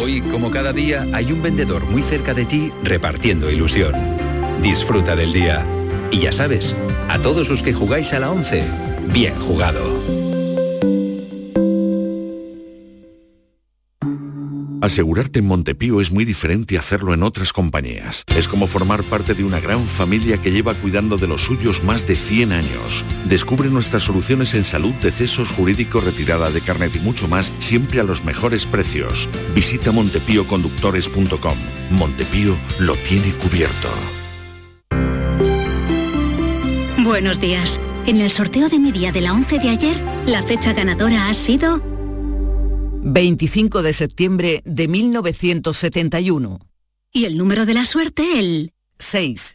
Hoy, 0.00 0.20
como 0.22 0.50
cada 0.50 0.72
día, 0.72 1.06
hay 1.12 1.30
un 1.32 1.42
vendedor 1.42 1.84
muy 1.84 2.02
cerca 2.02 2.32
de 2.34 2.44
ti 2.44 2.72
repartiendo 2.82 3.48
ilusión. 3.50 3.94
Disfruta 4.62 5.16
del 5.16 5.32
día. 5.32 5.66
Y 6.10 6.20
ya 6.20 6.32
sabes, 6.32 6.74
a 7.08 7.18
todos 7.18 7.48
los 7.48 7.62
que 7.62 7.74
jugáis 7.74 8.12
a 8.12 8.20
la 8.20 8.30
11, 8.30 8.62
bien 9.12 9.34
jugado. 9.34 10.17
Asegurarte 14.88 15.40
en 15.40 15.46
Montepío 15.46 16.00
es 16.00 16.10
muy 16.10 16.24
diferente 16.24 16.78
a 16.78 16.80
hacerlo 16.80 17.12
en 17.12 17.22
otras 17.22 17.52
compañías. 17.52 18.24
Es 18.34 18.48
como 18.48 18.66
formar 18.66 19.02
parte 19.02 19.34
de 19.34 19.44
una 19.44 19.60
gran 19.60 19.84
familia 19.84 20.40
que 20.40 20.50
lleva 20.50 20.72
cuidando 20.72 21.18
de 21.18 21.28
los 21.28 21.42
suyos 21.42 21.84
más 21.84 22.06
de 22.06 22.16
100 22.16 22.52
años. 22.52 23.04
Descubre 23.26 23.68
nuestras 23.68 24.04
soluciones 24.04 24.54
en 24.54 24.64
salud, 24.64 24.94
decesos, 25.02 25.52
jurídico, 25.52 26.00
retirada 26.00 26.50
de 26.50 26.62
carnet 26.62 26.96
y 26.96 27.00
mucho 27.00 27.28
más, 27.28 27.52
siempre 27.58 28.00
a 28.00 28.02
los 28.02 28.24
mejores 28.24 28.64
precios. 28.64 29.28
Visita 29.54 29.92
montepíoconductores.com. 29.92 31.58
Montepío 31.90 32.56
lo 32.78 32.96
tiene 32.96 33.30
cubierto. 33.32 33.88
Buenos 37.04 37.42
días. 37.42 37.78
En 38.06 38.22
el 38.22 38.30
sorteo 38.30 38.70
de 38.70 38.78
mi 38.78 38.90
día 38.90 39.12
de 39.12 39.20
la 39.20 39.34
11 39.34 39.58
de 39.58 39.68
ayer, 39.68 39.96
la 40.24 40.42
fecha 40.42 40.72
ganadora 40.72 41.28
ha 41.28 41.34
sido 41.34 41.97
25 43.02 43.82
de 43.82 43.92
septiembre 43.92 44.62
de 44.64 44.88
1971. 44.88 46.58
Y 47.12 47.24
el 47.24 47.38
número 47.38 47.66
de 47.66 47.74
la 47.74 47.84
suerte, 47.84 48.38
el 48.38 48.72
6. 48.98 49.54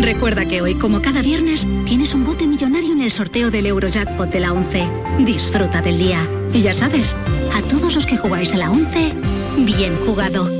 Recuerda 0.00 0.46
que 0.46 0.62
hoy, 0.62 0.76
como 0.76 1.02
cada 1.02 1.22
viernes, 1.22 1.66
tienes 1.84 2.14
un 2.14 2.24
bote 2.24 2.46
millonario 2.46 2.92
en 2.92 3.02
el 3.02 3.12
sorteo 3.12 3.50
del 3.50 3.66
Eurojackpot 3.66 4.30
de 4.30 4.40
la 4.40 4.52
11. 4.52 4.88
Disfruta 5.24 5.82
del 5.82 5.98
día. 5.98 6.26
Y 6.52 6.62
ya 6.62 6.74
sabes, 6.74 7.16
a 7.54 7.62
todos 7.62 7.94
los 7.94 8.06
que 8.06 8.16
jugáis 8.16 8.54
a 8.54 8.58
la 8.58 8.70
11, 8.70 9.12
bien 9.64 9.96
jugado. 10.06 10.59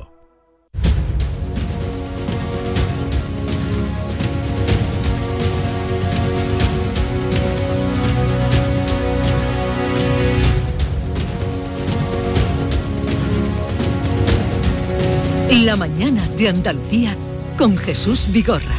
La 15.51 15.75
mañana 15.75 16.25
de 16.37 16.47
Andalucía 16.47 17.13
con 17.57 17.75
Jesús 17.77 18.29
Vigorra. 18.31 18.73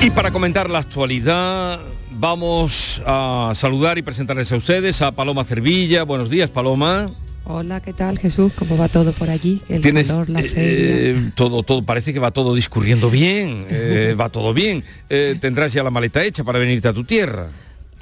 Y 0.00 0.08
para 0.10 0.30
comentar 0.30 0.70
la 0.70 0.78
actualidad, 0.78 1.78
vamos 2.10 3.02
a 3.04 3.52
saludar 3.54 3.98
y 3.98 4.02
presentarles 4.02 4.50
a 4.50 4.56
ustedes 4.56 5.02
a 5.02 5.12
Paloma 5.12 5.44
Cervilla. 5.44 6.04
Buenos 6.04 6.30
días, 6.30 6.48
Paloma. 6.48 7.04
Hola, 7.44 7.80
¿qué 7.82 7.92
tal 7.92 8.18
Jesús? 8.18 8.54
¿Cómo 8.54 8.78
va 8.78 8.88
todo 8.88 9.12
por 9.12 9.28
allí? 9.28 9.60
El 9.68 9.82
Tienes, 9.82 10.08
calor, 10.08 10.30
la 10.30 10.40
eh, 10.40 10.44
feria. 10.44 11.32
todo, 11.34 11.62
todo, 11.62 11.84
parece 11.84 12.14
que 12.14 12.18
va 12.18 12.30
todo 12.30 12.54
discurriendo 12.54 13.10
bien, 13.10 13.66
eh, 13.68 14.16
va 14.20 14.30
todo 14.30 14.54
bien. 14.54 14.84
Eh, 15.10 15.36
tendrás 15.38 15.74
ya 15.74 15.82
la 15.82 15.90
maleta 15.90 16.24
hecha 16.24 16.44
para 16.44 16.58
venirte 16.58 16.88
a 16.88 16.94
tu 16.94 17.04
tierra. 17.04 17.50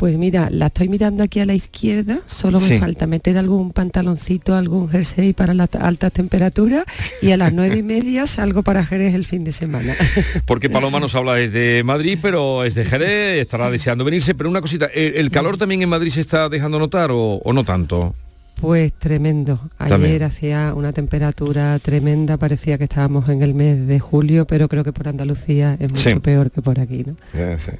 Pues 0.00 0.16
mira, 0.16 0.48
la 0.50 0.68
estoy 0.68 0.88
mirando 0.88 1.22
aquí 1.22 1.40
a 1.40 1.44
la 1.44 1.52
izquierda, 1.52 2.20
solo 2.26 2.58
me 2.58 2.66
Sí. 2.68 2.78
falta 2.78 3.06
meter 3.06 3.36
algún 3.36 3.70
pantaloncito, 3.70 4.54
algún 4.56 4.88
jersey 4.88 5.34
para 5.34 5.52
las 5.52 5.68
altas 5.74 6.10
temperaturas 6.10 6.84
y 7.20 7.32
a 7.32 7.36
las 7.36 7.52
nueve 7.52 7.76
y 7.76 7.82
media 7.82 8.26
salgo 8.26 8.62
para 8.62 8.82
Jerez 8.82 9.14
el 9.14 9.26
fin 9.26 9.44
de 9.44 9.52
semana. 9.52 9.94
Porque 10.46 10.70
Paloma 10.70 11.00
nos 11.00 11.14
habla 11.14 11.34
desde 11.34 11.84
Madrid, 11.84 12.18
pero 12.22 12.64
es 12.64 12.74
de 12.74 12.86
Jerez, 12.86 13.42
estará 13.42 13.70
deseando 13.70 14.02
venirse. 14.06 14.34
Pero 14.34 14.48
una 14.48 14.62
cosita, 14.62 14.86
¿el, 14.86 15.30
calor 15.30 15.58
también 15.58 15.82
en 15.82 15.90
Madrid 15.90 16.10
se 16.12 16.22
está 16.22 16.48
dejando 16.48 16.78
notar 16.78 17.10
o, 17.10 17.34
o 17.34 17.52
no 17.52 17.62
tanto? 17.64 18.14
Pues 18.58 18.94
tremendo. 18.94 19.60
Ayer 19.76 19.90
También. 19.90 20.22
hacía 20.22 20.72
una 20.74 20.94
temperatura 20.94 21.78
tremenda, 21.78 22.38
parecía 22.38 22.78
que 22.78 22.84
estábamos 22.84 23.28
en 23.28 23.42
el 23.42 23.52
mes 23.52 23.86
de 23.86 24.00
julio, 24.00 24.46
pero 24.46 24.66
creo 24.66 24.82
que 24.82 24.94
por 24.94 25.08
Andalucía 25.08 25.76
es 25.78 25.90
mucho 25.90 26.08
Sí. 26.10 26.18
peor 26.20 26.50
que 26.50 26.62
por 26.62 26.80
aquí, 26.80 27.04
¿no? 27.06 27.16
Sé. 27.58 27.78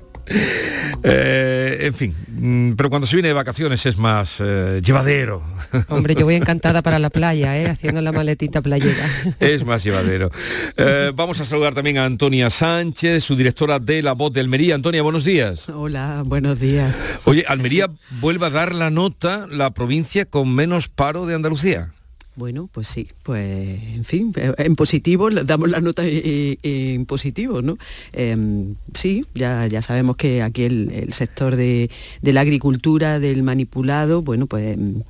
Eh, 1.03 1.79
en 1.83 1.95
fin, 1.95 2.15
mm, 2.29 2.73
pero 2.73 2.91
cuando 2.91 3.07
se 3.07 3.17
viene 3.17 3.29
de 3.29 3.35
vacaciones 3.35 3.85
es 3.87 3.97
más 3.97 4.37
eh, 4.41 4.81
llevadero. 4.85 5.43
Hombre, 5.89 6.15
yo 6.15 6.25
voy 6.25 6.35
encantada 6.35 6.83
para 6.83 6.99
la 6.99 7.11
playa, 7.11 7.57
¿eh? 7.59 7.69
haciendo 7.69 8.01
la 8.01 8.13
maletita 8.13 8.61
playera. 8.61 9.09
Es 9.41 9.65
más 9.65 9.83
llevadero. 9.83 10.31
Eh, 10.77 11.13
vamos 11.15 11.41
a 11.41 11.45
saludar 11.45 11.75
también 11.75 11.99
a 11.99 12.05
Antonia 12.05 12.51
Sánchez, 12.51 13.25
su 13.25 13.37
directora 13.37 13.79
de 13.79 14.03
La 14.03 14.13
Voz 14.13 14.33
de 14.33 14.41
Almería. 14.41 14.75
Antonia, 14.75 15.03
buenos 15.03 15.25
días. 15.25 15.69
Hola, 15.69 16.23
buenos 16.25 16.61
días. 16.61 16.99
Oye, 17.25 17.45
Almería 17.49 17.87
vuelve 18.21 18.47
a 18.47 18.51
dar 18.51 18.75
la 18.75 18.91
nota, 18.91 19.47
la 19.51 19.71
provincia 19.71 20.25
con 20.27 20.55
menos 20.55 20.89
paro 20.89 21.27
de 21.27 21.35
Andalucía. 21.35 21.93
Bueno, 22.41 22.71
pues 22.73 22.89
sí, 22.89 23.07
pues 23.23 23.79
en 23.95 24.07
fin, 24.07 24.33
eh, 24.35 24.55
en 24.57 24.75
positivo, 24.75 25.29
damos 25.29 25.69
la 25.69 25.83
nota 25.83 26.07
eh, 26.07 26.57
eh, 26.63 26.95
en 26.95 27.05
positivo, 27.05 27.61
¿no? 27.61 27.77
Em, 28.15 28.77
sí, 28.95 29.27
ya, 29.35 29.67
ya 29.67 29.83
sabemos 29.83 30.17
que 30.17 30.41
aquí 30.41 30.63
el, 30.63 31.13
sector 31.13 31.55
de, 31.55 31.91
de 32.23 32.33
la 32.33 32.41
agricultura, 32.41 33.19
del 33.19 33.43
manipulado, 33.43 34.23
bueno, 34.23 34.47
pues, 34.47 34.69
em, 34.69 35.03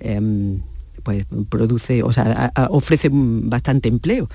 em, 0.00 0.62
pues 1.02 1.26
produce, 1.50 2.02
o 2.02 2.10
sea, 2.10 2.54
ofrece 2.70 3.10
bastante 3.12 3.90
empleo. 3.90 4.30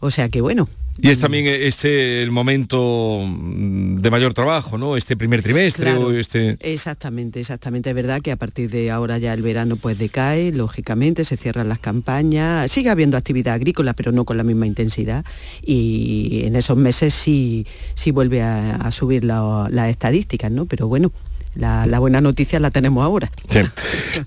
O 0.00 0.10
sea 0.10 0.30
que 0.30 0.40
bueno, 0.40 0.70
y 0.98 1.08
es 1.10 1.18
también 1.20 1.46
este 1.46 2.22
el 2.22 2.30
momento 2.30 3.22
mm, 3.26 4.00
de 4.00 4.10
mayor 4.10 4.34
trabajo, 4.34 4.78
¿no? 4.78 4.96
Este 4.96 5.16
primer 5.16 5.42
trimestre 5.42 5.84
Claro, 5.86 6.08
o 6.08 6.12
este... 6.12 6.56
Exactamente, 6.60 7.40
exactamente. 7.40 7.90
Es 7.90 7.96
verdad 7.96 8.20
que 8.20 8.30
a 8.32 8.36
partir 8.36 8.70
de 8.70 8.90
ahora 8.90 9.18
ya 9.18 9.32
el 9.32 9.42
verano 9.42 9.76
pues 9.76 9.98
decae, 9.98 10.52
lógicamente, 10.52 11.24
se 11.24 11.36
cierran 11.36 11.68
las 11.68 11.78
campañas, 11.78 12.70
sigue 12.70 12.90
habiendo 12.90 13.16
actividad 13.16 13.54
agrícola, 13.54 13.94
pero 13.94 14.12
no 14.12 14.24
con 14.24 14.36
la 14.36 14.44
misma 14.44 14.66
intensidad. 14.66 15.24
Y 15.64 16.42
en 16.44 16.56
esos 16.56 16.76
meses 16.76 17.14
sí, 17.14 17.66
sí 17.94 18.10
vuelve 18.10 18.42
a, 18.42 18.76
a 18.76 18.90
subir 18.90 19.24
la- 19.24 19.68
las 19.70 19.88
estadísticas, 19.90 20.50
¿no? 20.50 20.66
Pero 20.66 20.88
bueno, 20.88 21.10
la, 21.54 21.86
la 21.86 21.98
buena 21.98 22.20
noticia 22.20 22.60
la 22.60 22.70
tenemos 22.70 23.04
ahora. 23.04 23.30
Sí. 23.48 23.60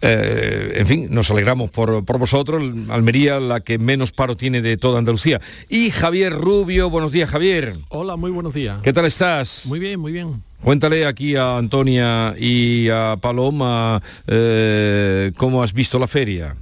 Eh, 0.02 0.74
en 0.78 0.88
fin, 0.88 1.08
nos 1.12 1.30
alegramos 1.32 1.70
por, 1.72 2.04
por 2.06 2.18
vosotros. 2.18 2.64
Almería, 2.90 3.40
la 3.40 3.60
que 3.60 3.78
menos 3.78 4.12
paro 4.12 4.36
tiene 4.36 4.62
de 4.62 4.78
toda 4.78 5.00
Andalucía. 5.00 5.42
Y 5.70 5.92
Javier 5.92 6.34
Rubio, 6.34 6.90
buenos 6.90 7.12
días, 7.12 7.30
Javier. 7.30 7.78
Hola, 7.90 8.16
muy 8.16 8.32
buenos 8.32 8.54
días. 8.54 8.80
¿Qué 8.84 8.94
tal 8.94 9.06
estás? 9.06 9.64
Muy 9.66 9.80
bien, 9.80 10.00
muy 10.00 10.12
bien. 10.12 10.44
Cuéntale 10.62 11.06
aquí 11.06 11.36
a 11.36 11.58
Antonia 11.58 12.34
y 12.40 12.90
a 12.90 13.18
Paloma 13.22 14.02
eh, 14.26 15.32
cómo 15.38 15.62
has 15.62 15.74
visto 15.74 16.00
la 16.00 16.08
feria. 16.08 16.56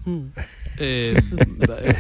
Eh, 0.78 1.16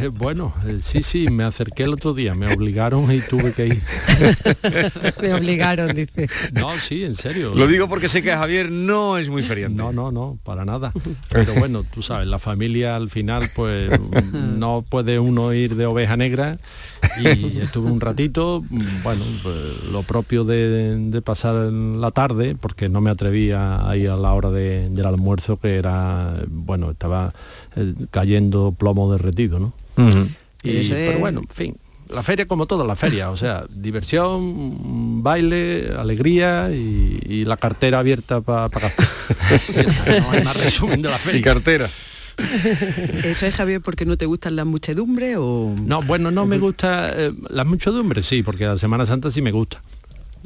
eh, 0.01 0.09
bueno, 0.13 0.53
eh, 0.67 0.77
sí, 0.79 1.03
sí, 1.03 1.27
me 1.29 1.43
acerqué 1.43 1.83
el 1.83 1.93
otro 1.93 2.13
día, 2.13 2.33
me 2.33 2.51
obligaron 2.53 3.11
y 3.11 3.21
tuve 3.21 3.53
que 3.53 3.67
ir. 3.67 3.83
Me 5.21 5.33
obligaron, 5.33 5.93
dice. 5.93 6.27
No, 6.53 6.73
sí, 6.77 7.03
en 7.03 7.15
serio. 7.15 7.53
Lo 7.55 7.67
digo 7.67 7.87
porque 7.87 8.07
sé 8.07 8.21
que 8.21 8.31
Javier 8.31 8.71
no 8.71 9.17
es 9.17 9.29
muy 9.29 9.43
feriante. 9.43 9.77
No, 9.77 9.91
no, 9.93 10.11
no, 10.11 10.37
para 10.43 10.65
nada. 10.65 10.91
Pero 11.29 11.53
bueno, 11.55 11.83
tú 11.83 12.01
sabes, 12.01 12.27
la 12.27 12.39
familia 12.39 12.95
al 12.95 13.09
final, 13.09 13.49
pues 13.55 13.89
no 14.33 14.83
puede 14.87 15.19
uno 15.19 15.53
ir 15.53 15.75
de 15.75 15.85
oveja 15.85 16.17
negra 16.17 16.57
y 17.19 17.59
estuve 17.59 17.89
un 17.91 18.01
ratito, 18.01 18.63
bueno, 19.03 19.23
pues, 19.43 19.55
lo 19.91 20.03
propio 20.03 20.43
de, 20.43 20.97
de 20.97 21.21
pasar 21.21 21.55
la 21.71 22.11
tarde, 22.11 22.55
porque 22.59 22.89
no 22.89 23.01
me 23.01 23.09
atrevía 23.11 23.87
a 23.87 23.95
ir 23.97 24.09
a 24.09 24.17
la 24.17 24.33
hora 24.33 24.49
de- 24.51 24.89
del 24.89 25.05
almuerzo, 25.05 25.57
que 25.57 25.75
era, 25.75 26.33
bueno, 26.47 26.91
estaba 26.91 27.33
eh, 27.75 27.93
cayendo 28.11 28.71
plomo 28.77 29.11
derretido, 29.11 29.59
¿no? 29.59 29.73
Y- 30.63 30.77
es- 30.77 30.89
Pero 30.89 31.19
bueno, 31.19 31.41
en 31.41 31.47
fin, 31.47 31.77
la 32.09 32.23
feria 32.23 32.45
como 32.47 32.65
toda 32.65 32.85
la 32.85 32.95
feria, 32.95 33.29
o 33.31 33.37
sea, 33.37 33.65
diversión, 33.73 35.23
baile, 35.23 35.91
alegría 35.97 36.69
y, 36.71 37.19
y 37.25 37.45
la 37.45 37.57
cartera 37.57 37.99
abierta 37.99 38.41
para 38.41 38.69
no 40.21 40.31
hay 40.31 40.43
más 40.43 40.57
resumen 40.57 41.01
de 41.01 41.09
la 41.09 41.17
feria. 41.17 41.39
Y 41.39 41.43
cartera. 41.43 41.89
¿Eso 43.23 43.45
es, 43.45 43.55
Javier, 43.55 43.81
porque 43.81 44.05
no 44.05 44.17
te 44.17 44.25
gustan 44.25 44.55
las 44.55 44.65
muchedumbres 44.65 45.35
o...? 45.39 45.73
No, 45.83 46.01
bueno, 46.01 46.31
no 46.31 46.45
me 46.47 46.57
gusta 46.57 47.11
eh, 47.15 47.31
las 47.49 47.65
muchedumbres, 47.65 48.25
sí, 48.25 48.41
porque 48.41 48.65
la 48.65 48.77
Semana 48.77 49.05
Santa 49.05 49.29
sí 49.29 49.41
me 49.41 49.51
gusta. 49.51 49.81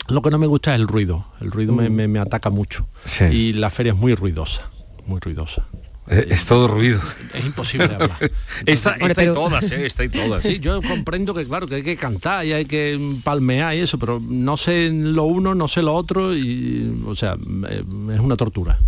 Lo 0.09 0.21
que 0.21 0.29
no 0.29 0.37
me 0.37 0.47
gusta 0.47 0.75
es 0.75 0.81
el 0.81 0.87
ruido. 0.87 1.25
El 1.41 1.49
ruido 1.51 1.73
me, 1.73 1.89
me- 1.89 2.07
me 2.07 2.19
ataca 2.19 2.49
mucho. 2.49 2.87
Y 3.31 3.53
la 3.53 3.69
feria 3.69 3.93
es 3.93 3.97
muy 3.97 4.15
ruidosa, 4.15 4.69
muy 5.05 5.19
ruidosa. 5.19 5.65
Eh, 6.09 6.27
Es 6.29 6.45
todo 6.45 6.67
ruido. 6.67 6.99
Es 7.33 7.45
imposible 7.45 7.85
hablar. 7.85 8.11
Está, 8.65 8.93
Entonces- 8.93 9.09
está 9.09 9.23
en 9.23 9.33
todas, 9.33 9.71
¿eh? 9.71 9.85
está 9.85 10.03
en 10.03 10.11
todas. 10.11 10.43
Sí, 10.43 10.59
yo 10.59 10.81
comprendo 10.81 11.33
que 11.33 11.45
claro, 11.45 11.67
que 11.67 11.75
hay 11.75 11.83
que 11.83 11.95
cantar 11.97 12.45
y 12.45 12.53
hay 12.53 12.65
que 12.65 12.99
palmear 13.23 13.75
y 13.75 13.79
eso, 13.79 13.99
pero 13.99 14.21
no 14.25 14.55
sé 14.57 14.89
lo 14.91 15.23
uno, 15.25 15.53
no 15.53 15.67
sé 15.67 15.81
lo 15.81 15.93
otro 15.93 16.35
y, 16.35 17.01
o 17.05 17.13
sea, 17.15 17.35
eh, 17.69 17.83
es 18.13 18.19
una 18.19 18.35
tortura. 18.37 18.79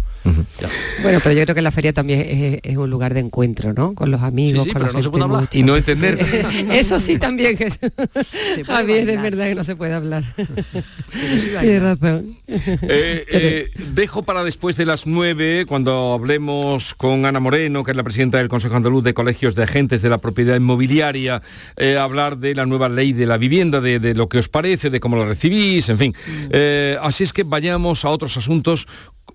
Bueno, 1.02 1.20
pero 1.24 1.34
yo 1.36 1.44
creo 1.44 1.56
que 1.56 1.62
la 1.62 1.72
feria 1.72 1.94
también 1.94 2.22
es, 2.22 2.60
es 2.64 2.78
un 2.78 2.90
lugar 2.90 3.14
de 3.14 3.22
encuentro, 3.22 3.74
¿no? 3.74 3.94
Con 3.96 4.12
los 4.12 4.22
amigos, 4.22 4.64
Sí, 4.64 4.70
sí, 4.70 4.74
con 4.74 4.82
pero 4.82 4.86
la 4.88 4.92
no 4.94 5.00
se 5.00 5.04
gente 5.04 5.12
puede 5.12 5.24
hablar. 5.24 5.42
mucha. 5.42 5.58
Y 5.58 5.64
no 5.64 5.78
entender. 5.78 6.20
Eso 6.72 7.00
sí 7.00 7.18
también, 7.18 7.58
es 7.62 7.80
verdad 8.68 9.48
que 9.48 9.56
no 9.56 9.64
se 9.64 9.76
puede 9.76 9.94
hablar. 9.94 10.24
Tienes 11.62 11.82
razón. 11.82 12.38
Eh, 12.48 13.26
eh, 13.32 13.70
dejo 13.94 14.24
para 14.24 14.44
después 14.44 14.76
de 14.78 14.86
las 14.86 15.08
nueve, 15.08 15.66
cuando 15.68 16.14
hablemos 16.14 16.94
con 16.96 17.26
Ana 17.26 17.40
Moreno, 17.40 17.84
que 17.84 17.92
es 17.92 17.98
la 17.98 18.04
presidenta 18.04 18.38
del 18.38 18.50
Consejo 18.50 18.76
Andaluz 18.76 19.04
de 19.04 19.14
Colegios 19.14 19.56
de 19.56 19.64
Agentes 19.64 20.02
de 20.02 20.10
la 20.10 20.20
Propiedad 20.20 20.56
Inmobiliaria, 20.56 21.42
eh, 21.78 21.98
hablar 21.98 22.38
de 22.38 22.56
la 22.56 22.66
nueva 22.66 22.90
ley 22.90 23.14
de 23.14 23.26
la 23.26 23.38
vivienda, 23.38 23.82
de, 23.82 24.00
de 24.00 24.14
lo 24.16 24.30
que 24.30 24.38
os 24.40 24.50
parece, 24.50 24.90
de 24.90 25.00
cómo 25.00 25.18
la 25.18 25.26
recibís, 25.26 25.90
en 25.90 25.98
fin. 25.98 26.16
Eh, 26.52 26.98
así 27.02 27.24
es 27.24 27.34
que 27.34 27.44
vayamos 27.44 28.06
a 28.06 28.10
otros 28.10 28.36
asuntos. 28.38 28.88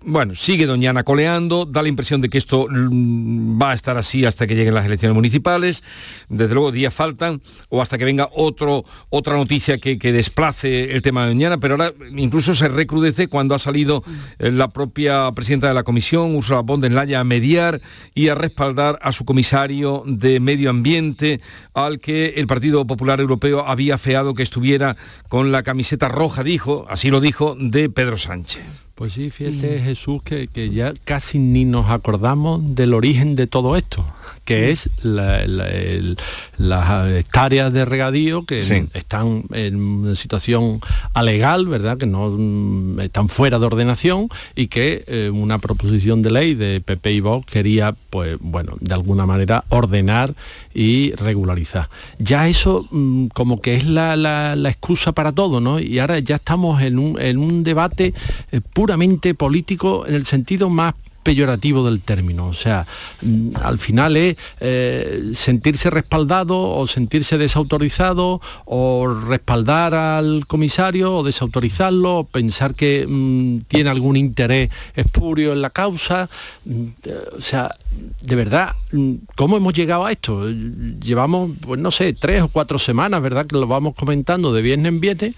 Bueno, 0.06 0.34
sigue 0.34 0.66
Doña 0.66 0.90
Ana 0.90 1.02
coleando, 1.02 1.64
da 1.64 1.80
la 1.80 1.88
impresión 1.88 2.20
de 2.20 2.28
que 2.28 2.36
esto 2.36 2.66
mm, 2.68 3.58
va 3.60 3.70
a 3.70 3.74
estar 3.74 3.96
así 3.96 4.26
hasta 4.26 4.46
que 4.46 4.54
lleguen 4.54 4.74
las 4.74 4.84
elecciones 4.84 5.14
municipales. 5.14 5.82
Desde 6.28 6.52
luego 6.52 6.72
días 6.72 6.92
faltan, 6.92 7.40
o 7.70 7.80
hasta 7.80 7.96
que 7.96 8.04
venga 8.04 8.28
otra 8.30 9.36
noticia 9.36 9.78
que, 9.78 9.98
que 9.98 10.12
desplace 10.12 10.92
el 10.92 11.00
tema 11.00 11.22
de 11.22 11.28
Doñana, 11.28 11.56
pero 11.56 11.74
ahora 11.74 11.94
incluso 12.14 12.54
se 12.54 12.68
recrudece 12.68 13.28
cuando 13.28 13.54
ha 13.54 13.58
salido 13.58 14.04
eh, 14.38 14.50
la 14.50 14.68
propia 14.68 15.32
presidenta 15.32 15.68
de 15.68 15.74
la 15.74 15.84
comisión, 15.84 16.36
Ursula 16.36 16.60
von 16.60 16.82
der 16.82 16.92
Leyen, 16.92 17.20
a 17.20 17.24
mediar 17.24 17.80
y 18.14 18.28
a 18.28 18.34
respaldar 18.34 18.98
a 19.00 19.10
su 19.10 19.24
comisario 19.24 20.02
de 20.06 20.38
medio 20.38 20.68
ambiente, 20.68 21.40
al 21.72 21.98
que 21.98 22.34
el 22.36 22.46
Partido 22.46 22.86
Popular 22.86 23.20
Europeo 23.20 23.66
había 23.66 23.96
feado 23.96 24.34
que 24.34 24.42
estuviera 24.42 24.98
con 25.30 25.50
la 25.50 25.62
camiseta 25.62 26.08
roja, 26.08 26.42
dijo, 26.42 26.84
así 26.90 27.08
lo 27.08 27.22
dijo, 27.22 27.56
de 27.58 27.88
Pedro 27.88 28.18
Sánchez. 28.18 28.83
Pues 28.94 29.14
sí, 29.14 29.30
fíjate 29.30 29.80
Jesús 29.80 30.22
que, 30.22 30.46
que 30.46 30.70
ya 30.70 30.94
casi 31.04 31.40
ni 31.40 31.64
nos 31.64 31.90
acordamos 31.90 32.76
del 32.76 32.94
origen 32.94 33.34
de 33.34 33.48
todo 33.48 33.76
esto, 33.76 34.06
que 34.44 34.70
es 34.70 34.90
la- 35.02 35.46
la- 35.46 35.68
el- 35.70 36.16
las 36.58 37.12
hectáreas 37.12 37.72
de 37.72 37.84
regadío 37.84 38.44
que 38.44 38.58
Sí. 38.58 38.86
están 38.94 39.44
en 39.52 39.76
una 39.76 40.14
situación 40.14 40.80
alegal, 41.14 41.66
¿verdad? 41.66 41.96
Que 41.98 42.06
no 42.06 42.30
mm, 42.30 43.00
están 43.00 43.28
fuera 43.28 43.58
de 43.58 43.66
ordenación 43.66 44.28
y 44.54 44.66
que 44.68 45.04
eh, 45.06 45.30
una 45.32 45.58
proposición 45.58 46.22
de 46.22 46.30
ley 46.30 46.54
de 46.54 46.80
PP 46.80 47.12
y 47.12 47.20
Vox 47.20 47.46
quería, 47.46 47.94
pues 48.10 48.36
bueno, 48.40 48.76
de 48.80 48.94
alguna 48.94 49.26
manera 49.26 49.64
ordenar 49.70 50.34
y 50.74 51.12
regularizar. 51.12 51.88
Ya 52.18 52.48
eso 52.48 52.86
mm, 52.90 53.26
como 53.28 53.60
que 53.60 53.74
es 53.76 53.86
la, 53.86 54.16
la- 54.16 54.56
la 54.56 54.68
excusa 54.70 55.12
para 55.12 55.32
todo, 55.32 55.60
¿no? 55.60 55.78
Y 55.80 55.98
ahora 55.98 56.18
ya 56.18 56.36
estamos 56.36 56.82
en 56.82 56.98
un, 56.98 57.20
en 57.20 57.38
un 57.38 57.64
debate 57.64 58.14
eh, 58.52 58.60
puramente 58.60 59.34
político 59.34 60.06
en 60.06 60.14
el 60.14 60.24
sentido 60.24 60.68
más 60.70 60.94
peyorativo 61.24 61.84
del 61.84 62.00
término. 62.00 62.46
O 62.46 62.54
sea, 62.54 62.86
mm, 63.22 63.56
al 63.60 63.78
final 63.78 64.16
es 64.16 64.36
eh, 64.60 65.32
sentirse 65.34 65.90
respaldado 65.90 66.60
o 66.60 66.86
sentirse 66.86 67.38
desautorizado 67.38 68.40
o 68.66 69.08
respaldar 69.08 69.94
al 69.94 70.46
comisario 70.46 71.16
o 71.16 71.24
desautorizarlo, 71.24 72.18
o 72.18 72.24
pensar 72.24 72.74
que 72.74 73.06
mm, 73.08 73.60
tiene 73.66 73.90
algún 73.90 74.16
interés 74.16 74.70
espurio 74.94 75.52
en 75.52 75.62
la 75.62 75.70
causa. 75.70 76.28
Mm, 76.64 76.84
eh, 77.04 77.24
O 77.36 77.40
sea, 77.40 77.74
de 78.22 78.36
verdad, 78.36 78.72
mm, 78.92 79.12
¿cómo 79.36 79.56
hemos 79.56 79.74
llegado 79.74 80.06
a 80.06 80.12
esto? 80.12 80.48
Llevamos, 80.48 81.50
pues 81.60 81.78
no 81.80 81.90
sé, 81.90 82.12
tres 82.14 82.42
o 82.42 82.48
cuatro 82.48 82.78
semanas, 82.78 83.20
¿verdad? 83.22 83.46
Que 83.46 83.56
lo 83.56 83.66
vamos 83.66 83.94
comentando 83.94 84.52
de 84.52 84.62
viernes 84.62 84.88
en 84.88 85.00
viernes 85.00 85.34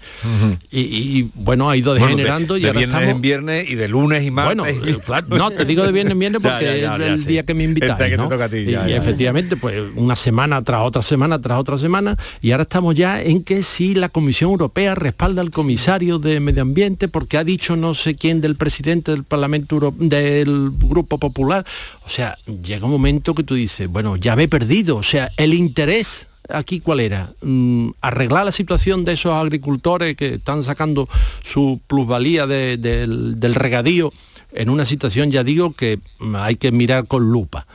y, 0.71 0.79
y, 0.79 1.31
bueno, 1.35 1.69
ha 1.69 1.75
ido 1.75 1.91
Bueno, 1.91 2.05
de- 2.05 2.11
degenerando 2.13 2.55
y 2.57 2.61
de 2.61 2.67
ahora 2.67 2.77
viernes 2.79 2.95
estamos... 2.97 3.15
en 3.15 3.21
viernes 3.21 3.69
y 3.69 3.75
de 3.75 3.87
lunes 3.87 4.23
y 4.23 4.31
martes. 4.31 4.55
Bueno, 4.77 4.87
eh, 4.89 4.97
claro, 5.05 5.27
no, 5.29 5.51
te 5.51 5.65
digo 5.65 5.83
de 5.85 5.91
viernes 5.91 6.13
en 6.13 6.19
viernes 6.19 6.41
porque 6.43 6.65
ya, 6.81 6.97
ya, 6.97 7.05
es 7.05 7.11
el 7.13 7.19
sí. 7.19 7.27
día 7.27 7.43
que 7.43 7.53
me 7.53 7.63
invitáis, 7.65 7.97
día 7.97 8.09
que 8.09 8.17
te 8.17 8.37
¿no? 8.37 8.49
ti, 8.49 8.57
y, 8.91 8.93
efectivamente, 8.93 9.57
pues 9.57 9.81
una 9.95 10.15
semana 10.15 10.61
tras 10.63 10.81
otra 10.81 11.01
semana 11.01 11.41
tras 11.41 11.59
otra 11.59 11.77
semana 11.77 12.17
y 12.41 12.51
ahora 12.51 12.63
estamos 12.63 12.95
ya 12.95 13.21
en 13.21 13.43
que 13.43 13.63
si 13.63 13.95
la 13.95 14.09
Comisión 14.09 14.51
Europea 14.51 14.95
respalda 14.95 15.41
al 15.41 15.49
comisario 15.51 16.19
de 16.19 16.39
Medio 16.39 16.61
Ambiente 16.61 17.07
porque 17.09 17.37
ha 17.37 17.43
dicho 17.43 17.75
no 17.75 17.93
sé 17.93 18.15
quién 18.15 18.39
del 18.39 18.55
presidente 18.55 19.11
del 19.11 19.23
Parlamento 19.23 19.75
Euro- 19.75 19.93
del 19.97 20.71
Grupo 20.71 21.17
Popular. 21.17 21.65
O 22.05 22.09
sea, 22.09 22.37
llega 22.63 22.85
un 22.85 22.91
momento 22.91 23.35
que 23.35 23.43
tú 23.43 23.55
dices, 23.55 23.87
bueno, 23.87 24.15
ya 24.15 24.35
me 24.35 24.43
he 24.43 24.47
perdido, 24.47 24.97
o 24.97 25.03
sea, 25.03 25.29
el 25.37 25.53
interés 25.53 26.27
aquí 26.49 26.79
cuál 26.79 27.01
era 27.01 27.33
Mm, 27.41 27.89
arreglar 28.01 28.45
la 28.45 28.51
situación 28.53 29.03
de 29.03 29.13
esos 29.13 29.33
agricultores 29.33 30.15
que 30.15 30.35
están 30.35 30.63
sacando 30.63 31.09
su 31.43 31.79
plusvalía 31.87 32.47
de- 32.47 32.77
del, 32.77 33.39
del 33.39 33.53
regadío 33.55 34.13
en 34.53 34.69
una 34.69 34.85
situación 34.85 35.29
ya 35.29 35.43
digo 35.43 35.73
que 35.73 35.99
hay 36.35 36.55
que 36.55 36.71
mirar 36.71 37.05
con 37.07 37.29
lupa. 37.31 37.67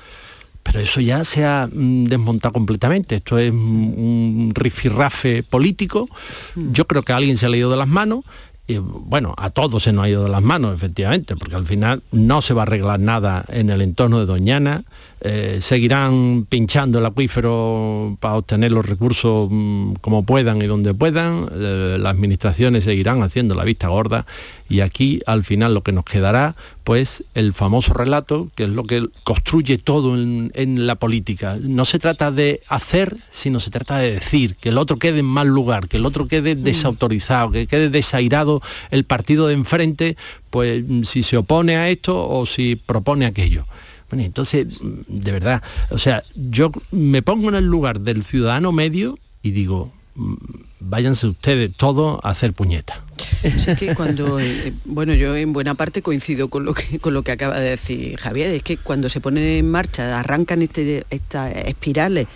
Pero 0.63 0.79
eso 0.81 1.01
ya 1.01 1.23
se 1.25 1.45
ha 1.45 1.69
mm, 1.71 2.05
desmontado 2.05 2.53
completamente. 2.53 3.17
Esto 3.17 3.37
es 3.39 3.51
un 3.51 4.53
rifirrafe 4.55 5.43
político. 5.43 6.09
Yo 6.55 6.87
creo 6.87 7.03
que 7.03 7.13
a 7.13 7.17
alguien 7.17 7.37
se 7.37 7.49
le 7.49 7.57
ha 7.57 7.61
ido 7.61 7.71
de 7.71 7.77
las 7.77 7.89
manos 7.89 8.25
y 8.67 8.79
bueno, 8.79 9.35
a 9.37 9.51
todos 9.51 9.83
se 9.83 9.93
nos 9.93 10.05
ha 10.05 10.09
ido 10.09 10.25
de 10.25 10.31
las 10.31 10.43
manos, 10.43 10.75
efectivamente, 10.75 11.37
porque 11.37 11.57
al 11.57 11.67
final 11.67 12.03
no 12.13 12.43
se 12.43 12.55
va 12.55 12.63
a 12.63 12.65
arreglar 12.65 13.01
nada 13.01 13.45
en 13.49 13.71
el 13.71 13.83
entorno 13.83 14.21
de 14.21 14.27
Doñana, 14.27 14.85
eh, 15.25 15.59
seguirán 15.61 16.47
pinchando 16.49 16.99
el 16.99 17.07
acuífero 17.07 18.17
para 18.19 18.35
obtener 18.35 18.73
los 18.73 18.85
recursos 18.85 19.47
mm, 19.49 19.95
como 20.01 20.25
puedan 20.25 20.61
y 20.63 20.67
donde 20.67 20.95
puedan, 20.95 21.49
eh, 21.55 21.97
las 22.01 22.13
administraciones 22.13 22.83
seguirán 22.83 23.23
haciendo 23.23 23.55
la 23.55 23.63
vista 23.63 23.87
gorda 23.87 24.27
y 24.69 24.81
aquí 24.81 25.21
al 25.27 25.45
final 25.45 25.75
lo 25.75 25.83
que 25.85 25.93
nos 25.93 26.05
quedará 26.05 26.57
pues 26.83 27.23
el 27.35 27.53
famoso 27.53 27.95
relato 27.95 28.49
que 28.57 28.65
es 28.65 28.71
lo 28.71 28.83
que 28.83 29.07
construye 29.23 29.79
todo 29.79 30.17
en, 30.17 30.51
en 30.55 30.89
la 30.89 30.97
política. 30.97 31.57
No 31.61 31.85
se 31.85 32.01
trata 32.01 32.33
de 32.33 32.61
hacer, 32.67 33.17
sino 33.31 33.61
se 33.61 33.71
trata 33.71 33.99
de 33.99 34.15
decir, 34.15 34.57
que 34.57 34.71
el 34.71 34.79
otro 34.79 34.99
quede 34.99 35.21
en 35.21 35.27
mal 35.27 35.47
lugar, 35.47 35.87
que 35.87 35.99
el 35.99 36.07
otro 36.07 36.27
quede 36.27 36.57
desautorizado, 36.57 37.53
que 37.53 37.69
quede 37.69 37.91
desairado 37.91 38.61
el 38.91 39.05
partido 39.05 39.47
de 39.47 39.55
enfrente, 39.55 40.17
pues 40.51 40.83
si 41.05 41.23
se 41.23 41.37
opone 41.37 41.77
a 41.77 41.91
esto 41.91 42.29
o 42.29 42.45
si 42.45 42.75
propone 42.75 43.25
aquello. 43.25 43.67
Bueno, 44.13 44.27
entonces, 44.27 44.67
de 45.09 45.33
verdad, 45.33 45.63
o 45.89 45.97
sea, 45.97 46.23
yo 46.35 46.71
me 46.91 47.23
pongo 47.23 47.49
en 47.49 47.55
el 47.55 47.65
lugar 47.65 48.01
del 48.01 48.25
ciudadano 48.25 48.71
medio 48.71 49.19
y 49.43 49.53
digo, 49.53 49.91
mm, 50.17 50.35
váyanse 50.81 51.29
ustedes 51.29 51.75
todos 51.75 52.21
a 52.23 52.29
hacer 52.29 52.53
puñetas. 52.53 52.99
Es 53.43 53.67
que 53.79 53.95
cuando, 53.95 54.39
eh, 54.39 54.73
bueno, 54.85 55.15
yo 55.15 55.37
en 55.37 55.53
buena 55.53 55.75
parte 55.75 56.03
coincido 56.03 56.49
con 56.49 56.65
lo 56.65 56.75
que 56.75 56.99
con 56.99 57.15
lo 57.15 57.23
que 57.23 57.33
acaba 57.33 57.59
de 57.59 57.71
decir 57.71 58.17
Javier, 58.19 58.51
es 58.51 58.63
que 58.63 58.77
cuando 58.77 59.09
se 59.09 59.21
pone 59.21 59.59
en 59.59 59.71
marcha, 59.71 60.19
arrancan 60.19 60.63
este, 60.63 61.05
estas 61.11 61.55
espirales 61.67 62.27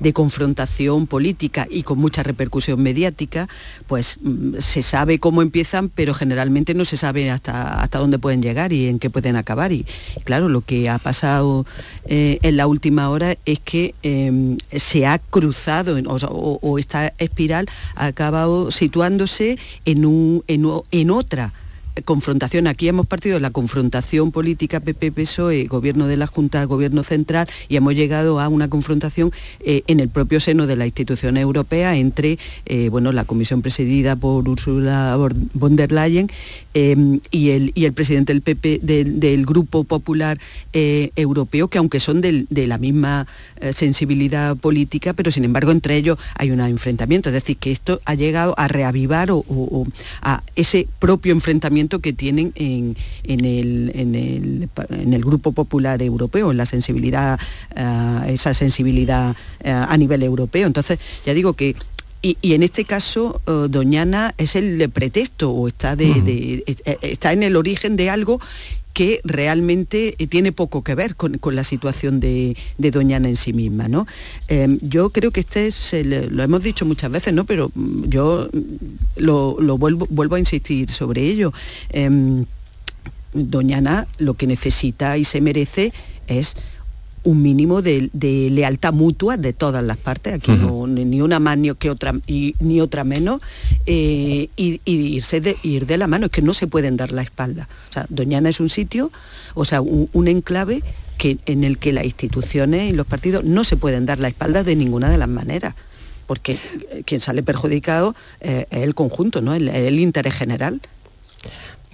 de 0.00 0.12
confrontación 0.12 1.06
política 1.06 1.66
y 1.70 1.82
con 1.82 1.98
mucha 1.98 2.22
repercusión 2.22 2.82
mediática, 2.82 3.48
pues 3.86 4.18
mm, 4.22 4.58
se 4.58 4.82
sabe 4.82 5.18
cómo 5.18 5.42
empiezan, 5.42 5.88
pero 5.88 6.14
generalmente 6.14 6.74
no 6.74 6.84
se 6.84 6.96
sabe 6.96 7.30
hasta, 7.30 7.80
hasta 7.80 7.98
dónde 7.98 8.18
pueden 8.18 8.42
llegar 8.42 8.72
y 8.72 8.88
en 8.88 8.98
qué 8.98 9.10
pueden 9.10 9.36
acabar. 9.36 9.72
Y 9.72 9.86
claro, 10.24 10.48
lo 10.48 10.60
que 10.60 10.88
ha 10.88 10.98
pasado 10.98 11.66
eh, 12.06 12.38
en 12.42 12.56
la 12.56 12.66
última 12.66 13.10
hora 13.10 13.36
es 13.44 13.58
que 13.60 13.94
em, 14.02 14.58
se 14.70 15.06
ha 15.06 15.18
cruzado 15.18 15.96
o 16.30 16.78
esta 16.78 17.12
espiral 17.18 17.68
ha 17.94 18.06
acabado 18.06 18.70
situándose 18.70 19.58
en 19.84 20.04
un 20.04 20.31
en, 20.46 21.10
otra 21.10 21.52
confrontación. 22.04 22.66
Aquí 22.66 22.88
hemos 22.88 23.06
partido 23.06 23.38
la 23.38 23.50
confrontación 23.50 24.32
política 24.32 24.80
PP-PSOE, 24.80 25.66
gobierno 25.66 26.06
de 26.06 26.16
la 26.16 26.26
Junta, 26.26 26.64
gobierno 26.64 27.02
central, 27.02 27.48
y 27.68 27.76
hemos 27.76 27.94
llegado 27.94 28.40
a 28.40 28.48
una 28.48 28.68
confrontación 28.68 29.30
eh, 29.60 29.82
en 29.86 30.00
el 30.00 30.08
propio 30.08 30.40
seno 30.40 30.66
de 30.66 30.76
la 30.76 30.86
institución 30.86 31.36
europea 31.36 31.96
entre 31.96 32.38
eh, 32.66 32.88
bueno, 32.88 33.12
la 33.12 33.24
comisión 33.24 33.62
presidida 33.62 34.16
por 34.16 34.48
Ursula 34.48 35.18
von 35.54 35.76
der 35.76 35.92
Leyen 35.92 36.28
eh, 36.74 37.20
y, 37.30 37.50
el, 37.50 37.72
y 37.74 37.84
el 37.84 37.92
presidente 37.92 38.32
del 38.32 38.42
PP 38.42 38.80
del, 38.82 39.42
Grupo 39.42 39.84
Popular 39.84 40.38
Europeo, 40.72 41.68
que 41.68 41.78
aunque 41.78 41.98
son 41.98 42.20
de 42.20 42.66
la 42.66 42.78
misma 42.78 43.26
sensibilidad 43.72 44.56
política, 44.56 45.14
pero 45.14 45.30
sin 45.32 45.44
embargo 45.44 45.72
entre 45.72 45.96
ellos 45.96 46.16
hay 46.36 46.52
un 46.52 46.60
enfrentamiento. 46.60 47.28
Es 47.28 47.32
decir, 47.34 47.56
que 47.56 47.72
esto 47.72 48.00
ha 48.04 48.14
llegado 48.14 48.54
a 48.56 48.68
reavivar 48.68 49.30
o 49.32 49.44
a 50.22 50.42
ese 50.54 50.86
propio 51.00 51.32
enfrentamiento 51.32 51.81
que 51.88 52.12
tienen 52.12 52.52
en, 52.54 52.96
el, 53.24 55.20
Grupo 55.24 55.52
Popular 55.52 56.02
Europeo, 56.02 56.50
en 56.50 56.56
la 56.56 56.66
sensibilidad, 56.66 57.38
eh, 57.76 58.20
esa 58.28 58.54
sensibilidad 58.54 59.36
eh, 59.60 59.70
a 59.70 59.96
nivel 59.96 60.22
europeo. 60.22 60.66
Entonces, 60.66 60.98
ya 61.24 61.34
digo 61.34 61.54
que 61.54 61.76
y, 62.24 62.54
en 62.54 62.62
este 62.62 62.84
caso, 62.84 63.42
eh, 63.48 63.66
Doñana 63.68 64.32
es 64.38 64.54
el 64.54 64.88
pretexto 64.90 65.50
o 65.50 65.66
está, 65.66 65.96
de, 65.96 66.62
está 67.02 67.32
en 67.32 67.42
el 67.42 67.56
origen 67.56 67.96
de 67.96 68.10
algo 68.10 68.40
que 68.92 69.20
realmente 69.24 70.14
tiene 70.28 70.52
poco 70.52 70.82
que 70.82 70.94
ver 70.94 71.16
con, 71.16 71.38
la 71.52 71.64
situación 71.64 72.20
de, 72.20 72.56
Doñana 72.78 73.28
en 73.28 73.36
sí 73.36 73.52
misma. 73.52 73.88
¿no? 73.88 74.06
yo 74.80 75.10
creo 75.10 75.30
que 75.30 75.40
este 75.40 75.66
es, 75.66 75.92
lo 76.04 76.42
hemos 76.42 76.62
dicho 76.62 76.84
muchas 76.84 77.10
veces, 77.10 77.32
¿no? 77.32 77.44
pero 77.44 77.70
mm, 77.74 78.04
yo 78.08 78.48
lo, 79.16 79.56
vuelvo, 79.78 80.06
vuelvo, 80.10 80.36
a 80.36 80.38
insistir 80.38 80.90
sobre 80.90 81.22
ello. 81.22 81.52
Em, 81.90 82.44
doña 83.32 83.78
Ana 83.78 84.06
lo 84.18 84.34
que 84.34 84.46
necesita 84.46 85.16
y 85.16 85.24
se 85.24 85.40
merece 85.40 85.92
es 86.26 86.56
un 87.24 87.42
mínimo 87.42 87.82
de, 87.82 88.10
lealtad 88.50 88.92
mutua 88.92 89.36
de 89.36 89.52
todas 89.52 89.84
las 89.84 89.96
partes, 89.96 90.34
aquí 90.34 90.52
ni 90.52 91.20
una 91.20 91.38
más 91.38 91.58
ni, 91.58 91.72
que 91.74 91.90
otra, 91.90 92.14
y, 92.26 92.54
ni 92.60 92.80
otra 92.80 93.04
menos, 93.04 93.40
eh, 93.86 94.48
y, 94.56 94.80
irse 94.84 95.40
de, 95.40 95.56
ir 95.62 95.86
de 95.86 95.98
la 95.98 96.06
mano, 96.06 96.26
es 96.26 96.32
que 96.32 96.42
no 96.42 96.54
se 96.54 96.66
pueden 96.66 96.96
dar 96.96 97.12
la 97.12 97.22
espalda. 97.22 97.68
O 97.90 97.92
sea, 97.92 98.06
Doñana 98.08 98.48
es 98.48 98.60
un 98.60 98.68
sitio, 98.68 99.10
o 99.54 99.64
sea, 99.64 99.80
un, 99.80 100.28
enclave 100.28 100.82
que, 101.18 101.38
en 101.46 101.64
el 101.64 101.78
que 101.78 101.92
las 101.92 102.04
instituciones 102.04 102.90
y 102.90 102.92
los 102.92 103.06
partidos 103.06 103.44
no 103.44 103.64
se 103.64 103.76
pueden 103.76 104.06
dar 104.06 104.18
la 104.18 104.28
espalda 104.28 104.64
de 104.64 104.76
ninguna 104.76 105.08
de 105.08 105.18
las 105.18 105.28
maneras 105.28 105.74
porque 106.26 106.52
eh, 106.52 107.02
quien 107.04 107.20
sale 107.20 107.42
perjudicado 107.42 108.14
eh, 108.40 108.66
es 108.70 108.82
el 108.82 108.94
conjunto, 108.94 109.42
¿no? 109.42 109.54
el, 109.54 110.00
interés 110.00 110.34
general. 110.34 110.80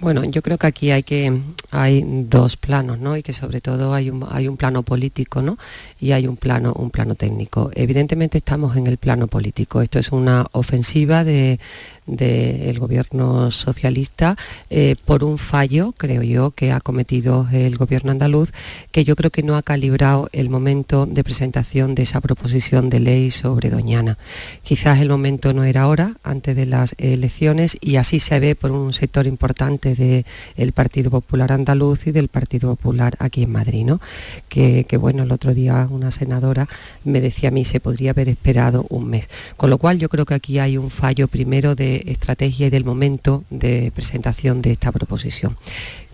Bueno, 0.01 0.23
yo 0.23 0.41
creo 0.41 0.57
que 0.57 0.67
aquí 0.67 0.91
hay 0.91 1.03
que 1.03 1.41
hay 1.71 2.03
dos 2.05 2.55
planos, 2.55 2.99
¿no? 2.99 3.17
Y 3.17 3.23
que 3.23 3.33
sobre 3.33 3.59
todo 3.59 3.93
hay 3.93 4.09
un, 4.09 4.25
hay 4.29 4.47
un 4.47 4.55
plano 4.55 4.83
político, 4.83 5.41
¿no? 5.41 5.57
Y 5.99 6.13
hay 6.13 6.25
un 6.25 6.37
plano 6.37 6.71
un 6.73 6.89
plano 6.89 7.15
técnico. 7.15 7.69
Evidentemente 7.75 8.37
estamos 8.37 8.77
en 8.77 8.87
el 8.87 8.97
plano 8.97 9.27
político. 9.27 9.81
Esto 9.81 9.99
es 9.99 10.13
una 10.13 10.47
ofensiva 10.53 11.25
de, 11.25 11.59
del 12.15 12.79
gobierno 12.79 13.51
socialista 13.51 14.35
eh, 14.69 14.95
por 15.05 15.23
un 15.23 15.37
fallo, 15.37 15.93
creo 15.97 16.23
yo, 16.23 16.51
que 16.51 16.71
ha 16.71 16.79
cometido 16.79 17.47
el 17.51 17.77
gobierno 17.77 18.11
andaluz, 18.11 18.51
que 18.91 19.03
yo 19.03 19.15
creo 19.15 19.31
que 19.31 19.43
no 19.43 19.55
ha 19.55 19.61
calibrado 19.61 20.29
el 20.31 20.49
momento 20.49 21.05
de 21.05 21.23
presentación 21.23 21.95
de 21.95 22.03
esa 22.03 22.21
proposición 22.21 22.89
de 22.89 22.99
ley 22.99 23.31
sobre 23.31 23.69
Doñana. 23.69 24.17
Quizás 24.63 24.99
el 24.99 25.09
momento 25.09 25.53
no 25.53 25.63
era 25.63 25.83
ahora, 25.83 26.15
antes 26.23 26.55
de 26.55 26.65
las 26.65 26.95
elecciones, 26.97 27.77
y 27.81 27.97
así 27.97 28.19
se 28.19 28.39
ve 28.39 28.55
por 28.55 28.71
un 28.71 28.93
sector 28.93 29.27
importante 29.27 29.95
del 29.95 30.71
Partido 30.73 31.11
Popular 31.11 31.51
andaluz 31.51 32.07
y 32.07 32.11
del 32.11 32.27
Partido 32.27 32.75
Popular 32.75 33.15
aquí 33.19 33.43
en 33.43 33.51
Madrid, 33.51 33.85
¿no? 33.85 34.01
Que 34.47 34.85
bueno, 34.99 35.23
el 35.23 35.31
otro 35.31 35.53
día 35.53 35.87
una 35.89 36.11
senadora 36.11 36.67
me 37.03 37.21
decía 37.21 37.49
a 37.49 37.51
mí 37.51 37.65
se 37.65 37.79
podría 37.79 38.11
haber 38.11 38.29
esperado 38.29 38.85
un 38.89 39.09
mes. 39.09 39.29
Con 39.57 39.69
lo 39.69 39.77
cual 39.77 39.99
yo 39.99 40.09
creo 40.09 40.25
que 40.25 40.33
aquí 40.33 40.59
hay 40.59 40.77
un 40.77 40.89
fallo 40.89 41.27
primero 41.27 41.75
de 41.75 41.98
estrategia 42.07 42.67
y 42.67 42.69
del 42.69 42.85
momento 42.85 43.43
de 43.49 43.91
presentación 43.93 44.61
de 44.61 44.71
esta 44.71 44.91
proposición. 44.91 45.57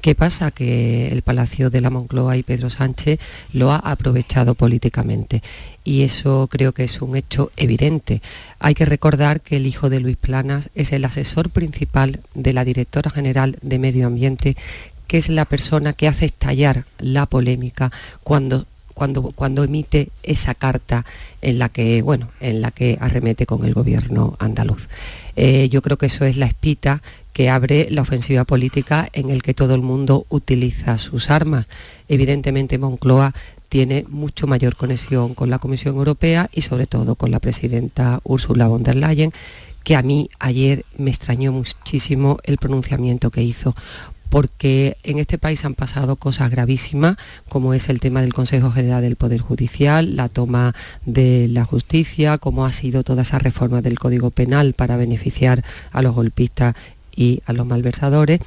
¿Qué 0.06 0.14
pasa? 0.14 0.52
Que 0.52 1.08
el 1.08 1.24
Palacio 1.24 1.72
de 1.72 1.82
la 1.82 1.90
Moncloa 1.90 2.38
y 2.38 2.44
Pedro 2.44 2.70
Sánchez 2.70 3.20
lo 3.54 3.72
ha 3.72 3.78
aprovechado 3.78 4.54
políticamente 4.54 5.42
y 5.84 6.04
eso 6.04 6.48
creo 6.48 6.74
que 6.74 6.84
es 6.84 7.02
un 7.02 7.16
hecho 7.16 7.52
evidente. 7.58 8.22
Hay 8.60 8.76
que 8.76 8.86
recordar 8.86 9.42
que 9.42 9.56
el 9.56 9.66
hijo 9.66 9.90
de 9.90 10.00
Luis 10.00 10.18
Planas 10.18 10.70
es 10.76 10.92
el 10.92 11.06
asesor 11.06 11.50
principal 11.50 12.20
de 12.36 12.54
la 12.54 12.66
directora 12.66 13.10
general 13.10 13.58
de 13.64 13.80
Medio 13.80 14.06
Ambiente, 14.06 14.56
que 15.08 15.18
es 15.18 15.30
la 15.30 15.46
persona 15.46 15.94
que 15.94 16.08
hace 16.08 16.26
estallar 16.28 16.86
la 17.00 17.26
polémica 17.26 17.92
cuando 18.24 18.68
cuando, 18.96 19.22
cuando 19.22 19.64
emite 19.64 20.10
esa 20.24 20.56
carta 20.56 21.06
en 21.44 21.60
la 21.60 21.70
que, 21.70 22.02
bueno, 22.02 22.30
en 22.40 22.62
la 22.62 22.72
que 22.72 22.98
arremete 23.00 23.46
con 23.46 23.64
el 23.66 23.76
gobierno 23.76 24.36
andaluz. 24.40 24.88
Eh, 25.36 25.70
yo 25.70 25.84
creo 25.84 25.98
que 25.98 26.08
eso 26.08 26.26
es 26.26 26.38
la 26.38 26.48
espita 26.48 27.04
que 27.34 27.50
abre 27.50 27.88
la 27.92 28.02
ofensiva 28.02 28.46
política 28.46 29.10
en 29.12 29.30
el 29.30 29.44
que 29.44 29.54
todo 29.54 29.76
el 29.76 29.82
mundo 29.82 30.26
utiliza 30.30 30.98
sus 30.98 31.30
armas. 31.30 31.68
Evidentemente 32.08 32.78
Moncloa 32.78 33.34
tiene 33.68 34.06
mucho 34.08 34.48
mayor 34.48 34.78
conexión 34.78 35.34
con 35.34 35.50
la 35.50 35.60
Comisión 35.60 35.98
Europea 35.98 36.50
y 36.54 36.62
sobre 36.62 36.88
todo 36.88 37.16
con 37.16 37.32
la 37.32 37.42
presidenta 37.42 38.22
Ursula 38.24 38.68
von 38.68 38.84
der 38.84 38.96
Leyen, 38.96 39.34
que 39.84 39.98
a 39.98 40.02
mí 40.02 40.30
ayer 40.40 40.86
me 40.98 41.12
extrañó 41.12 41.52
muchísimo 41.52 42.40
el 42.44 42.58
pronunciamiento 42.58 43.30
que 43.30 43.44
hizo, 43.44 43.76
porque 44.36 44.98
en 45.04 45.20
este 45.20 45.38
país 45.38 45.64
han 45.64 45.76
pasado 45.76 46.18
cosas 46.18 46.52
gravísimas, 46.52 47.16
como 47.48 47.74
es 47.74 47.88
el 47.88 48.02
tema 48.02 48.22
del 48.22 48.34
Consejo 48.34 48.70
General 48.70 49.02
del 49.02 49.16
Poder 49.16 49.40
Judicial, 49.40 50.18
la 50.18 50.28
toma 50.28 50.76
de 51.06 51.48
la 51.48 51.64
justicia, 51.64 52.38
como 52.38 52.66
ha 52.66 52.74
sido 52.74 53.06
toda 53.06 53.22
esa 53.22 53.40
reforma 53.40 53.82
del 53.82 53.98
Código 53.98 54.32
Penal 54.32 54.74
para 54.74 54.98
beneficiar 54.98 55.64
a 55.94 56.02
los 56.02 56.14
golpistas 56.14 56.76
y 57.16 57.44
a 57.46 57.54
los 57.54 57.66
malversadores. 57.66 58.42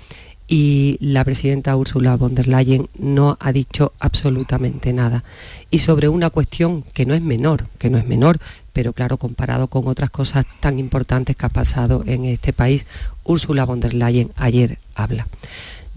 Y 0.46 0.98
la 1.00 1.24
presidenta 1.24 1.74
Ursula 1.74 2.16
von 2.16 2.34
der 2.34 2.48
Leyen 2.48 2.90
no 2.98 3.38
ha 3.40 3.50
dicho 3.50 3.94
absolutamente 3.98 4.92
nada. 4.92 5.24
Y 5.70 5.78
sobre 5.78 6.10
una 6.10 6.28
cuestión 6.28 6.82
que 6.82 7.06
no 7.06 7.14
es 7.14 7.22
menor, 7.22 7.66
que 7.78 7.88
no 7.88 7.96
es 7.96 8.06
menor, 8.06 8.40
pero 8.74 8.92
claro, 8.92 9.16
comparado 9.16 9.68
con 9.68 9.88
otras 9.88 10.10
cosas 10.10 10.44
tan 10.60 10.78
importantes 10.78 11.34
que 11.34 11.46
ha 11.46 11.48
pasado 11.48 12.04
en 12.06 12.26
este 12.26 12.52
país, 12.52 12.86
Ursula 13.24 13.64
von 13.64 13.80
der 13.80 13.94
Leyen 13.94 14.32
ayer 14.36 14.78
habla. 14.94 15.26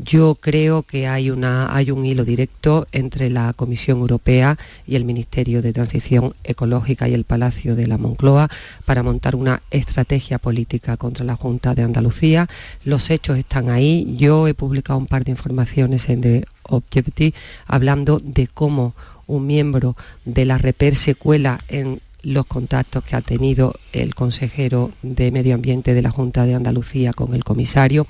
Yo 0.04 0.36
creo 0.36 0.82
que 0.82 1.08
hay, 1.08 1.30
una, 1.30 1.76
hay 1.76 1.92
un 1.92 2.04
hilo 2.06 2.26
directo 2.26 2.88
entre 2.92 3.30
la 3.30 3.54
Comisión 3.54 4.00
Europea 4.00 4.58
y 4.88 4.96
el 4.96 5.06
Ministerio 5.06 5.62
de 5.62 5.74
Transición 5.74 6.34
Ecológica 6.44 7.08
y 7.08 7.14
el 7.14 7.24
Palacio 7.24 7.76
de 7.76 7.86
la 7.86 8.00
Moncloa 8.00 8.50
para 8.86 9.04
montar 9.04 9.36
una 9.36 9.62
estrategia 9.70 10.40
política 10.40 10.98
contra 10.98 11.24
la 11.24 11.36
Junta 11.36 11.76
de 11.76 11.84
Andalucía. 11.84 12.50
Los 12.84 13.12
hechos 13.12 13.38
están 13.38 13.70
ahí. 13.70 14.16
Yo 14.18 14.48
he 14.48 14.56
publicado 14.56 14.98
un 14.98 15.06
par 15.06 15.24
de 15.24 15.32
informaciones 15.32 16.10
en 16.10 16.22
The 16.22 16.46
Objective 16.64 17.38
hablando 17.68 18.20
de 18.24 18.48
cómo 18.48 18.96
un 19.28 19.46
miembro 19.46 19.96
de 20.26 20.46
la 20.46 20.58
Reper 20.58 20.96
se 20.96 21.14
cuela 21.14 21.60
en 21.68 22.02
los 22.24 22.46
contactos 22.46 23.04
que 23.04 23.16
ha 23.16 23.22
tenido 23.22 23.76
el 23.94 24.16
consejero 24.16 24.92
de 25.02 25.32
Medio 25.32 25.56
Ambiente 25.56 25.94
de 25.94 26.02
la 26.02 26.12
Junta 26.12 26.46
de 26.46 26.54
Andalucía 26.54 27.14
con 27.14 27.34
el 27.34 27.44
comisario, 27.44 28.08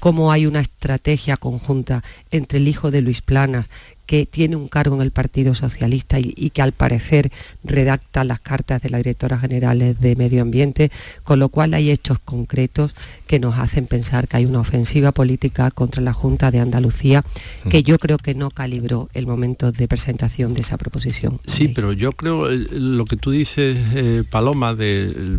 cómo 0.00 0.32
hay 0.32 0.46
una 0.46 0.60
estrategia 0.60 1.36
conjunta 1.36 2.02
entre 2.30 2.58
el 2.58 2.68
hijo 2.68 2.90
de 2.90 3.02
Luis 3.02 3.20
Planas, 3.20 3.68
que 4.06 4.26
tiene 4.26 4.56
un 4.56 4.68
cargo 4.68 4.96
en 4.96 5.02
el 5.02 5.10
Partido 5.10 5.54
Socialista 5.54 6.18
y, 6.18 6.50
que 6.50 6.62
al 6.62 6.72
parecer 6.72 7.30
redacta 7.64 8.24
las 8.24 8.40
cartas 8.40 8.82
de 8.82 8.90
la 8.90 8.98
directora 8.98 9.38
general 9.38 9.96
de 9.98 10.16
Medio 10.16 10.42
Ambiente, 10.42 10.90
con 11.22 11.38
lo 11.38 11.48
cual 11.48 11.74
hay 11.74 11.90
hechos 11.90 12.18
concretos 12.18 12.94
que 13.26 13.38
nos 13.38 13.58
hacen 13.58 13.86
pensar 13.86 14.28
que 14.28 14.36
hay 14.36 14.44
una 14.44 14.60
ofensiva 14.60 15.12
política 15.12 15.70
contra 15.70 16.02
la 16.02 16.12
Junta 16.12 16.50
de 16.50 16.60
Andalucía 16.60 17.24
que 17.70 17.82
yo 17.82 17.98
creo 17.98 18.18
que 18.18 18.34
no 18.34 18.50
calibró 18.50 19.08
el 19.14 19.26
momento 19.26 19.72
de 19.72 19.88
presentación 19.88 20.54
de 20.54 20.62
esa 20.62 20.76
proposición. 20.76 21.40
Sí, 21.46 21.68
pero 21.68 21.92
yo 21.92 22.12
creo 22.12 22.50
eh, 22.50 22.66
lo 22.70 23.04
que 23.04 23.16
tú 23.16 23.30
dices, 23.30 23.76
eh, 23.94 24.24
Paloma, 24.28 24.74
de 24.74 25.38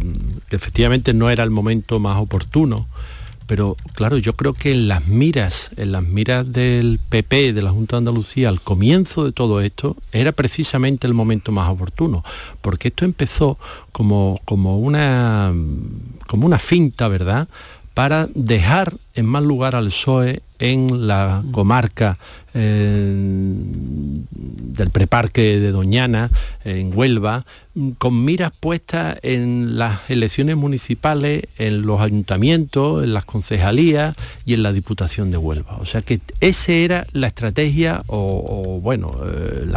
que 0.50 0.56
efectivamente 0.56 1.14
no 1.14 1.30
era 1.30 1.44
el 1.44 1.50
momento 1.52 2.00
más 2.00 2.18
oportuno 2.18 2.88
pero 3.48 3.76
claro, 3.94 4.18
yo 4.18 4.34
creo 4.34 4.54
que 4.54 4.72
en 4.72 4.88
las 4.88 5.08
miras, 5.08 5.72
en 5.78 5.92
las 5.92 6.04
miras 6.04 6.52
del 6.52 7.00
PP, 7.10 7.54
de 7.54 7.62
la 7.62 7.72
Junta 7.72 7.96
de 7.96 8.00
Andalucía, 8.00 8.50
al 8.50 8.62
comienzo 8.62 9.26
de 9.26 9.32
todo 9.32 9.62
esto, 9.62 9.98
era 10.12 10.32
precisamente 10.32 11.08
el 11.08 11.14
momento 11.14 11.52
más 11.52 11.70
oportuno, 11.70 12.24
porque 12.62 12.90
esto 12.90 13.06
empezó 13.06 13.58
como, 13.92 14.40
como, 14.46 14.80
una, 14.80 15.54
como 16.28 16.46
una 16.46 16.60
finta, 16.60 17.08
¿verdad?, 17.08 17.48
para 17.94 18.28
dejar 18.34 18.96
en 19.14 19.28
mal 19.28 19.46
lugar 19.46 19.76
al 19.76 19.88
PSOE 19.88 20.42
en 20.64 21.08
la 21.08 21.44
comarca 21.52 22.18
eh, 22.54 23.14
del 23.14 24.90
preparque 24.92 25.60
de 25.60 25.72
Doñana, 25.72 26.32
en 26.64 26.98
Huelva, 26.98 27.46
con 27.98 28.24
miras 28.24 28.54
puestas 28.58 29.18
en 29.24 29.78
las 29.78 30.10
elecciones 30.10 30.56
municipales, 30.56 31.44
en 31.58 31.82
los 31.82 32.00
ayuntamientos, 32.00 33.04
en 33.04 33.14
las 33.14 33.26
concejalías 33.26 34.16
y 34.46 34.54
en 34.54 34.64
la 34.64 34.72
Diputación 34.72 35.32
de 35.32 35.38
Huelva. 35.38 35.76
O 35.82 35.86
sea 35.86 36.02
que 36.02 36.22
esa 36.40 36.72
era 36.72 37.08
la 37.12 37.28
estrategia 37.28 38.04
o, 38.08 38.80
bueno, 38.82 39.18
eh, 39.26 39.68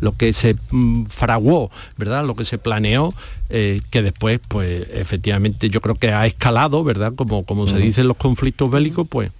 lo 0.00 0.16
que 0.16 0.32
se 0.32 0.56
mm, 0.70 1.06
fraguó, 1.06 1.70
¿verdad? 1.98 2.24
Lo 2.24 2.36
que 2.36 2.46
se 2.46 2.56
planeó, 2.56 3.12
eh, 3.50 3.82
que 3.90 4.00
después, 4.00 4.40
pues 4.48 4.88
efectivamente 4.94 5.68
yo 5.68 5.82
creo 5.82 5.96
que 5.96 6.10
ha 6.10 6.26
escalado, 6.26 6.84
¿verdad? 6.84 7.12
Como, 7.14 7.44
como 7.44 7.66
se 7.68 7.76
dice 7.76 8.00
en 8.00 8.08
los 8.08 8.16
conflictos 8.16 8.70
bélicos, 8.70 9.06
pues 9.06 9.30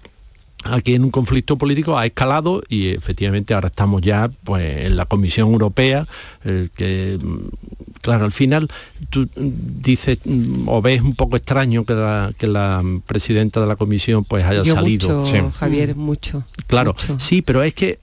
aquí 0.65 0.95
en 0.95 1.05
un 1.05 1.11
conflicto 1.11 1.57
político 1.57 1.99
ha 1.99 2.07
escalado 2.07 2.63
y 2.69 2.89
efectivamente 2.89 3.55
ahora 3.55 3.69
estamos 3.69 4.03
ya 4.03 4.31
pues, 4.45 4.87
en 4.87 4.97
la 4.97 5.07
Comisión 5.07 5.53
Europea, 5.53 6.07
que 6.43 7.19
mm, 7.23 7.97
claro, 8.01 8.25
al 8.25 8.33
final 8.33 8.69
tú 9.11 9.29
dices 9.35 10.19
mm, 10.25 10.69
o 10.69 10.83
ves 10.83 11.01
un 11.03 11.15
poco 11.15 11.37
extraño 11.37 11.85
que 11.85 11.95
la, 11.95 12.33
que 12.39 12.47
la 12.47 12.83
presidenta 13.07 13.61
de 13.61 13.67
la 13.67 13.77
comisión 13.77 14.25
pues 14.25 14.45
haya 14.45 14.65
salido. 14.65 15.21
Mucho, 15.21 15.51
Javier, 15.53 15.95
mucho. 15.97 16.45
Claro, 16.67 16.95
sí, 17.19 17.43
pero 17.43 17.63
es 17.63 17.75
que 17.75 17.99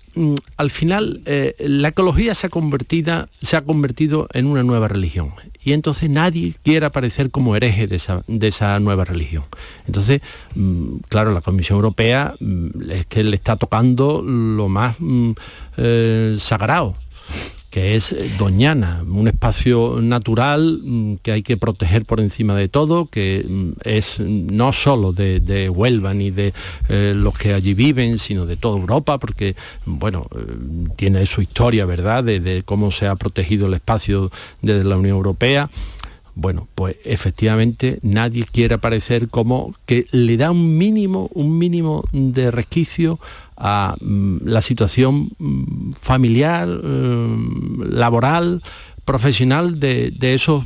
al 0.58 0.70
final 0.70 1.22
eh, 1.26 1.56
la 1.60 1.90
ecología 1.90 2.36
se 2.36 2.48
ha, 2.48 3.30
se 3.42 3.58
ha 3.58 3.62
convertido 3.62 4.28
en 4.34 4.46
una 4.46 4.64
nueva 4.64 4.88
religión 4.88 5.34
y 5.64 5.74
entonces 5.74 6.10
nadie 6.10 6.54
quiere 6.62 6.86
aparecer 6.86 7.32
como 7.32 7.56
hereje 7.56 7.88
de 7.88 7.96
esa, 8.48 8.80
nueva 8.80 9.06
religión. 9.06 9.44
Entonces, 9.88 10.22
mm, 10.56 10.98
claro, 11.08 11.34
la 11.34 11.42
Comisión 11.42 11.78
Europea 11.78 12.36
mm, 12.40 12.92
es 12.92 13.06
que 13.06 13.24
le 13.24 13.36
está 13.36 13.56
tocando 13.56 14.22
lo 14.22 14.68
más 14.68 14.98
mm, 15.00 15.32
eh, 15.78 16.36
sagrado 16.38 16.96
que 17.74 17.96
es 17.96 18.12
eh, 18.12 18.30
Doñana, 18.38 19.04
un 19.04 19.28
espacio 19.28 19.98
natural 20.00 20.80
mm, 20.84 21.16
que 21.24 21.32
hay 21.32 21.42
que 21.42 21.58
proteger 21.58 22.06
por 22.06 22.20
encima 22.20 22.54
de 22.54 22.68
todo, 22.68 23.08
que 23.08 23.44
mm, 23.50 23.72
es 23.84 24.20
no 24.20 24.72
solo 24.74 25.12
de, 25.12 25.72
Huelva 25.72 26.14
ni 26.14 26.30
de 26.30 26.54
eh, 26.88 27.14
los 27.16 27.36
que 27.36 27.56
allí 27.56 27.74
viven, 27.74 28.20
sino 28.20 28.46
de 28.46 28.58
toda 28.58 28.80
Europa, 28.80 29.18
porque 29.18 29.56
bueno, 29.86 30.28
eh, 30.36 30.90
tiene 30.98 31.26
su 31.26 31.42
historia, 31.42 31.88
¿verdad?, 31.88 32.24
de, 32.24 32.62
cómo 32.64 32.92
se 32.92 33.08
ha 33.08 33.16
protegido 33.16 33.66
el 33.66 33.74
espacio 33.74 34.32
desde 34.62 34.84
la 34.84 34.98
Unión 34.98 35.16
Europea. 35.16 35.72
Bueno, 36.36 36.68
pues 36.76 36.98
efectivamente 37.06 37.98
nadie 38.04 38.46
quiere 38.52 38.76
aparecer 38.76 39.30
como 39.30 39.74
que 39.88 40.06
le 40.12 40.38
da 40.38 40.52
un 40.52 40.78
mínimo, 40.78 41.32
un 41.34 41.58
mínimo 41.58 42.04
de 42.12 42.52
resquicio 42.52 43.20
a 43.58 43.96
mm, 44.00 44.38
la 44.46 44.62
situación 44.62 45.32
mm, 45.38 45.92
familiar, 46.02 46.68
mm, 46.68 47.84
laboral, 47.94 48.62
profesional 49.06 49.80
de, 49.80 50.14
esos 50.22 50.66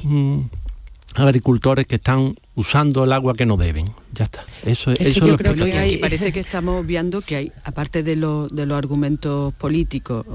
agricultores 1.16 1.88
que 1.88 1.96
están 1.96 2.36
usando 2.56 3.04
el 3.04 3.12
agua 3.14 3.36
que 3.36 3.46
no 3.46 3.58
deben. 3.58 3.92
Ya 4.14 4.26
está. 4.26 4.44
Eso, 4.66 4.92
es 4.92 5.02
eso 5.02 5.28
yo 5.28 5.38
creo 5.38 5.54
que 5.54 6.00
parece 6.02 6.32
que 6.32 6.40
estamos 6.40 6.86
viendo 6.86 7.22
que 7.22 7.36
hay, 7.36 7.52
aparte 7.66 8.02
de, 8.02 8.16
los 8.16 8.52
argumentos 8.72 9.54
políticos, 9.54 10.26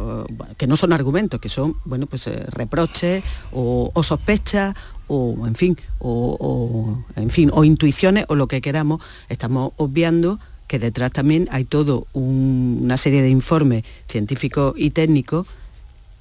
que 0.57 0.67
no 0.67 0.77
son 0.77 0.93
argumentos, 0.93 1.41
que 1.41 1.49
son 1.49 1.77
bueno 1.85 2.07
pues 2.07 2.27
eh, 2.29 2.45
reproches 2.51 3.25
o, 3.53 3.91
sospechas 4.03 4.75
o 5.09 5.47
en 5.47 5.55
fin, 5.55 5.77
o, 5.99 7.05
en 7.17 7.31
fin, 7.31 7.51
o 7.53 7.65
intuiciones 7.65 8.25
o 8.29 8.35
lo 8.35 8.47
que 8.47 8.61
queramos, 8.61 9.01
estamos 9.29 9.73
obviando 9.77 10.39
que 10.73 10.79
detrás 10.79 11.11
también 11.11 11.51
hay 11.51 11.67
todo 11.67 12.07
una 12.15 12.97
serie 12.97 13.21
de 13.21 13.29
informes 13.29 13.85
científicos 14.09 14.73
y 14.75 14.89
técnicos 14.89 15.47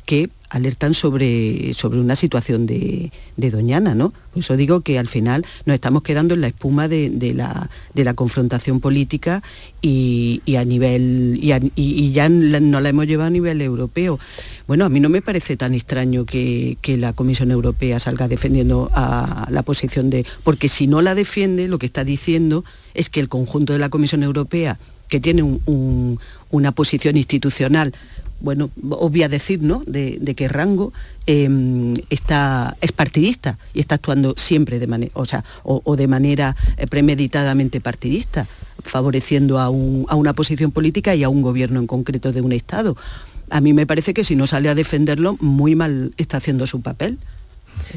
que 0.06 0.30
alertan 0.52 0.94
sobre, 0.94 1.74
sobre 1.74 2.00
una 2.00 2.16
situación 2.16 2.66
de, 2.66 3.12
Doñana, 3.38 3.96
¿no? 3.96 4.14
Por 4.32 4.44
eso 4.44 4.56
digo 4.56 4.82
que 4.82 5.00
al 5.00 5.08
final 5.08 5.46
nos 5.66 5.74
estamos 5.74 6.04
quedando 6.04 6.36
en 6.36 6.42
la 6.42 6.48
espuma 6.48 6.88
de, 6.88 7.34
la, 7.34 8.14
confrontación 8.14 8.80
política 8.80 9.42
y, 9.82 10.42
a 10.58 10.64
nivel 10.64 11.40
y, 11.42 12.12
ya 12.12 12.30
no 12.30 12.80
la 12.80 12.90
hemos 12.90 13.08
llevado 13.08 13.28
a 13.28 13.32
nivel 13.32 13.62
europeo. 13.62 14.20
Bueno, 14.68 14.86
a 14.86 14.90
mí 14.90 15.00
no 15.00 15.10
me 15.10 15.22
parece 15.22 15.58
tan 15.58 15.74
extraño 15.74 16.26
que, 16.26 16.78
la 17.00 17.14
Comisión 17.14 17.52
Europea 17.52 18.00
salga 18.00 18.28
defendiendo 18.28 18.92
la 18.94 19.64
posición 19.64 20.10
de. 20.10 20.26
porque 20.44 20.70
si 20.70 20.88
no 20.88 21.02
la 21.02 21.16
defiende, 21.16 21.68
lo 21.68 21.80
que 21.80 21.86
está 21.88 22.04
diciendo 22.04 22.64
es 22.94 23.10
que 23.10 23.22
el 23.22 23.30
conjunto 23.30 23.74
de 23.74 23.80
la 23.80 23.90
Comisión 23.90 24.24
Europea 24.24 24.78
que 25.08 25.20
tiene 25.20 25.44
una 25.44 26.72
posición 26.72 27.18
institucional 27.18 27.94
bueno, 28.42 28.70
obvia 28.90 29.30
decir, 29.30 29.62
¿no?, 29.62 29.84
de, 29.86 30.34
qué 30.36 30.48
rango 30.48 30.94
em, 31.28 31.94
está, 32.10 32.76
es 32.82 32.92
partidista 32.92 33.58
y 33.74 33.80
está 33.80 33.96
actuando 33.96 34.34
siempre 34.38 34.80
de 34.80 34.88
manera, 34.88 35.12
o 35.16 35.26
sea, 35.26 35.44
o, 35.64 35.96
de 35.96 36.08
manera 36.08 36.56
eh, 36.78 36.88
premeditadamente 36.88 37.82
partidista, 37.82 38.48
favoreciendo 38.84 39.60
a 39.60 39.70
una 39.70 40.34
posición 40.34 40.72
política 40.72 41.16
y 41.16 41.24
a 41.24 41.30
un 41.30 41.42
gobierno 41.42 41.80
en 41.80 41.88
concreto 41.88 42.32
de 42.32 42.42
un 42.42 42.52
Estado. 42.52 42.98
A 43.50 43.62
mí 43.62 43.74
me 43.74 43.86
parece 43.86 44.14
que 44.14 44.24
si 44.24 44.36
no 44.36 44.48
sale 44.48 44.70
a 44.70 44.76
defenderlo, 44.76 45.38
muy 45.42 45.76
mal 45.76 46.14
está 46.18 46.38
haciendo 46.38 46.66
su 46.68 46.82
papel. 46.82 47.18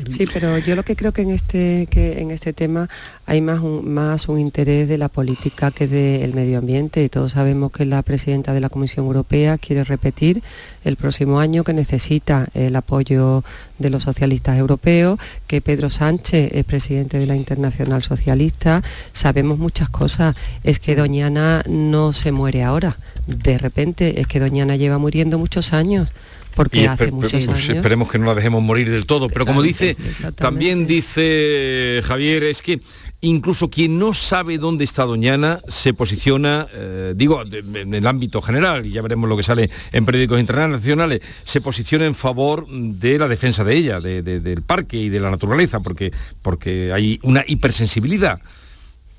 Sí, 0.09 0.27
pero 0.33 0.59
yo 0.59 0.75
lo 0.75 0.83
que 0.83 0.97
creo 0.97 1.13
que 1.13 1.23
en 1.23 1.31
este, 1.31 1.87
que 1.91 2.21
en 2.21 2.31
este 2.31 2.53
tema 2.53 2.89
hay 3.27 3.41
más 3.41 3.61
un, 3.61 3.93
más 3.93 4.29
un 4.29 4.39
interés 4.39 4.89
de 4.89 4.99
la 4.99 5.09
política 5.09 5.71
que 5.71 5.87
del 5.87 6.35
medio 6.35 6.59
ambiente 6.59 7.09
todos 7.09 7.33
sabemos 7.33 7.71
que 7.73 7.85
la 7.85 8.03
presidenta 8.03 8.53
de 8.53 8.61
la 8.61 8.69
Comisión 8.69 9.07
Europea 9.07 9.59
quiere 9.59 9.85
repetir 9.85 10.43
el 10.85 10.97
próximo 10.97 11.39
año 11.39 11.65
que 11.65 11.73
necesita 11.73 12.49
el 12.55 12.75
apoyo 12.77 13.45
de 13.79 13.91
los 13.91 14.05
socialistas 14.05 14.59
europeos, 14.59 15.19
que 15.47 15.61
Pedro 15.61 15.91
Sánchez 15.91 16.53
es 16.53 16.65
presidente 16.65 17.19
de 17.19 17.27
la 17.27 17.37
Internacional 17.37 18.03
Socialista. 18.03 18.83
Sabemos 19.13 19.59
muchas 19.59 19.89
cosas. 19.89 20.37
Es 20.63 20.79
que 20.79 20.95
Doñana 20.95 21.63
no 21.69 22.13
se 22.13 22.33
muere 22.33 22.63
ahora. 22.63 22.99
De 23.27 23.59
repente 23.59 24.21
es 24.21 24.27
que 24.27 24.41
Doñana 24.41 24.77
lleva 24.77 24.99
muriendo 24.99 25.39
muchos 25.39 25.73
años 25.73 26.13
porque 26.55 26.89
hace 26.89 27.11
muchos 27.11 27.35
años... 27.35 27.69
Esperemos 27.69 28.11
que 28.11 28.19
no 28.19 28.27
la 28.27 28.35
dejemos 28.35 28.63
morir 28.63 28.91
del 28.91 29.07
todo, 29.07 29.29
pero 29.29 29.47
como 29.47 29.63
dice, 29.63 29.97
también 30.37 30.87
dice 30.87 32.03
Javier, 32.05 32.45
es 32.45 32.63
que 32.63 32.81
incluso 33.21 33.71
quien 33.71 33.99
no 33.99 34.15
sabe 34.15 34.59
dónde 34.59 34.85
está 34.85 35.05
Doñana 35.05 35.61
se 35.69 35.95
posiciona, 35.95 36.69
eh, 36.73 37.15
digo, 37.17 37.43
en 37.43 37.95
el 37.95 38.07
ámbito 38.07 38.43
general, 38.43 38.87
y 38.87 38.93
ya 38.93 39.03
veremos 39.03 39.29
lo 39.29 39.37
que 39.37 39.43
sale 39.43 39.71
en 39.93 40.05
periódicos 40.05 40.41
internacionales, 40.41 41.21
se 41.43 41.61
posiciona 41.61 42.07
en 42.07 42.15
favor 42.15 42.67
de 42.69 43.19
la 43.19 43.29
defensa 43.29 43.65
de 43.65 43.75
ella, 43.75 44.01
del 44.01 44.63
parque 44.63 44.97
y 44.99 45.09
de 45.09 45.21
la 45.21 45.31
naturaleza, 45.31 45.81
porque, 45.81 46.13
porque 46.43 46.93
hay 46.93 47.19
una 47.23 47.43
hipersensibilidad 47.47 48.41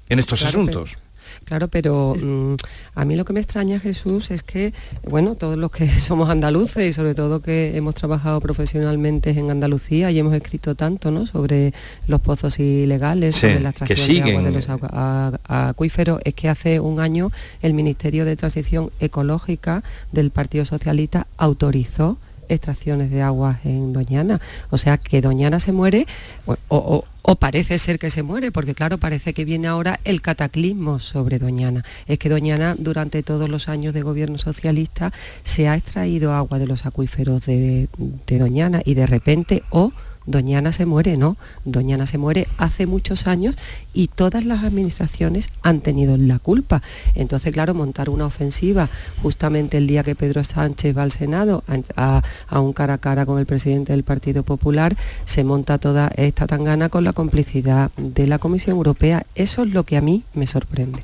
en 0.09 0.19
estos 0.19 0.43
asuntos. 0.43 0.97
Claro, 1.45 1.67
pero 1.67 2.15
mm, 2.15 2.55
a 2.95 3.05
mí 3.05 3.15
lo 3.15 3.23
que 3.23 3.31
me 3.31 3.39
extraña, 3.39 3.79
Jesús, 3.79 4.31
es 4.31 4.41
que, 4.41 4.73
bueno, 5.07 5.35
todos 5.35 5.57
los 5.57 5.69
que 5.71 5.87
somos 5.99 6.29
andaluces 6.29 6.89
y 6.89 6.93
sobre 6.93 7.13
todo 7.13 7.41
que 7.41 7.77
hemos 7.77 7.93
trabajado 7.93 8.41
profesionalmente 8.41 9.29
en 9.29 9.51
Andalucía 9.51 10.09
y 10.09 10.17
hemos 10.17 10.33
escrito 10.33 10.73
tanto, 10.73 11.11
¿no? 11.11 11.27
Sobre 11.27 11.73
los 12.07 12.19
pozos 12.21 12.59
ilegales, 12.59 13.35
sobre 13.35 13.59
la 13.59 13.69
extracción 13.69 14.25
de 14.25 14.31
agua 14.31 14.41
de 14.41 14.51
los 14.51 14.67
acuíferos, 15.47 16.19
es 16.23 16.33
que 16.33 16.49
hace 16.49 16.79
un 16.79 16.99
año 16.99 17.31
el 17.61 17.73
Ministerio 17.73 18.25
de 18.25 18.35
Transición 18.35 18.89
Ecológica 18.99 19.83
del 20.11 20.31
Partido 20.31 20.65
Socialista 20.65 21.27
autorizó 21.37 22.17
extracciones 22.49 23.11
de 23.11 23.21
aguas 23.21 23.59
en 23.65 23.93
Doñana. 23.93 24.41
O 24.69 24.77
sea 24.77 24.97
que 24.97 25.21
Doñana 25.21 25.59
se 25.59 25.71
muere 25.71 26.07
o, 26.45 27.05
o, 27.21 27.35
parece 27.35 27.77
ser 27.77 27.99
que 27.99 28.09
se 28.09 28.23
muere, 28.23 28.51
porque 28.51 28.75
claro, 28.75 28.97
parece 28.97 29.33
que 29.33 29.45
viene 29.45 29.67
ahora 29.67 29.99
el 30.03 30.21
cataclismo 30.21 30.99
sobre 30.99 31.39
Doñana. 31.39 31.83
Es 32.07 32.19
que 32.19 32.29
Doñana 32.29 32.75
durante 32.77 33.23
todos 33.23 33.49
los 33.49 33.67
años 33.67 33.93
de 33.93 34.01
gobierno 34.01 34.37
socialista 34.37 35.11
se 35.43 35.67
ha 35.67 35.75
extraído 35.75 36.33
agua 36.33 36.59
de 36.59 36.67
los 36.67 36.85
acuíferos 36.85 37.45
de, 37.45 37.89
de 38.27 38.39
Doñana 38.39 38.81
y 38.85 38.93
de 38.93 39.07
repente 39.07 39.63
o 39.69 39.91
Doñana 40.25 40.71
se 40.71 40.85
muere, 40.85 41.17
no, 41.17 41.37
Doñana 41.65 42.07
se 42.07 42.17
muere 42.17 42.47
hace 42.57 42.85
muchos 42.87 43.27
años 43.27 43.55
y 43.93 44.07
todas 44.07 44.45
las 44.45 44.63
administraciones 44.63 45.49
han 45.61 45.81
tenido 45.81 46.17
la 46.17 46.39
culpa. 46.39 46.81
Entonces, 47.13 47.53
claro, 47.53 47.73
montar 47.73 48.09
una 48.09 48.25
ofensiva 48.25 48.89
justamente 49.21 49.77
el 49.77 49.87
día 49.87 50.03
que 50.03 50.15
Pedro 50.15 50.43
Sánchez 50.43 50.97
va 50.97 51.03
al 51.03 51.11
Senado 51.11 51.63
a, 51.95 52.21
un 52.59 52.73
cara 52.73 52.95
a 52.95 52.97
cara 52.97 53.25
con 53.25 53.39
el 53.39 53.45
presidente 53.45 53.93
del 53.93 54.03
Partido 54.03 54.43
Popular, 54.43 54.95
se 55.25 55.43
monta 55.43 55.77
toda 55.77 56.11
esta 56.15 56.47
tangana 56.47 56.89
con 56.89 57.03
la 57.03 57.13
complicidad 57.13 57.91
de 57.97 58.27
la 58.27 58.39
Comisión 58.39 58.75
Europea. 58.75 59.25
Eso 59.35 59.63
es 59.63 59.73
lo 59.73 59.83
que 59.83 59.97
a 59.97 60.01
mí 60.01 60.23
me 60.33 60.47
sorprende. 60.47 61.03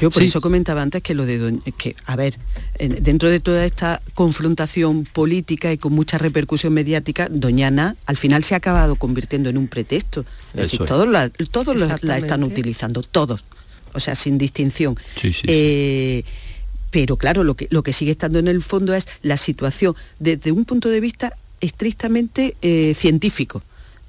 Yo 0.00 0.10
por 0.10 0.22
eso 0.22 0.40
comentaba 0.40 0.82
antes 0.82 1.02
que 1.02 1.14
lo 1.14 1.26
de 1.26 1.58
que, 1.76 1.96
a 2.06 2.16
ver, 2.16 2.38
dentro 2.78 3.28
de 3.28 3.40
toda 3.40 3.64
esta 3.64 4.00
confrontación 4.14 5.04
política 5.04 5.72
y 5.72 5.78
con 5.78 5.92
mucha 5.92 6.18
repercusión 6.18 6.72
mediática, 6.72 7.28
Doñana 7.30 7.96
al 8.06 8.16
final 8.16 8.44
se 8.44 8.54
ha 8.54 8.58
acabado 8.58 8.96
convirtiendo 8.96 9.50
en 9.50 9.58
un 9.58 9.68
pretexto. 9.68 10.24
Es 10.54 10.62
decir, 10.62 10.80
todos, 10.86 11.08
la, 11.08 11.28
todos 11.30 11.76
la, 12.02 12.18
están 12.18 12.44
utilizando, 12.44 13.02
todos. 13.02 13.44
O 13.94 14.00
sea, 14.00 14.14
sin 14.14 14.38
distinción. 14.38 14.96
Eh, 15.22 16.22
pero 16.90 17.16
claro, 17.16 17.44
lo 17.44 17.54
que, 17.54 17.68
lo 17.70 17.82
que 17.82 17.92
sigue 17.92 18.12
estando 18.12 18.38
en 18.38 18.48
el 18.48 18.62
fondo 18.62 18.94
es 18.94 19.06
la 19.22 19.36
situación 19.36 19.94
desde 20.18 20.52
un 20.52 20.64
punto 20.64 20.88
de 20.88 21.00
vista 21.00 21.34
estrictamente 21.60 22.56
eh, 22.62 22.94
científico 22.94 23.62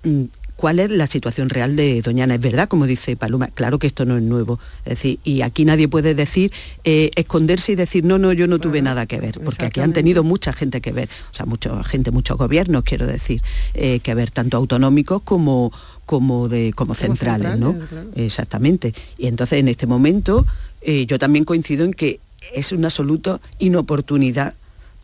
mm, 0.03 0.25
cuál 0.59 0.79
es 0.79 0.91
la 0.91 1.07
situación 1.07 1.47
real 1.47 1.77
de 1.77 2.01
Doñana. 2.01 2.35
Es 2.35 2.41
verdad, 2.41 2.67
como 2.67 2.85
dice 2.85 3.15
Paloma, 3.15 3.47
claro 3.47 3.79
que 3.79 3.87
esto 3.87 4.03
no 4.03 4.17
es 4.17 4.23
nuevo. 4.23 4.59
Es 4.83 4.95
decir, 4.95 5.17
y 5.23 5.41
aquí 5.41 5.63
nadie 5.63 5.87
puede 5.87 6.15
decir, 6.15 6.51
eh, 6.83 7.11
esconderse 7.15 7.71
y 7.71 7.75
decir, 7.75 8.03
no, 8.03 8.17
no, 8.19 8.33
yo 8.33 8.45
no 8.45 8.59
tuve 8.59 8.81
nada 8.81 9.05
que 9.05 9.21
ver, 9.21 9.39
porque 9.39 9.67
aquí 9.67 9.79
han 9.79 9.93
tenido 9.93 10.21
mucha 10.21 10.51
gente 10.51 10.81
que 10.81 10.91
ver, 10.91 11.07
o 11.31 11.33
sea, 11.33 11.45
mucha 11.45 11.81
gente, 11.85 12.11
muchos 12.11 12.37
gobiernos, 12.37 12.83
quiero 12.83 13.07
decir, 13.07 13.41
eh, 13.73 14.01
que 14.01 14.13
ver, 14.15 14.31
tanto 14.31 14.57
autonómicos 14.57 15.21
como 15.21 15.71
como 16.05 16.49
de 16.49 16.73
como, 16.75 16.93
centrales, 16.93 17.57
¿no? 17.57 17.77
Exactamente. 18.15 18.93
Y 19.17 19.27
entonces 19.27 19.59
en 19.59 19.69
este 19.69 19.87
momento 19.87 20.45
eh, 20.81 21.05
yo 21.05 21.19
también 21.19 21.45
coincido 21.45 21.85
en 21.85 21.93
que 21.93 22.19
es 22.53 22.73
una 22.73 22.87
absoluta 22.87 23.39
inoportunidad 23.59 24.55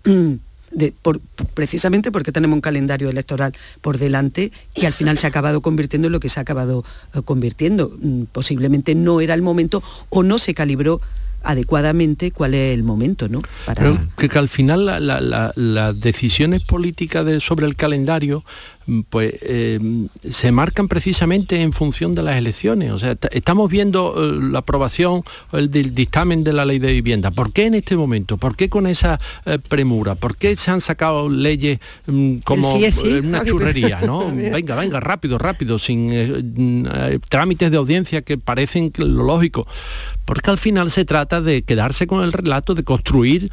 precisamente 1.54 2.12
porque 2.12 2.32
tenemos 2.32 2.56
un 2.56 2.62
calendario 2.62 3.10
electoral 3.10 3.54
por 3.82 3.98
delante 3.98 4.52
y 4.76 4.86
al 4.86 4.94
final 4.94 5.18
se 5.18 5.28
ha 5.28 5.30
acabado 5.30 5.62
convirtiendo 5.62 6.08
en 6.08 6.12
lo 6.12 6.20
que 6.20 6.30
se 6.30 6.40
ha 6.40 6.42
acabado 6.42 6.84
eh, 7.14 7.22
convirtiendo. 7.24 7.96
Mm, 8.00 8.24
posiblemente 8.32 8.96
no 8.96 9.22
era 9.22 9.34
el 9.34 9.42
momento 9.42 9.84
o 10.10 10.24
no 10.24 10.38
se 10.38 10.54
calibró 10.54 11.02
adecuadamente 11.46 12.32
cuál 12.32 12.56
es 12.56 12.74
el 12.74 12.84
momento, 12.84 13.30
¿no? 13.30 13.42
Para... 13.66 14.08
que, 14.18 14.38
al 14.38 14.50
final 14.50 14.86
las 15.56 16.00
decisiones 16.00 16.64
políticas 16.64 17.44
sobre 17.44 17.68
el 17.68 17.76
calendario 17.76 18.44
pues 19.10 19.34
eh, 19.42 19.80
se 20.30 20.52
marcan 20.52 20.88
precisamente 20.88 21.62
en 21.62 21.74
función 21.74 22.14
de 22.14 22.24
las 22.24 22.38
elecciones. 22.38 22.92
O 22.92 23.00
sea, 23.00 23.18
estamos 23.32 23.70
viendo 23.70 24.16
eh, 24.18 24.40
la 24.52 24.60
aprobación 24.60 25.24
el 25.54 25.72
del 25.72 25.96
dictamen 25.96 26.44
de 26.44 26.54
la 26.54 26.66
ley 26.66 26.80
de 26.80 26.92
vivienda. 26.92 27.32
¿Por 27.32 27.52
qué 27.52 27.66
en 27.66 27.76
este 27.76 27.98
momento? 27.98 28.38
¿Por 28.38 28.56
qué 28.56 28.70
con 28.70 28.88
esa 28.88 29.20
eh, 29.46 29.58
premura? 29.58 30.16
¿Por 30.16 30.38
qué 30.38 30.56
se 30.56 30.72
han 30.72 30.82
sacado 30.82 31.30
leyes 31.30 31.80
mm, 32.06 32.38
como 32.40 32.74
una 32.74 33.44
churrería? 33.44 34.02
¿no? 34.02 34.32
venga, 34.36 34.76
venga, 34.76 35.00
rápido, 35.00 35.38
rápido, 35.38 35.80
sin 35.80 36.84
mm, 36.84 37.20
trámites 37.28 37.72
de 37.72 37.78
audiencia 37.78 38.22
que 38.22 38.38
parecen 38.38 38.92
lo 38.98 39.24
lógico. 39.24 39.68
Porque 40.26 40.52
al 40.52 40.58
final 40.58 40.92
se 40.92 41.06
trata 41.06 41.42
de 41.42 41.64
quedarse 41.64 42.08
con 42.08 42.24
el 42.24 42.34
relato, 42.34 42.76
de 42.76 42.84
construir 42.84 43.52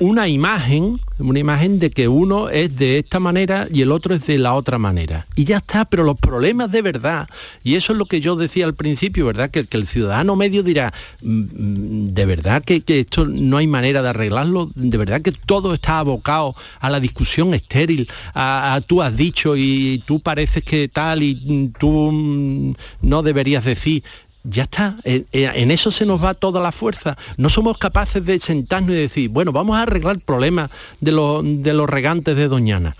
una 0.00 0.28
imagen, 0.28 1.00
una 1.18 1.38
imagen 1.38 1.78
de 1.78 1.90
que 1.90 2.08
uno 2.08 2.48
es 2.48 2.76
de 2.76 2.98
esta 2.98 3.20
manera 3.20 3.68
y 3.70 3.82
el 3.82 3.92
otro 3.92 4.14
es 4.14 4.26
de 4.26 4.38
la 4.38 4.54
otra 4.54 4.78
manera. 4.78 5.26
Y 5.36 5.44
ya 5.44 5.58
está, 5.58 5.84
pero 5.84 6.02
los 6.02 6.18
problemas 6.18 6.72
de 6.72 6.82
verdad, 6.82 7.28
y 7.62 7.76
eso 7.76 7.92
es 7.92 7.98
lo 7.98 8.06
que 8.06 8.20
yo 8.20 8.34
decía 8.34 8.64
al 8.64 8.74
principio, 8.74 9.26
¿verdad? 9.26 9.50
Que, 9.50 9.66
el 9.74 9.86
ciudadano 9.86 10.36
medio 10.36 10.62
dirá, 10.62 10.92
mm, 11.22 11.40
mm, 11.40 12.14
de 12.14 12.26
verdad 12.26 12.62
que, 12.64 12.82
esto 12.86 13.26
no 13.26 13.56
hay 13.56 13.66
manera 13.66 14.02
de 14.02 14.08
arreglarlo, 14.10 14.70
de 14.74 14.98
verdad 14.98 15.20
que 15.20 15.32
todo 15.32 15.74
está 15.74 15.98
abocado 15.98 16.54
a 16.80 16.90
la 16.90 17.00
discusión 17.00 17.54
estéril, 17.54 18.08
a, 18.34 18.80
tú 18.86 19.02
has 19.02 19.16
dicho 19.16 19.56
y 19.56 20.02
tú 20.06 20.20
pareces 20.20 20.62
que 20.62 20.88
tal 20.88 21.22
y 21.22 21.34
mm, 21.34 21.72
tú 21.78 22.74
no 23.00 23.22
deberías 23.22 23.64
decir 23.64 24.04
ya 24.44 24.64
está, 24.64 24.96
eh, 25.04 25.24
eh, 25.32 25.50
en 25.54 25.70
eso 25.70 25.90
se 25.90 26.06
nos 26.06 26.22
va 26.22 26.34
toda 26.34 26.60
la 26.60 26.70
fuerza. 26.70 27.16
No 27.36 27.48
somos 27.48 27.78
capaces 27.78 28.24
de 28.24 28.38
sentarnos 28.38 28.92
y 28.92 28.98
decir, 28.98 29.30
bueno, 29.30 29.52
vamos 29.52 29.76
a 29.76 29.82
arreglar 29.82 30.16
el 30.16 30.20
problema 30.20 30.70
de, 31.00 31.12
de 31.42 31.72
los 31.72 31.88
regantes 31.88 32.36
de 32.36 32.48
Doñana 32.48 32.96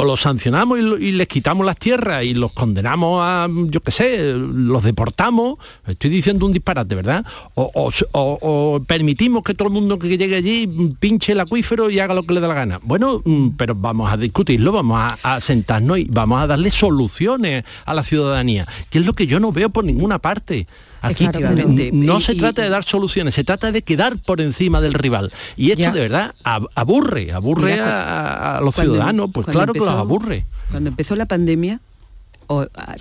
o 0.00 0.04
los 0.04 0.20
sancionamos 0.22 0.78
y, 0.78 1.12
les 1.12 1.28
quitamos 1.28 1.66
las 1.66 1.76
tierras 1.76 2.24
y 2.24 2.32
los 2.32 2.52
condenamos 2.52 3.20
a, 3.22 3.46
yo 3.66 3.80
qué 3.80 3.90
sé, 3.90 4.32
los 4.34 4.82
deportamos, 4.82 5.58
estoy 5.86 6.08
diciendo 6.08 6.46
un 6.46 6.52
disparate, 6.52 6.94
¿verdad? 6.94 7.24
O, 7.54 8.80
permitimos 8.86 9.42
que 9.42 9.52
todo 9.52 9.68
el 9.68 9.74
mundo 9.74 9.98
que 9.98 10.16
llegue 10.16 10.36
allí 10.36 10.94
pinche 10.98 11.32
el 11.32 11.40
acuífero 11.40 11.90
y 11.90 12.00
haga 12.00 12.14
lo 12.14 12.22
que 12.22 12.32
le 12.32 12.40
dé 12.40 12.48
la 12.48 12.54
gana. 12.54 12.80
Bueno, 12.82 13.20
mm, 13.22 13.50
pero 13.58 13.74
vamos 13.74 14.10
a 14.10 14.16
discutirlo, 14.16 14.72
vamos 14.72 14.98
a, 14.98 15.18
a 15.22 15.40
sentarnos 15.40 15.98
y 15.98 16.04
vamos 16.10 16.42
a 16.42 16.46
darle 16.46 16.70
soluciones 16.70 17.64
a 17.84 17.92
la 17.92 18.02
ciudadanía, 18.02 18.66
que 18.88 19.00
es 19.00 19.04
lo 19.04 19.12
que 19.12 19.26
yo 19.26 19.38
no 19.38 19.52
veo 19.52 19.68
por 19.68 19.84
ninguna 19.84 20.18
parte. 20.18 20.66
Aquí 21.00 21.26
no 21.92 22.20
se 22.20 22.34
trata 22.34 22.62
de 22.62 22.68
dar 22.68 22.84
soluciones, 22.84 23.34
se 23.34 23.44
trata 23.44 23.72
de 23.72 23.82
quedar 23.82 24.18
por 24.18 24.40
encima 24.40 24.80
del 24.80 24.94
rival. 24.94 25.32
Y 25.56 25.70
esto 25.70 25.90
de 25.92 26.00
verdad 26.00 26.34
aburre, 26.74 27.32
aburre 27.32 27.78
a, 27.80 28.60
los 28.62 28.74
ciudadanos, 28.74 29.30
pues 29.32 29.46
claro 29.46 29.72
que 29.72 29.80
los 29.80 29.88
aburre. 29.88 30.46
Cuando 30.70 30.90
empezó 30.90 31.16
la 31.16 31.26
pandemia, 31.26 31.80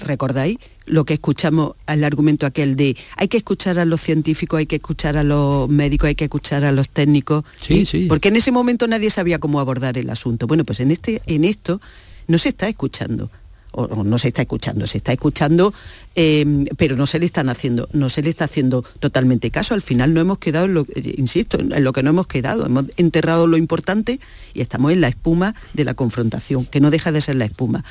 ¿recordáis? 0.01 0.57
Lo 0.85 1.05
que 1.05 1.15
escuchamos, 1.15 1.73
el 1.87 2.03
argumento 2.03 2.45
aquel 2.45 2.75
de 2.75 2.95
hay 3.15 3.27
que 3.27 3.37
escuchar 3.37 3.79
a 3.79 3.85
los 3.85 4.01
científicos, 4.01 4.59
hay 4.59 4.65
que 4.65 4.77
escuchar 4.77 5.17
a 5.17 5.23
los 5.23 5.69
médicos, 5.69 6.07
hay 6.07 6.15
que 6.15 6.25
escuchar 6.25 6.63
a 6.63 6.71
los 6.71 6.89
técnicos. 6.89 7.43
Sí, 7.61 7.85
sí. 7.85 8.05
Porque 8.07 8.29
en 8.29 8.37
ese 8.37 8.51
momento 8.51 8.87
nadie 8.87 9.09
sabía 9.09 9.39
cómo 9.39 9.59
abordar 9.59 9.97
el 9.97 10.09
asunto. 10.09 10.47
Bueno, 10.47 10.63
pues 10.63 10.79
en, 10.79 10.91
este, 10.91 11.21
en 11.25 11.43
esto 11.45 11.81
no 12.27 12.37
se 12.37 12.49
está 12.49 12.67
escuchando 12.67 13.29
o, 13.71 14.03
no 14.03 14.17
se 14.17 14.29
está 14.29 14.41
escuchando, 14.41 14.87
se 14.87 14.97
está 14.97 15.11
escuchando, 15.11 15.73
em, 16.15 16.65
pero 16.77 16.95
no 16.95 17.05
se 17.05 17.19
le 17.19 17.25
están 17.25 17.49
haciendo, 17.49 17.87
no 17.93 18.09
se 18.09 18.21
le 18.21 18.29
está 18.29 18.45
haciendo 18.45 18.83
totalmente 18.99 19.51
caso. 19.51 19.73
Al 19.73 19.81
final 19.81 20.13
no 20.13 20.21
hemos 20.21 20.39
quedado, 20.39 20.65
en 20.65 20.73
lo, 20.73 20.81
eh, 20.95 21.15
insisto, 21.17 21.59
en 21.59 21.83
lo 21.83 21.93
que 21.93 22.03
no 22.03 22.09
hemos 22.09 22.27
quedado. 22.27 22.65
Hemos 22.65 22.85
enterrado 22.97 23.47
lo 23.47 23.57
importante 23.57 24.19
y 24.53 24.61
estamos 24.61 24.91
en 24.91 25.01
la 25.01 25.07
espuma 25.07 25.55
de 25.73 25.83
la 25.83 25.93
confrontación, 25.93 26.65
que 26.65 26.79
no 26.79 26.91
deja 26.91 27.11
de 27.11 27.21
ser 27.21 27.35
la 27.35 27.45
espuma. 27.45 27.83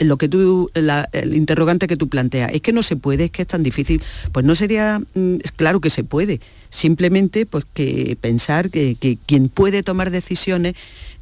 Lo 0.00 0.16
que 0.16 0.28
tú, 0.28 0.70
el 0.74 1.34
interrogante 1.34 1.86
que 1.86 1.96
tú 1.96 2.08
planteas, 2.08 2.52
es 2.52 2.60
que 2.60 2.72
no 2.72 2.82
se 2.82 2.96
puede, 2.96 3.24
es 3.24 3.30
que 3.30 3.42
es 3.42 3.48
tan 3.48 3.62
difícil. 3.62 4.02
Pues 4.32 4.44
no 4.44 4.54
sería, 4.54 5.00
mm, 5.14 5.36
claro 5.56 5.80
que 5.80 5.90
se 5.90 6.04
puede. 6.04 6.40
Simplemente 6.70 7.46
pues 7.46 7.64
que 7.72 8.16
pensar 8.20 8.70
que 8.70 9.18
quien 9.26 9.48
puede 9.48 9.82
tomar 9.82 10.10
decisiones 10.10 10.74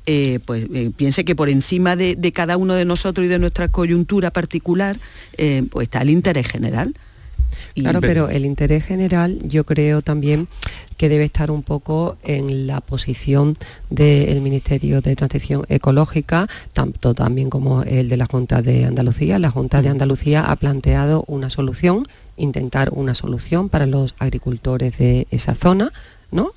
eh, 0.07 0.39
pues 0.45 0.67
eh, 0.75 0.91
piense 0.95 1.25
que 1.25 1.35
por 1.35 1.49
encima 1.49 1.97
de, 1.97 2.33
cada 2.33 2.57
uno 2.57 2.75
de 2.75 2.85
nosotros 2.85 3.27
y 3.27 3.29
de 3.29 3.39
nuestra 3.39 3.69
coyuntura 3.69 4.31
particular, 4.31 4.99
eh, 5.39 5.65
pues 5.71 5.87
está 5.87 6.03
el 6.03 6.11
interés 6.11 6.47
general. 6.47 6.95
Claro, 7.75 8.01
pero 8.01 8.29
el 8.29 8.45
interés 8.45 8.85
general 8.85 9.39
yo 9.45 9.65
creo 9.65 10.03
también 10.03 10.49
que 10.97 11.09
debe 11.09 11.25
estar 11.25 11.51
un 11.51 11.63
poco 11.63 12.17
en 12.23 12.67
la 12.67 12.81
posición 12.81 13.55
del 13.91 14.41
Ministerio 14.41 15.01
de 15.01 15.17
Transición 15.17 15.65
Ecológica, 15.69 16.49
tanto 16.73 17.15
también 17.15 17.51
como 17.51 17.83
el 17.83 18.09
de 18.09 18.17
la 18.17 18.27
Junta 18.27 18.63
de 18.63 18.85
Andalucía. 18.85 19.39
La 19.39 19.51
Junta 19.51 19.83
de 19.83 19.89
Andalucía 19.89 20.45
ha 20.45 20.57
planteado 20.57 21.25
una 21.27 21.51
solución, 21.51 22.05
intentar 22.37 22.91
una 22.93 23.15
solución 23.15 23.69
para 23.69 23.87
los 23.87 24.15
agricultores 24.19 24.99
de 24.99 25.27
esa 25.31 25.55
zona, 25.55 25.93
¿no? 26.31 26.53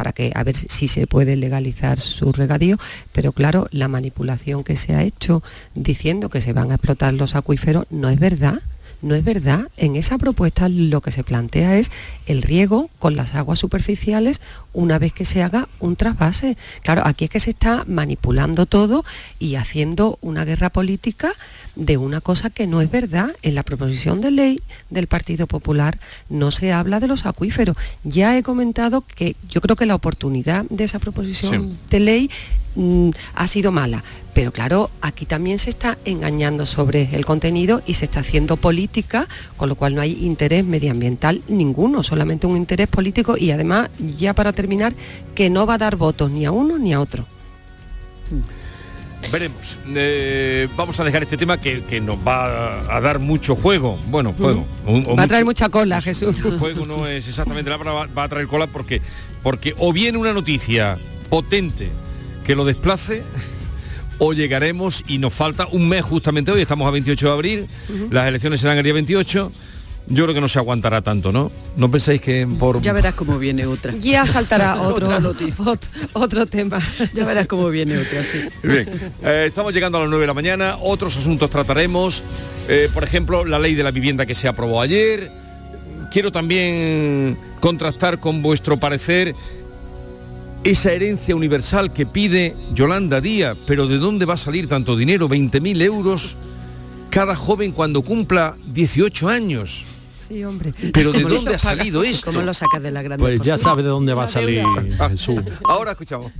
Para 0.00 0.14
que 0.14 0.32
a 0.34 0.44
ver 0.44 0.56
si 0.56 0.88
se 0.88 1.06
puede 1.06 1.36
legalizar 1.36 2.00
su 2.00 2.32
regadío, 2.32 2.78
pero 3.12 3.32
claro, 3.32 3.68
la 3.70 3.86
manipulación 3.86 4.64
que 4.64 4.78
se 4.78 4.94
ha 4.94 5.02
hecho 5.02 5.42
diciendo 5.74 6.30
que 6.30 6.40
se 6.40 6.54
van 6.54 6.70
a 6.70 6.76
explotar 6.76 7.12
los 7.12 7.34
acuíferos 7.34 7.84
no 7.90 8.08
es 8.08 8.18
verdad 8.18 8.62
No 9.02 9.14
es 9.14 9.24
verdad. 9.24 9.68
En 9.76 9.96
esa 9.96 10.18
propuesta 10.18 10.68
lo 10.68 11.00
que 11.00 11.10
se 11.10 11.24
plantea 11.24 11.76
es 11.78 11.90
el 12.26 12.42
riego 12.42 12.90
con 12.98 13.16
las 13.16 13.34
aguas 13.34 13.58
superficiales 13.58 14.40
una 14.72 14.98
vez 14.98 15.12
que 15.12 15.24
se 15.24 15.42
haga 15.42 15.68
un 15.78 15.96
trasvase. 15.96 16.56
Claro, 16.82 17.02
aquí 17.04 17.24
es 17.24 17.30
que 17.30 17.40
se 17.40 17.50
está 17.50 17.84
manipulando 17.86 18.66
todo 18.66 19.04
y 19.38 19.54
haciendo 19.54 20.18
una 20.20 20.44
guerra 20.44 20.70
política 20.70 21.32
de 21.76 21.96
una 21.96 22.20
cosa 22.20 22.50
que 22.50 22.66
no 22.66 22.80
es 22.80 22.90
verdad. 22.90 23.30
En 23.42 23.54
la 23.54 23.62
proposición 23.62 24.20
de 24.20 24.30
ley 24.30 24.60
del 24.90 25.06
Partido 25.06 25.46
Popular 25.46 25.98
no 26.28 26.50
se 26.50 26.72
habla 26.72 27.00
de 27.00 27.08
los 27.08 27.26
acuíferos. 27.26 27.76
Ya 28.04 28.36
he 28.36 28.42
comentado 28.42 29.02
que 29.02 29.36
yo 29.48 29.60
creo 29.60 29.76
que 29.76 29.86
la 29.86 29.94
oportunidad 29.94 30.66
de 30.68 30.84
esa 30.84 30.98
proposición 30.98 31.78
de 31.88 32.00
ley 32.00 32.30
mm, 32.74 33.10
ha 33.34 33.46
sido 33.46 33.72
mala. 33.72 34.04
Pero 34.40 34.52
claro, 34.52 34.90
aquí 35.02 35.26
también 35.26 35.58
se 35.58 35.68
está 35.68 35.98
engañando 36.06 36.64
sobre 36.64 37.14
el 37.14 37.26
contenido 37.26 37.82
y 37.84 37.92
se 37.92 38.06
está 38.06 38.20
haciendo 38.20 38.56
política, 38.56 39.28
con 39.58 39.68
lo 39.68 39.74
cual 39.74 39.94
no 39.94 40.00
hay 40.00 40.12
interés 40.24 40.64
medioambiental 40.64 41.42
ninguno, 41.46 42.02
solamente 42.02 42.46
un 42.46 42.56
interés 42.56 42.88
político 42.88 43.36
y 43.36 43.50
además, 43.50 43.90
ya 43.98 44.32
para 44.32 44.50
terminar, 44.52 44.94
que 45.34 45.50
no 45.50 45.66
va 45.66 45.74
a 45.74 45.76
dar 45.76 45.96
votos 45.96 46.30
ni 46.30 46.46
a 46.46 46.52
uno 46.52 46.78
ni 46.78 46.94
a 46.94 47.00
otro. 47.02 47.26
Veremos. 49.30 49.76
Eh, 49.88 50.68
vamos 50.74 50.98
a 50.98 51.04
dejar 51.04 51.24
este 51.24 51.36
tema 51.36 51.60
que, 51.60 51.82
que 51.82 52.00
nos 52.00 52.16
va 52.16 52.96
a 52.96 52.98
dar 53.02 53.18
mucho 53.18 53.54
juego. 53.54 53.98
Bueno, 54.06 54.32
juego. 54.32 54.64
o 54.86 55.16
va 55.16 55.24
a 55.24 55.28
traer 55.28 55.44
mucha 55.44 55.68
cola, 55.68 56.00
Jesús. 56.00 56.34
Fuego 56.58 56.86
no 56.86 57.06
es 57.06 57.28
exactamente 57.28 57.68
la 57.68 57.76
palabra, 57.76 58.06
va, 58.06 58.14
va 58.14 58.22
a 58.22 58.28
traer 58.30 58.46
cola 58.46 58.68
porque, 58.68 59.02
porque 59.42 59.74
o 59.76 59.92
viene 59.92 60.16
una 60.16 60.32
noticia 60.32 60.96
potente 61.28 61.90
que 62.42 62.54
lo 62.54 62.64
desplace 62.64 63.22
o 64.20 64.32
llegaremos 64.32 65.02
y 65.08 65.18
nos 65.18 65.34
falta 65.34 65.66
un 65.72 65.88
mes 65.88 66.02
justamente 66.02 66.52
hoy, 66.52 66.60
estamos 66.60 66.86
a 66.86 66.90
28 66.92 67.26
de 67.26 67.32
abril, 67.32 67.66
las 68.10 68.28
elecciones 68.28 68.60
serán 68.60 68.76
el 68.78 68.84
día 68.84 68.92
28, 68.92 69.50
yo 70.06 70.24
creo 70.24 70.34
que 70.34 70.40
no 70.40 70.48
se 70.48 70.58
aguantará 70.58 71.02
tanto, 71.02 71.30
¿no? 71.32 71.50
¿No 71.76 71.90
pensáis 71.90 72.20
que 72.20 72.46
por... 72.58 72.80
Ya 72.82 72.92
verás 72.92 73.14
cómo 73.14 73.38
viene 73.38 73.64
otra. 73.66 73.94
Ya 74.00 74.26
saltará 74.26 74.80
otro, 74.82 75.06
Otra 75.06 75.20
noticia. 75.20 75.64
ot- 75.64 75.88
otro 76.14 76.46
tema. 76.46 76.80
Ya 77.14 77.24
verás 77.24 77.46
cómo 77.46 77.68
viene 77.70 77.96
otra, 77.98 78.22
sí. 78.24 78.40
Bien, 78.62 78.88
eh, 79.22 79.44
estamos 79.46 79.72
llegando 79.72 79.98
a 79.98 80.02
las 80.02 80.10
9 80.10 80.22
de 80.22 80.26
la 80.26 80.34
mañana, 80.34 80.76
otros 80.80 81.16
asuntos 81.16 81.48
trataremos, 81.48 82.22
eh, 82.68 82.88
por 82.92 83.04
ejemplo, 83.04 83.44
la 83.44 83.58
ley 83.58 83.74
de 83.74 83.82
la 83.84 83.90
vivienda 83.90 84.26
que 84.26 84.34
se 84.34 84.48
aprobó 84.48 84.80
ayer. 84.82 85.30
Quiero 86.10 86.32
también 86.32 87.38
contrastar 87.60 88.18
con 88.18 88.42
vuestro 88.42 88.80
parecer 88.80 89.34
esa 90.64 90.92
herencia 90.92 91.34
universal 91.34 91.92
que 91.92 92.06
pide 92.06 92.54
Yolanda 92.74 93.20
Díaz, 93.20 93.56
pero 93.66 93.86
¿de 93.86 93.98
dónde 93.98 94.26
va 94.26 94.34
a 94.34 94.38
salir 94.38 94.68
tanto 94.68 94.96
dinero? 94.96 95.28
20.000 95.28 95.82
euros 95.82 96.36
cada 97.10 97.34
joven 97.34 97.72
cuando 97.72 98.02
cumpla 98.02 98.56
18 98.66 99.28
años. 99.28 99.84
Sí, 100.18 100.44
hombre. 100.44 100.72
Pero 100.92 101.12
¿de 101.12 101.22
¿Cómo 101.22 101.28
lo 101.28 101.34
dónde 101.36 101.54
ha 101.56 101.58
salido 101.58 102.04
esto? 102.04 102.30
¿Cómo 102.30 102.42
lo 102.42 102.54
sacas 102.54 102.82
de 102.82 102.92
la 102.92 103.02
Pues 103.16 103.40
ya 103.40 103.58
sabe 103.58 103.82
de 103.82 103.88
dónde 103.88 104.14
va 104.14 104.24
a 104.24 104.28
salir 104.28 104.62
Jesús. 105.08 105.42
Ahora 105.64 105.92
escuchamos. 105.92 106.30